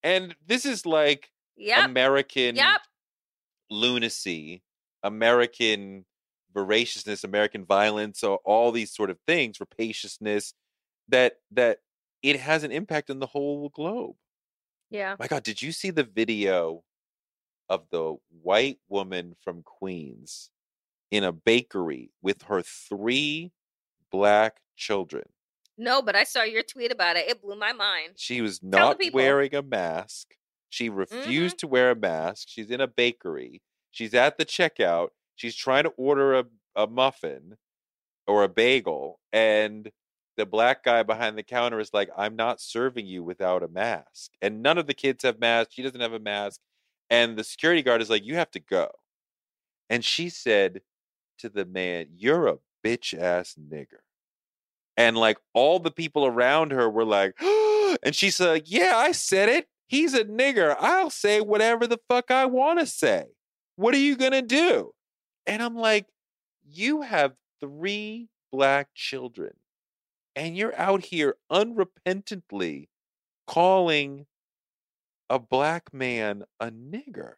And 0.03 0.37
this 0.47 0.64
is 0.66 0.87
like 0.87 1.30
yep. 1.57 1.91
American 1.91 2.55
Yep. 2.55 2.80
lunacy, 3.70 4.62
American 5.03 6.07
voraciousness, 6.55 7.25
American 7.25 7.65
violence, 7.65 8.23
or 8.23 8.39
all 8.45 8.73
these 8.73 8.95
sort 8.95 9.11
of 9.11 9.19
things, 9.27 9.61
rapaciousness, 9.61 10.55
that 11.09 11.39
that 11.51 11.81
it 12.23 12.41
has 12.41 12.65
an 12.65 12.73
impact 12.73 13.11
on 13.11 13.19
the 13.19 13.27
whole 13.27 13.69
globe. 13.69 14.17
Yeah. 14.91 15.17
My 15.19 15.27
God, 15.27 15.43
did 15.43 15.61
you 15.61 15.73
see 15.73 15.91
the 15.91 16.05
video 16.05 16.85
of 17.69 17.85
the 17.91 18.17
white 18.43 18.79
woman 18.89 19.35
from 19.43 19.63
Queens 19.63 20.51
in 21.11 21.25
a 21.25 21.33
bakery 21.33 22.13
with 22.23 22.43
her 22.45 22.63
three 22.63 23.53
black 24.11 24.59
children? 24.77 25.25
No, 25.77 26.01
but 26.03 26.15
I 26.15 26.25
saw 26.25 26.45
your 26.45 26.63
tweet 26.63 26.93
about 26.93 27.17
it. 27.17 27.29
It 27.29 27.43
blew 27.43 27.57
my 27.57 27.73
mind. 27.73 28.13
She 28.17 28.41
was 28.41 28.63
not 28.63 29.01
wearing 29.13 29.55
a 29.55 29.63
mask. 29.63 30.29
She 30.69 30.89
refused 30.89 31.57
mm-hmm. 31.57 31.67
to 31.67 31.67
wear 31.67 31.91
a 31.91 31.97
mask. 31.97 32.49
She's 32.49 32.71
in 32.71 32.81
a 32.81 32.87
bakery. 32.87 33.63
She's 33.91 34.15
at 34.15 34.39
the 34.39 34.45
checkout. 34.45 35.09
She's 35.37 35.55
trying 35.55 35.85
to 35.85 35.93
order 35.97 36.39
a, 36.39 36.45
a 36.76 36.87
muffin 36.87 37.57
or 38.26 38.45
a 38.45 38.49
bagel. 38.49 39.20
And 39.32 39.91
the 40.37 40.47
black 40.47 40.85
guy 40.85 41.03
behind 41.03 41.39
the 41.39 41.43
counter 41.43 41.80
is 41.80 41.93
like, 41.93 42.11
I'm 42.16 42.37
not 42.37 42.61
serving 42.61 43.07
you 43.07 43.22
without 43.22 43.62
a 43.62 43.68
mask. 43.68 44.32
And 44.43 44.62
none 44.62 44.78
of 44.78 44.87
the 44.87 44.95
kids 44.95 45.22
have 45.22 45.39
masks. 45.39 45.74
She 45.74 45.82
doesn't 45.82 46.01
have 46.01 46.12
a 46.12 46.18
mask. 46.18 46.61
And 47.11 47.37
the 47.37 47.45
security 47.45 47.82
guard 47.82 48.03
is 48.03 48.11
like, 48.11 48.24
You 48.24 48.37
have 48.37 48.51
to 48.53 48.61
go. 48.61 48.89
And 49.91 50.05
she 50.05 50.28
said 50.28 50.80
to 51.39 51.49
the 51.49 51.64
man, 51.64 52.07
You're 52.16 52.49
a 52.49 52.59
bitch 52.85 53.16
ass 53.18 53.57
nigger. 53.61 54.03
And 54.97 55.16
like 55.16 55.39
all 55.53 55.78
the 55.78 55.91
people 55.91 56.26
around 56.26 56.72
her 56.72 56.89
were 56.89 57.05
like, 57.05 57.35
and 57.41 58.14
she's 58.14 58.41
like, 58.41 58.70
Yeah, 58.70 58.95
I 58.97 59.12
said 59.12 59.49
it. 59.49 59.68
He's 59.87 60.14
a 60.14 60.24
nigger. 60.24 60.74
I'll 60.80 61.11
say 61.11 61.41
whatever 61.41 61.87
the 61.87 62.01
fuck 62.09 62.30
I 62.30 62.47
want 62.47 62.80
to 62.80 62.87
say. 62.87 63.26
What 63.76 63.95
are 63.95 63.99
you 63.99 64.16
to 64.32 64.43
do? 64.43 64.94
And 65.47 65.63
I'm 65.63 65.75
like, 65.77 66.09
You 66.63 67.03
have 67.03 67.37
three 67.61 68.29
black 68.53 68.95
children, 68.95 69.57
and 70.37 70.57
you're 70.57 70.77
out 70.79 71.07
here 71.07 71.39
unrepentantly 71.51 72.89
calling 73.47 74.27
a 75.29 75.39
black 75.39 75.93
man 75.93 76.45
a 76.59 76.71
nigger. 76.71 77.35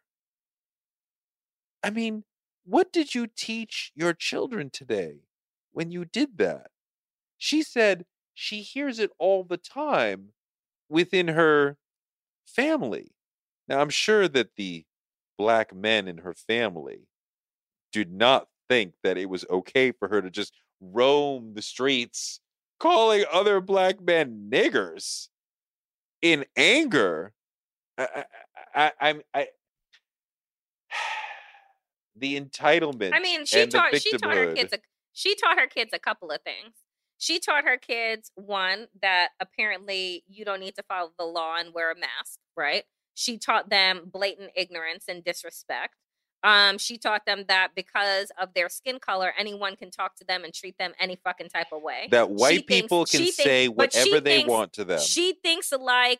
I 1.83 1.89
mean, 1.89 2.23
what 2.65 2.91
did 2.91 3.15
you 3.15 3.27
teach 3.27 3.91
your 3.95 4.13
children 4.13 4.69
today 4.69 5.21
when 5.71 5.91
you 5.91 6.05
did 6.05 6.37
that? 6.37 6.71
She 7.37 7.63
said 7.63 8.05
she 8.33 8.61
hears 8.61 8.99
it 8.99 9.11
all 9.19 9.43
the 9.43 9.57
time 9.57 10.33
within 10.89 11.29
her 11.29 11.77
family. 12.47 13.13
Now, 13.67 13.81
I'm 13.81 13.89
sure 13.91 14.27
that 14.29 14.55
the 14.55 14.85
black 15.37 15.73
men 15.75 16.07
in 16.07 16.19
her 16.19 16.33
family 16.33 17.07
did 18.03 18.13
not 18.13 18.47
think 18.69 18.93
that 19.03 19.17
it 19.17 19.29
was 19.29 19.45
okay 19.49 19.91
for 19.91 20.07
her 20.07 20.21
to 20.21 20.29
just 20.29 20.53
roam 20.81 21.53
the 21.53 21.61
streets 21.61 22.39
calling 22.79 23.25
other 23.31 23.59
black 23.59 24.01
men 24.01 24.49
niggers 24.51 25.29
in 26.21 26.45
anger. 26.55 27.33
I, 27.97 28.25
I, 28.75 28.91
I, 28.99 29.21
I 29.33 29.47
the 32.15 32.39
entitlement. 32.39 33.13
I 33.13 33.19
mean, 33.19 33.45
she 33.45 33.65
taught 33.67 33.95
she 33.99 34.17
taught 34.17 34.35
her 34.35 34.53
kids 34.53 34.73
a, 34.73 34.79
she 35.13 35.35
taught 35.35 35.59
her 35.59 35.67
kids 35.67 35.91
a 35.93 35.99
couple 35.99 36.31
of 36.31 36.41
things. 36.41 36.75
She 37.19 37.39
taught 37.39 37.63
her 37.63 37.77
kids 37.77 38.31
one 38.35 38.87
that 39.01 39.29
apparently 39.39 40.23
you 40.27 40.45
don't 40.45 40.59
need 40.59 40.75
to 40.75 40.83
follow 40.83 41.09
the 41.17 41.25
law 41.25 41.55
and 41.57 41.73
wear 41.73 41.91
a 41.91 41.95
mask, 41.95 42.39
right? 42.55 42.83
She 43.15 43.39
taught 43.39 43.71
them 43.71 44.03
blatant 44.05 44.51
ignorance 44.55 45.05
and 45.07 45.23
disrespect. 45.23 45.95
Um, 46.43 46.77
she 46.77 46.97
taught 46.97 47.25
them 47.25 47.45
that 47.47 47.69
because 47.75 48.31
of 48.39 48.53
their 48.53 48.69
skin 48.69 48.99
color, 48.99 49.33
anyone 49.37 49.75
can 49.75 49.89
talk 49.91 50.15
to 50.17 50.23
them 50.23 50.43
and 50.43 50.53
treat 50.53 50.77
them 50.77 50.93
any 50.99 51.15
fucking 51.15 51.49
type 51.49 51.67
of 51.71 51.81
way. 51.81 52.07
That 52.11 52.29
white 52.29 52.57
she 52.57 52.63
people 52.63 53.05
thinks, 53.05 53.35
can 53.35 53.45
say 53.45 53.67
whatever 53.67 54.19
they 54.19 54.37
thinks, 54.37 54.49
want 54.49 54.73
to 54.73 54.85
them. 54.85 54.99
She 54.99 55.33
thinks 55.33 55.71
like 55.71 56.19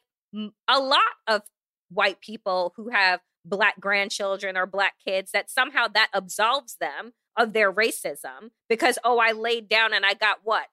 a 0.68 0.80
lot 0.80 1.02
of 1.28 1.44
white 1.90 2.20
people 2.20 2.74
who 2.76 2.90
have 2.90 3.22
black 3.46 3.80
grandchildren 3.80 4.58
or 4.58 4.66
black 4.66 4.94
kids 5.06 5.32
that 5.32 5.50
somehow 5.50 5.88
that 5.88 6.10
absolves 6.14 6.76
them 6.82 7.14
of 7.38 7.54
their 7.54 7.72
racism 7.72 8.50
because 8.68 9.00
oh 9.06 9.20
I 9.20 9.32
laid 9.32 9.70
down 9.70 9.94
and 9.94 10.06
I 10.06 10.16
got 10.16 10.40
what 10.44 10.66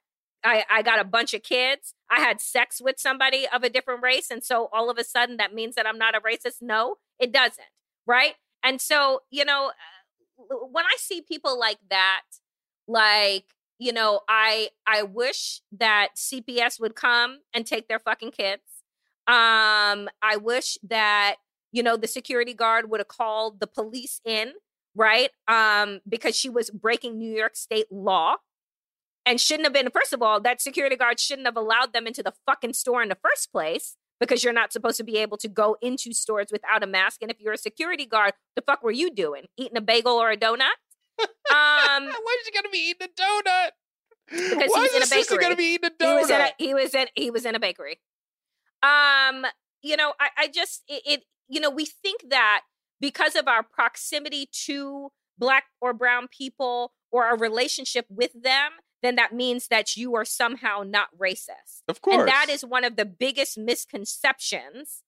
I, 0.44 0.64
I 0.70 0.82
got 0.82 1.00
a 1.00 1.04
bunch 1.04 1.32
of 1.32 1.42
kids. 1.42 1.94
I 2.10 2.20
had 2.20 2.40
sex 2.40 2.80
with 2.80 2.98
somebody 2.98 3.46
of 3.52 3.62
a 3.62 3.70
different 3.70 4.02
race. 4.02 4.30
And 4.30 4.44
so 4.44 4.68
all 4.72 4.90
of 4.90 4.98
a 4.98 5.04
sudden 5.04 5.38
that 5.38 5.54
means 5.54 5.74
that 5.74 5.86
I'm 5.86 5.98
not 5.98 6.14
a 6.14 6.20
racist. 6.20 6.56
No, 6.60 6.96
it 7.18 7.32
doesn't. 7.32 7.64
Right. 8.06 8.34
And 8.64 8.80
so, 8.80 9.22
you 9.30 9.44
know, 9.44 9.72
uh, 10.38 10.54
when 10.70 10.84
I 10.84 10.96
see 10.98 11.20
people 11.22 11.58
like 11.58 11.78
that, 11.90 12.22
like, 12.88 13.46
you 13.78 13.92
know, 13.92 14.20
I 14.28 14.70
I 14.86 15.02
wish 15.02 15.60
that 15.78 16.10
CPS 16.16 16.80
would 16.80 16.94
come 16.94 17.40
and 17.54 17.66
take 17.66 17.88
their 17.88 17.98
fucking 17.98 18.32
kids. 18.32 18.62
Um, 19.26 20.08
I 20.22 20.36
wish 20.40 20.78
that, 20.88 21.36
you 21.72 21.82
know, 21.82 21.96
the 21.96 22.06
security 22.06 22.54
guard 22.54 22.90
would 22.90 23.00
have 23.00 23.08
called 23.08 23.60
the 23.60 23.66
police 23.66 24.20
in, 24.24 24.52
right? 24.94 25.30
Um, 25.48 26.00
because 26.08 26.36
she 26.36 26.48
was 26.50 26.70
breaking 26.70 27.18
New 27.18 27.34
York 27.34 27.56
state 27.56 27.86
law 27.90 28.36
and 29.26 29.40
shouldn't 29.40 29.66
have 29.66 29.72
been, 29.72 29.90
first 29.90 30.12
of 30.12 30.22
all, 30.22 30.40
that 30.40 30.60
security 30.60 30.96
guard 30.96 31.18
shouldn't 31.20 31.46
have 31.46 31.56
allowed 31.56 31.92
them 31.92 32.06
into 32.06 32.22
the 32.22 32.34
fucking 32.46 32.74
store 32.74 33.02
in 33.02 33.08
the 33.08 33.16
first 33.22 33.52
place 33.52 33.96
because 34.26 34.44
you're 34.44 34.52
not 34.52 34.72
supposed 34.72 34.96
to 34.96 35.04
be 35.04 35.18
able 35.18 35.36
to 35.38 35.48
go 35.48 35.76
into 35.80 36.12
stores 36.12 36.48
without 36.50 36.82
a 36.82 36.86
mask. 36.86 37.22
And 37.22 37.30
if 37.30 37.40
you're 37.40 37.52
a 37.52 37.58
security 37.58 38.06
guard, 38.06 38.32
the 38.56 38.62
fuck 38.62 38.82
were 38.82 38.90
you 38.90 39.10
doing? 39.10 39.46
Eating 39.56 39.76
a 39.76 39.80
bagel 39.80 40.12
or 40.12 40.30
a 40.30 40.36
donut? 40.36 40.76
Um, 41.20 41.26
Why 41.50 42.36
is 42.40 42.46
she 42.46 42.52
gonna 42.52 42.70
be 42.70 42.90
eating 42.90 43.08
a 43.08 43.20
donut? 43.20 43.70
Because 44.28 44.70
Why 44.72 44.80
he's 44.82 44.94
in 44.94 45.02
a 45.02 45.06
bakery. 45.06 45.38
Gonna 45.38 45.56
be 45.56 45.74
eating 45.74 45.90
a 45.90 46.02
donut? 46.02 46.08
He 46.08 46.14
was 46.14 46.30
in 46.30 46.40
a, 46.40 46.50
he 46.58 46.74
was 46.74 46.94
in 46.94 47.06
he 47.14 47.30
was 47.30 47.44
in 47.44 47.54
a 47.54 47.60
bakery. 47.60 48.00
Um, 48.82 49.46
you 49.82 49.96
know, 49.96 50.14
I, 50.20 50.28
I 50.38 50.48
just 50.48 50.82
it, 50.88 51.02
it 51.06 51.24
you 51.48 51.60
know 51.60 51.70
we 51.70 51.84
think 51.84 52.30
that 52.30 52.62
because 53.00 53.36
of 53.36 53.48
our 53.48 53.62
proximity 53.62 54.48
to 54.66 55.10
black 55.38 55.64
or 55.80 55.92
brown 55.92 56.28
people 56.28 56.92
or 57.10 57.24
our 57.24 57.36
relationship 57.36 58.06
with 58.08 58.30
them 58.34 58.72
then 59.04 59.16
that 59.16 59.34
means 59.34 59.68
that 59.68 59.96
you 59.96 60.14
are 60.14 60.24
somehow 60.24 60.82
not 60.84 61.08
racist. 61.18 61.82
Of 61.88 62.00
course. 62.00 62.20
And 62.20 62.28
that 62.28 62.46
is 62.48 62.64
one 62.64 62.84
of 62.84 62.96
the 62.96 63.04
biggest 63.04 63.58
misconceptions, 63.58 65.02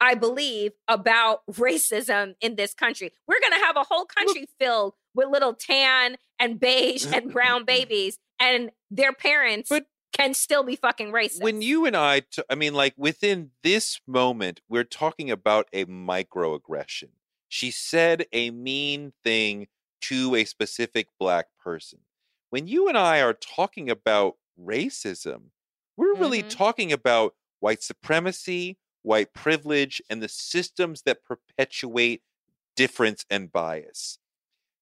I 0.00 0.14
believe, 0.14 0.72
about 0.86 1.40
racism 1.50 2.34
in 2.40 2.56
this 2.56 2.74
country. 2.74 3.12
We're 3.26 3.40
going 3.40 3.58
to 3.58 3.66
have 3.66 3.76
a 3.76 3.84
whole 3.84 4.04
country 4.04 4.46
filled 4.58 4.94
with 5.14 5.28
little 5.28 5.54
tan 5.54 6.16
and 6.38 6.60
beige 6.60 7.06
and 7.12 7.32
brown 7.32 7.64
babies, 7.66 8.18
and 8.38 8.70
their 8.90 9.12
parents 9.12 9.68
but 9.68 9.86
can 10.12 10.34
still 10.34 10.62
be 10.62 10.76
fucking 10.76 11.12
racist. 11.12 11.42
When 11.42 11.62
you 11.62 11.86
and 11.86 11.96
I, 11.96 12.20
t- 12.20 12.42
I 12.48 12.54
mean, 12.54 12.74
like 12.74 12.94
within 12.96 13.50
this 13.62 14.00
moment, 14.06 14.60
we're 14.68 14.84
talking 14.84 15.30
about 15.30 15.68
a 15.72 15.84
microaggression. 15.86 17.10
She 17.48 17.70
said 17.70 18.26
a 18.32 18.50
mean 18.50 19.12
thing 19.24 19.68
to 20.02 20.34
a 20.34 20.44
specific 20.44 21.08
black 21.18 21.48
person 21.62 22.00
when 22.50 22.66
you 22.66 22.88
and 22.88 22.98
I 22.98 23.20
are 23.22 23.32
talking 23.32 23.88
about 23.88 24.34
racism, 24.60 25.50
we're 25.96 26.14
really 26.14 26.40
mm-hmm. 26.40 26.48
talking 26.48 26.92
about 26.92 27.34
white 27.60 27.82
supremacy, 27.82 28.76
white 29.02 29.32
privilege, 29.32 30.02
and 30.10 30.22
the 30.22 30.28
systems 30.28 31.02
that 31.02 31.24
perpetuate 31.24 32.22
difference 32.76 33.24
and 33.30 33.52
bias. 33.52 34.18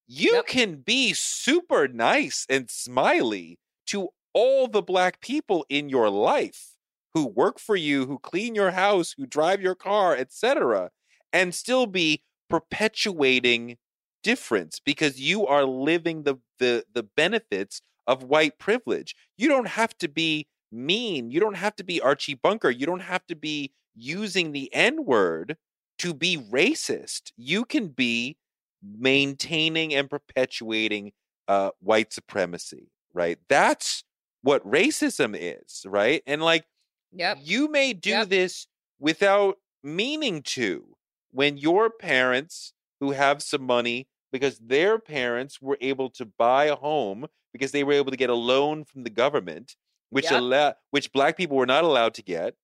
You 0.06 0.36
yep. 0.36 0.46
can 0.46 0.76
be 0.76 1.12
super 1.12 1.86
nice 1.86 2.46
and 2.48 2.70
smiley 2.70 3.58
to 3.86 4.08
all 4.32 4.68
the 4.68 4.82
black 4.82 5.20
people 5.20 5.66
in 5.68 5.88
your 5.88 6.08
life 6.08 6.76
who 7.14 7.26
work 7.26 7.58
for 7.58 7.76
you, 7.76 8.06
who 8.06 8.18
clean 8.18 8.54
your 8.54 8.70
house, 8.70 9.14
who 9.16 9.26
drive 9.26 9.60
your 9.60 9.74
car, 9.74 10.16
etc., 10.16 10.90
and 11.32 11.54
still 11.54 11.86
be 11.86 12.22
perpetuating 12.48 13.76
difference 14.22 14.80
because 14.84 15.20
you 15.20 15.46
are 15.46 15.64
living 15.64 16.22
the 16.24 16.36
the 16.58 16.84
the 16.92 17.02
benefits 17.02 17.80
of 18.06 18.22
white 18.22 18.58
privilege. 18.58 19.14
You 19.36 19.48
don't 19.48 19.68
have 19.68 19.96
to 19.98 20.08
be 20.08 20.48
mean. 20.72 21.30
You 21.30 21.40
don't 21.40 21.56
have 21.56 21.76
to 21.76 21.84
be 21.84 22.00
Archie 22.00 22.34
Bunker. 22.34 22.70
You 22.70 22.86
don't 22.86 23.00
have 23.00 23.26
to 23.26 23.36
be 23.36 23.72
using 23.94 24.52
the 24.52 24.72
N 24.74 25.04
word 25.04 25.56
to 25.98 26.14
be 26.14 26.36
racist. 26.36 27.32
You 27.36 27.64
can 27.64 27.88
be 27.88 28.36
maintaining 28.82 29.94
and 29.94 30.08
perpetuating 30.08 31.12
uh, 31.48 31.70
white 31.80 32.12
supremacy, 32.12 32.90
right? 33.12 33.38
That's 33.48 34.04
what 34.42 34.64
racism 34.64 35.36
is, 35.38 35.84
right? 35.86 36.22
And 36.26 36.42
like, 36.42 36.64
yep. 37.12 37.38
you 37.42 37.68
may 37.68 37.92
do 37.92 38.10
yep. 38.10 38.28
this 38.28 38.66
without 38.98 39.56
meaning 39.82 40.42
to. 40.42 40.84
When 41.30 41.58
your 41.58 41.90
parents 41.90 42.72
who 43.00 43.12
have 43.12 43.42
some 43.42 43.62
money 43.62 44.08
because 44.32 44.58
their 44.58 44.98
parents 44.98 45.60
were 45.60 45.78
able 45.80 46.10
to 46.10 46.26
buy 46.26 46.64
a 46.64 46.76
home 46.76 47.26
because 47.52 47.72
they 47.72 47.84
were 47.84 47.92
able 47.92 48.10
to 48.10 48.16
get 48.16 48.30
a 48.30 48.34
loan 48.34 48.84
from 48.84 49.04
the 49.04 49.10
government, 49.10 49.76
which 50.10 50.30
yep. 50.30 50.40
allow 50.40 50.74
which 50.90 51.12
black 51.12 51.36
people 51.36 51.56
were 51.56 51.66
not 51.66 51.84
allowed 51.84 52.14
to 52.14 52.22
get. 52.22 52.54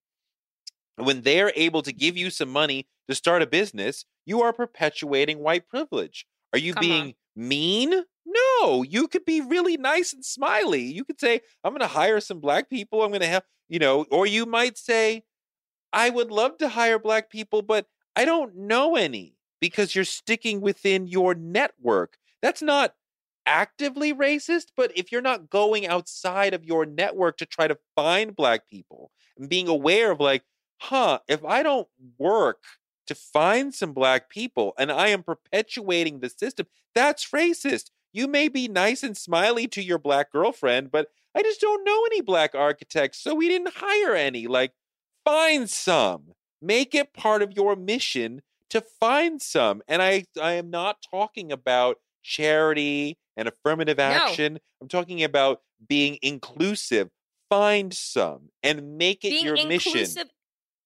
When 0.96 1.22
they're 1.22 1.52
able 1.56 1.82
to 1.82 1.92
give 1.92 2.16
you 2.16 2.30
some 2.30 2.50
money 2.50 2.86
to 3.08 3.14
start 3.14 3.42
a 3.42 3.46
business, 3.46 4.04
you 4.26 4.42
are 4.42 4.52
perpetuating 4.52 5.38
white 5.38 5.68
privilege. 5.68 6.26
Are 6.52 6.58
you 6.58 6.74
Come 6.74 6.80
being 6.80 7.04
on. 7.06 7.14
mean? 7.36 8.04
No, 8.26 8.82
you 8.82 9.08
could 9.08 9.24
be 9.24 9.40
really 9.40 9.76
nice 9.76 10.12
and 10.12 10.24
smiley. 10.24 10.82
You 10.82 11.04
could 11.04 11.20
say, 11.20 11.40
I'm 11.62 11.72
going 11.72 11.80
to 11.80 11.86
hire 11.86 12.20
some 12.20 12.40
black 12.40 12.70
people. 12.70 13.02
I'm 13.02 13.10
going 13.10 13.20
to 13.20 13.26
have, 13.26 13.42
you 13.68 13.78
know, 13.78 14.06
or 14.10 14.26
you 14.26 14.46
might 14.46 14.78
say, 14.78 15.24
I 15.92 16.10
would 16.10 16.30
love 16.30 16.58
to 16.58 16.68
hire 16.68 16.98
black 16.98 17.28
people, 17.28 17.62
but 17.62 17.86
I 18.16 18.24
don't 18.24 18.56
know 18.56 18.96
any 18.96 19.33
because 19.64 19.94
you're 19.94 20.04
sticking 20.04 20.60
within 20.60 21.06
your 21.06 21.34
network. 21.34 22.18
That's 22.42 22.60
not 22.60 22.92
actively 23.46 24.12
racist, 24.12 24.66
but 24.76 24.92
if 24.94 25.10
you're 25.10 25.22
not 25.22 25.48
going 25.48 25.86
outside 25.86 26.52
of 26.52 26.66
your 26.66 26.84
network 26.84 27.38
to 27.38 27.46
try 27.46 27.66
to 27.66 27.78
find 27.96 28.36
black 28.36 28.68
people 28.68 29.10
and 29.38 29.48
being 29.48 29.66
aware 29.66 30.10
of, 30.10 30.20
like, 30.20 30.42
huh, 30.82 31.20
if 31.28 31.42
I 31.46 31.62
don't 31.62 31.88
work 32.18 32.62
to 33.06 33.14
find 33.14 33.72
some 33.72 33.94
black 33.94 34.28
people 34.28 34.74
and 34.78 34.92
I 34.92 35.08
am 35.08 35.22
perpetuating 35.22 36.20
the 36.20 36.28
system, 36.28 36.66
that's 36.94 37.30
racist. 37.30 37.84
You 38.12 38.28
may 38.28 38.48
be 38.48 38.68
nice 38.68 39.02
and 39.02 39.16
smiley 39.16 39.66
to 39.68 39.82
your 39.82 39.98
black 39.98 40.30
girlfriend, 40.30 40.92
but 40.92 41.08
I 41.34 41.40
just 41.40 41.62
don't 41.62 41.86
know 41.86 42.04
any 42.04 42.20
black 42.20 42.54
architects, 42.54 43.18
so 43.18 43.34
we 43.34 43.48
didn't 43.48 43.76
hire 43.76 44.14
any. 44.14 44.46
Like, 44.46 44.72
find 45.24 45.70
some. 45.70 46.34
Make 46.60 46.94
it 46.94 47.14
part 47.14 47.40
of 47.40 47.54
your 47.56 47.76
mission 47.76 48.42
to 48.70 48.80
find 48.80 49.40
some. 49.40 49.82
And 49.88 50.02
I 50.02 50.24
I 50.40 50.52
am 50.52 50.70
not 50.70 50.98
talking 51.10 51.52
about 51.52 51.98
charity 52.22 53.18
and 53.36 53.48
affirmative 53.48 53.98
action. 53.98 54.58
I'm 54.80 54.88
talking 54.88 55.22
about 55.22 55.60
being 55.86 56.18
inclusive. 56.22 57.10
Find 57.50 57.92
some 57.94 58.48
and 58.62 58.96
make 58.98 59.24
it 59.24 59.30
Being 59.30 59.44
your 59.44 59.54
inclusive 59.54 60.16
mission. 60.16 60.28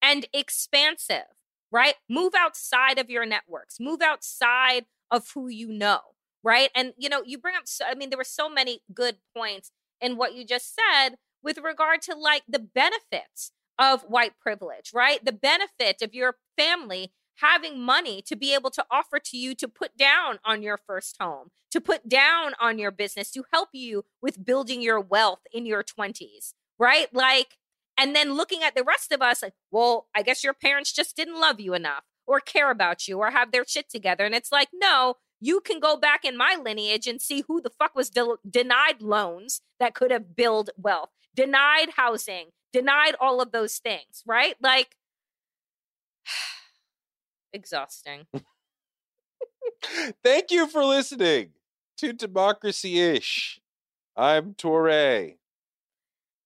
and 0.02 0.26
expansive, 0.34 1.24
right? 1.70 1.94
Move 2.08 2.34
outside 2.36 2.98
of 2.98 3.08
your 3.08 3.24
networks. 3.24 3.78
Move 3.80 4.02
outside 4.02 4.86
of 5.10 5.30
who 5.34 5.48
you 5.48 5.68
know, 5.72 6.00
right? 6.42 6.70
And 6.74 6.92
you 6.98 7.08
know, 7.08 7.22
you 7.24 7.38
bring 7.38 7.54
up. 7.56 7.66
So, 7.66 7.84
I 7.88 7.94
mean, 7.94 8.10
there 8.10 8.18
were 8.18 8.24
so 8.24 8.48
many 8.50 8.80
good 8.92 9.16
points 9.36 9.70
in 10.00 10.16
what 10.16 10.34
you 10.34 10.44
just 10.44 10.74
said 10.74 11.16
with 11.42 11.58
regard 11.58 12.02
to 12.02 12.14
like 12.14 12.42
the 12.48 12.58
benefits 12.58 13.52
of 13.78 14.02
white 14.02 14.32
privilege, 14.40 14.90
right? 14.92 15.24
The 15.24 15.32
benefit 15.32 16.02
of 16.02 16.12
your 16.12 16.36
family 16.56 17.12
having 17.40 17.80
money 17.80 18.22
to 18.22 18.36
be 18.36 18.54
able 18.54 18.70
to 18.70 18.84
offer 18.90 19.18
to 19.18 19.36
you 19.36 19.54
to 19.54 19.68
put 19.68 19.96
down 19.96 20.38
on 20.44 20.62
your 20.62 20.76
first 20.76 21.16
home, 21.20 21.48
to 21.70 21.80
put 21.80 22.08
down 22.08 22.52
on 22.60 22.78
your 22.78 22.90
business, 22.90 23.30
to 23.30 23.44
help 23.52 23.70
you 23.72 24.04
with 24.20 24.44
building 24.44 24.82
your 24.82 25.00
wealth 25.00 25.40
in 25.52 25.66
your 25.66 25.82
20s, 25.82 26.54
right? 26.78 27.12
Like, 27.12 27.58
and 27.96 28.14
then 28.14 28.34
looking 28.34 28.62
at 28.62 28.74
the 28.74 28.84
rest 28.84 29.12
of 29.12 29.22
us, 29.22 29.42
like, 29.42 29.54
well, 29.70 30.06
I 30.14 30.22
guess 30.22 30.44
your 30.44 30.54
parents 30.54 30.92
just 30.92 31.16
didn't 31.16 31.40
love 31.40 31.60
you 31.60 31.74
enough 31.74 32.04
or 32.26 32.40
care 32.40 32.70
about 32.70 33.08
you 33.08 33.18
or 33.18 33.30
have 33.30 33.50
their 33.50 33.64
shit 33.66 33.88
together. 33.88 34.24
And 34.24 34.34
it's 34.34 34.52
like, 34.52 34.68
no, 34.72 35.14
you 35.40 35.60
can 35.60 35.80
go 35.80 35.96
back 35.96 36.24
in 36.24 36.36
my 36.36 36.56
lineage 36.62 37.06
and 37.06 37.20
see 37.20 37.44
who 37.46 37.60
the 37.60 37.70
fuck 37.70 37.94
was 37.94 38.10
de- 38.10 38.36
denied 38.48 39.00
loans 39.00 39.60
that 39.80 39.94
could 39.94 40.10
have 40.10 40.36
built 40.36 40.70
wealth, 40.76 41.10
denied 41.34 41.90
housing, 41.96 42.46
denied 42.72 43.14
all 43.20 43.40
of 43.40 43.52
those 43.52 43.78
things, 43.78 44.22
right? 44.26 44.56
Like, 44.60 44.96
exhausting. 47.52 48.26
Thank 50.22 50.50
you 50.50 50.66
for 50.66 50.84
listening 50.84 51.50
to 51.98 52.12
Democracy 52.12 53.00
Ish. 53.00 53.60
I'm 54.16 54.54
Touré. 54.54 55.36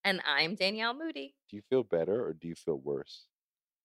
And 0.05 0.21
I'm 0.27 0.55
Danielle 0.55 0.95
Moodie. 0.95 1.35
Do 1.49 1.57
you 1.57 1.63
feel 1.69 1.85
better 1.85 2.25
or 2.25 2.33
do 2.33 2.49
you 2.49 2.55
feel 2.55 2.79
worse? 2.79 3.27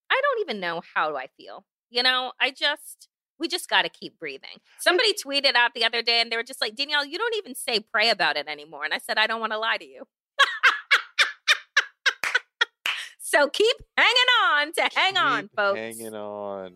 I 0.09 0.19
don't 0.21 0.41
even 0.41 0.59
know 0.59 0.81
how 0.95 1.09
do 1.09 1.15
I 1.15 1.27
feel. 1.37 1.65
You 1.89 2.03
know, 2.03 2.31
I 2.39 2.51
just 2.51 3.07
we 3.39 3.47
just 3.47 3.69
got 3.69 3.83
to 3.83 3.89
keep 3.89 4.19
breathing. 4.19 4.59
Somebody 4.79 5.13
tweeted 5.13 5.55
out 5.55 5.73
the 5.75 5.85
other 5.85 6.01
day 6.01 6.21
and 6.21 6.31
they 6.31 6.37
were 6.37 6.43
just 6.43 6.59
like, 6.59 6.75
Danielle, 6.75 7.05
you 7.05 7.17
don't 7.17 7.35
even 7.35 7.55
say 7.55 7.79
pray 7.79 8.09
about 8.09 8.35
it 8.35 8.47
anymore. 8.47 8.83
And 8.83 8.93
I 8.93 8.97
said, 8.97 9.17
I 9.17 9.27
don't 9.27 9.39
want 9.39 9.51
to 9.51 9.59
lie 9.59 9.77
to 9.77 9.85
you. 9.85 10.07
so 13.19 13.47
keep 13.47 13.77
hanging 13.95 14.15
on 14.43 14.73
to 14.73 14.89
hang 14.95 15.17
on, 15.17 15.49
folks. 15.55 15.77
Hanging 15.77 16.15
on. 16.15 16.73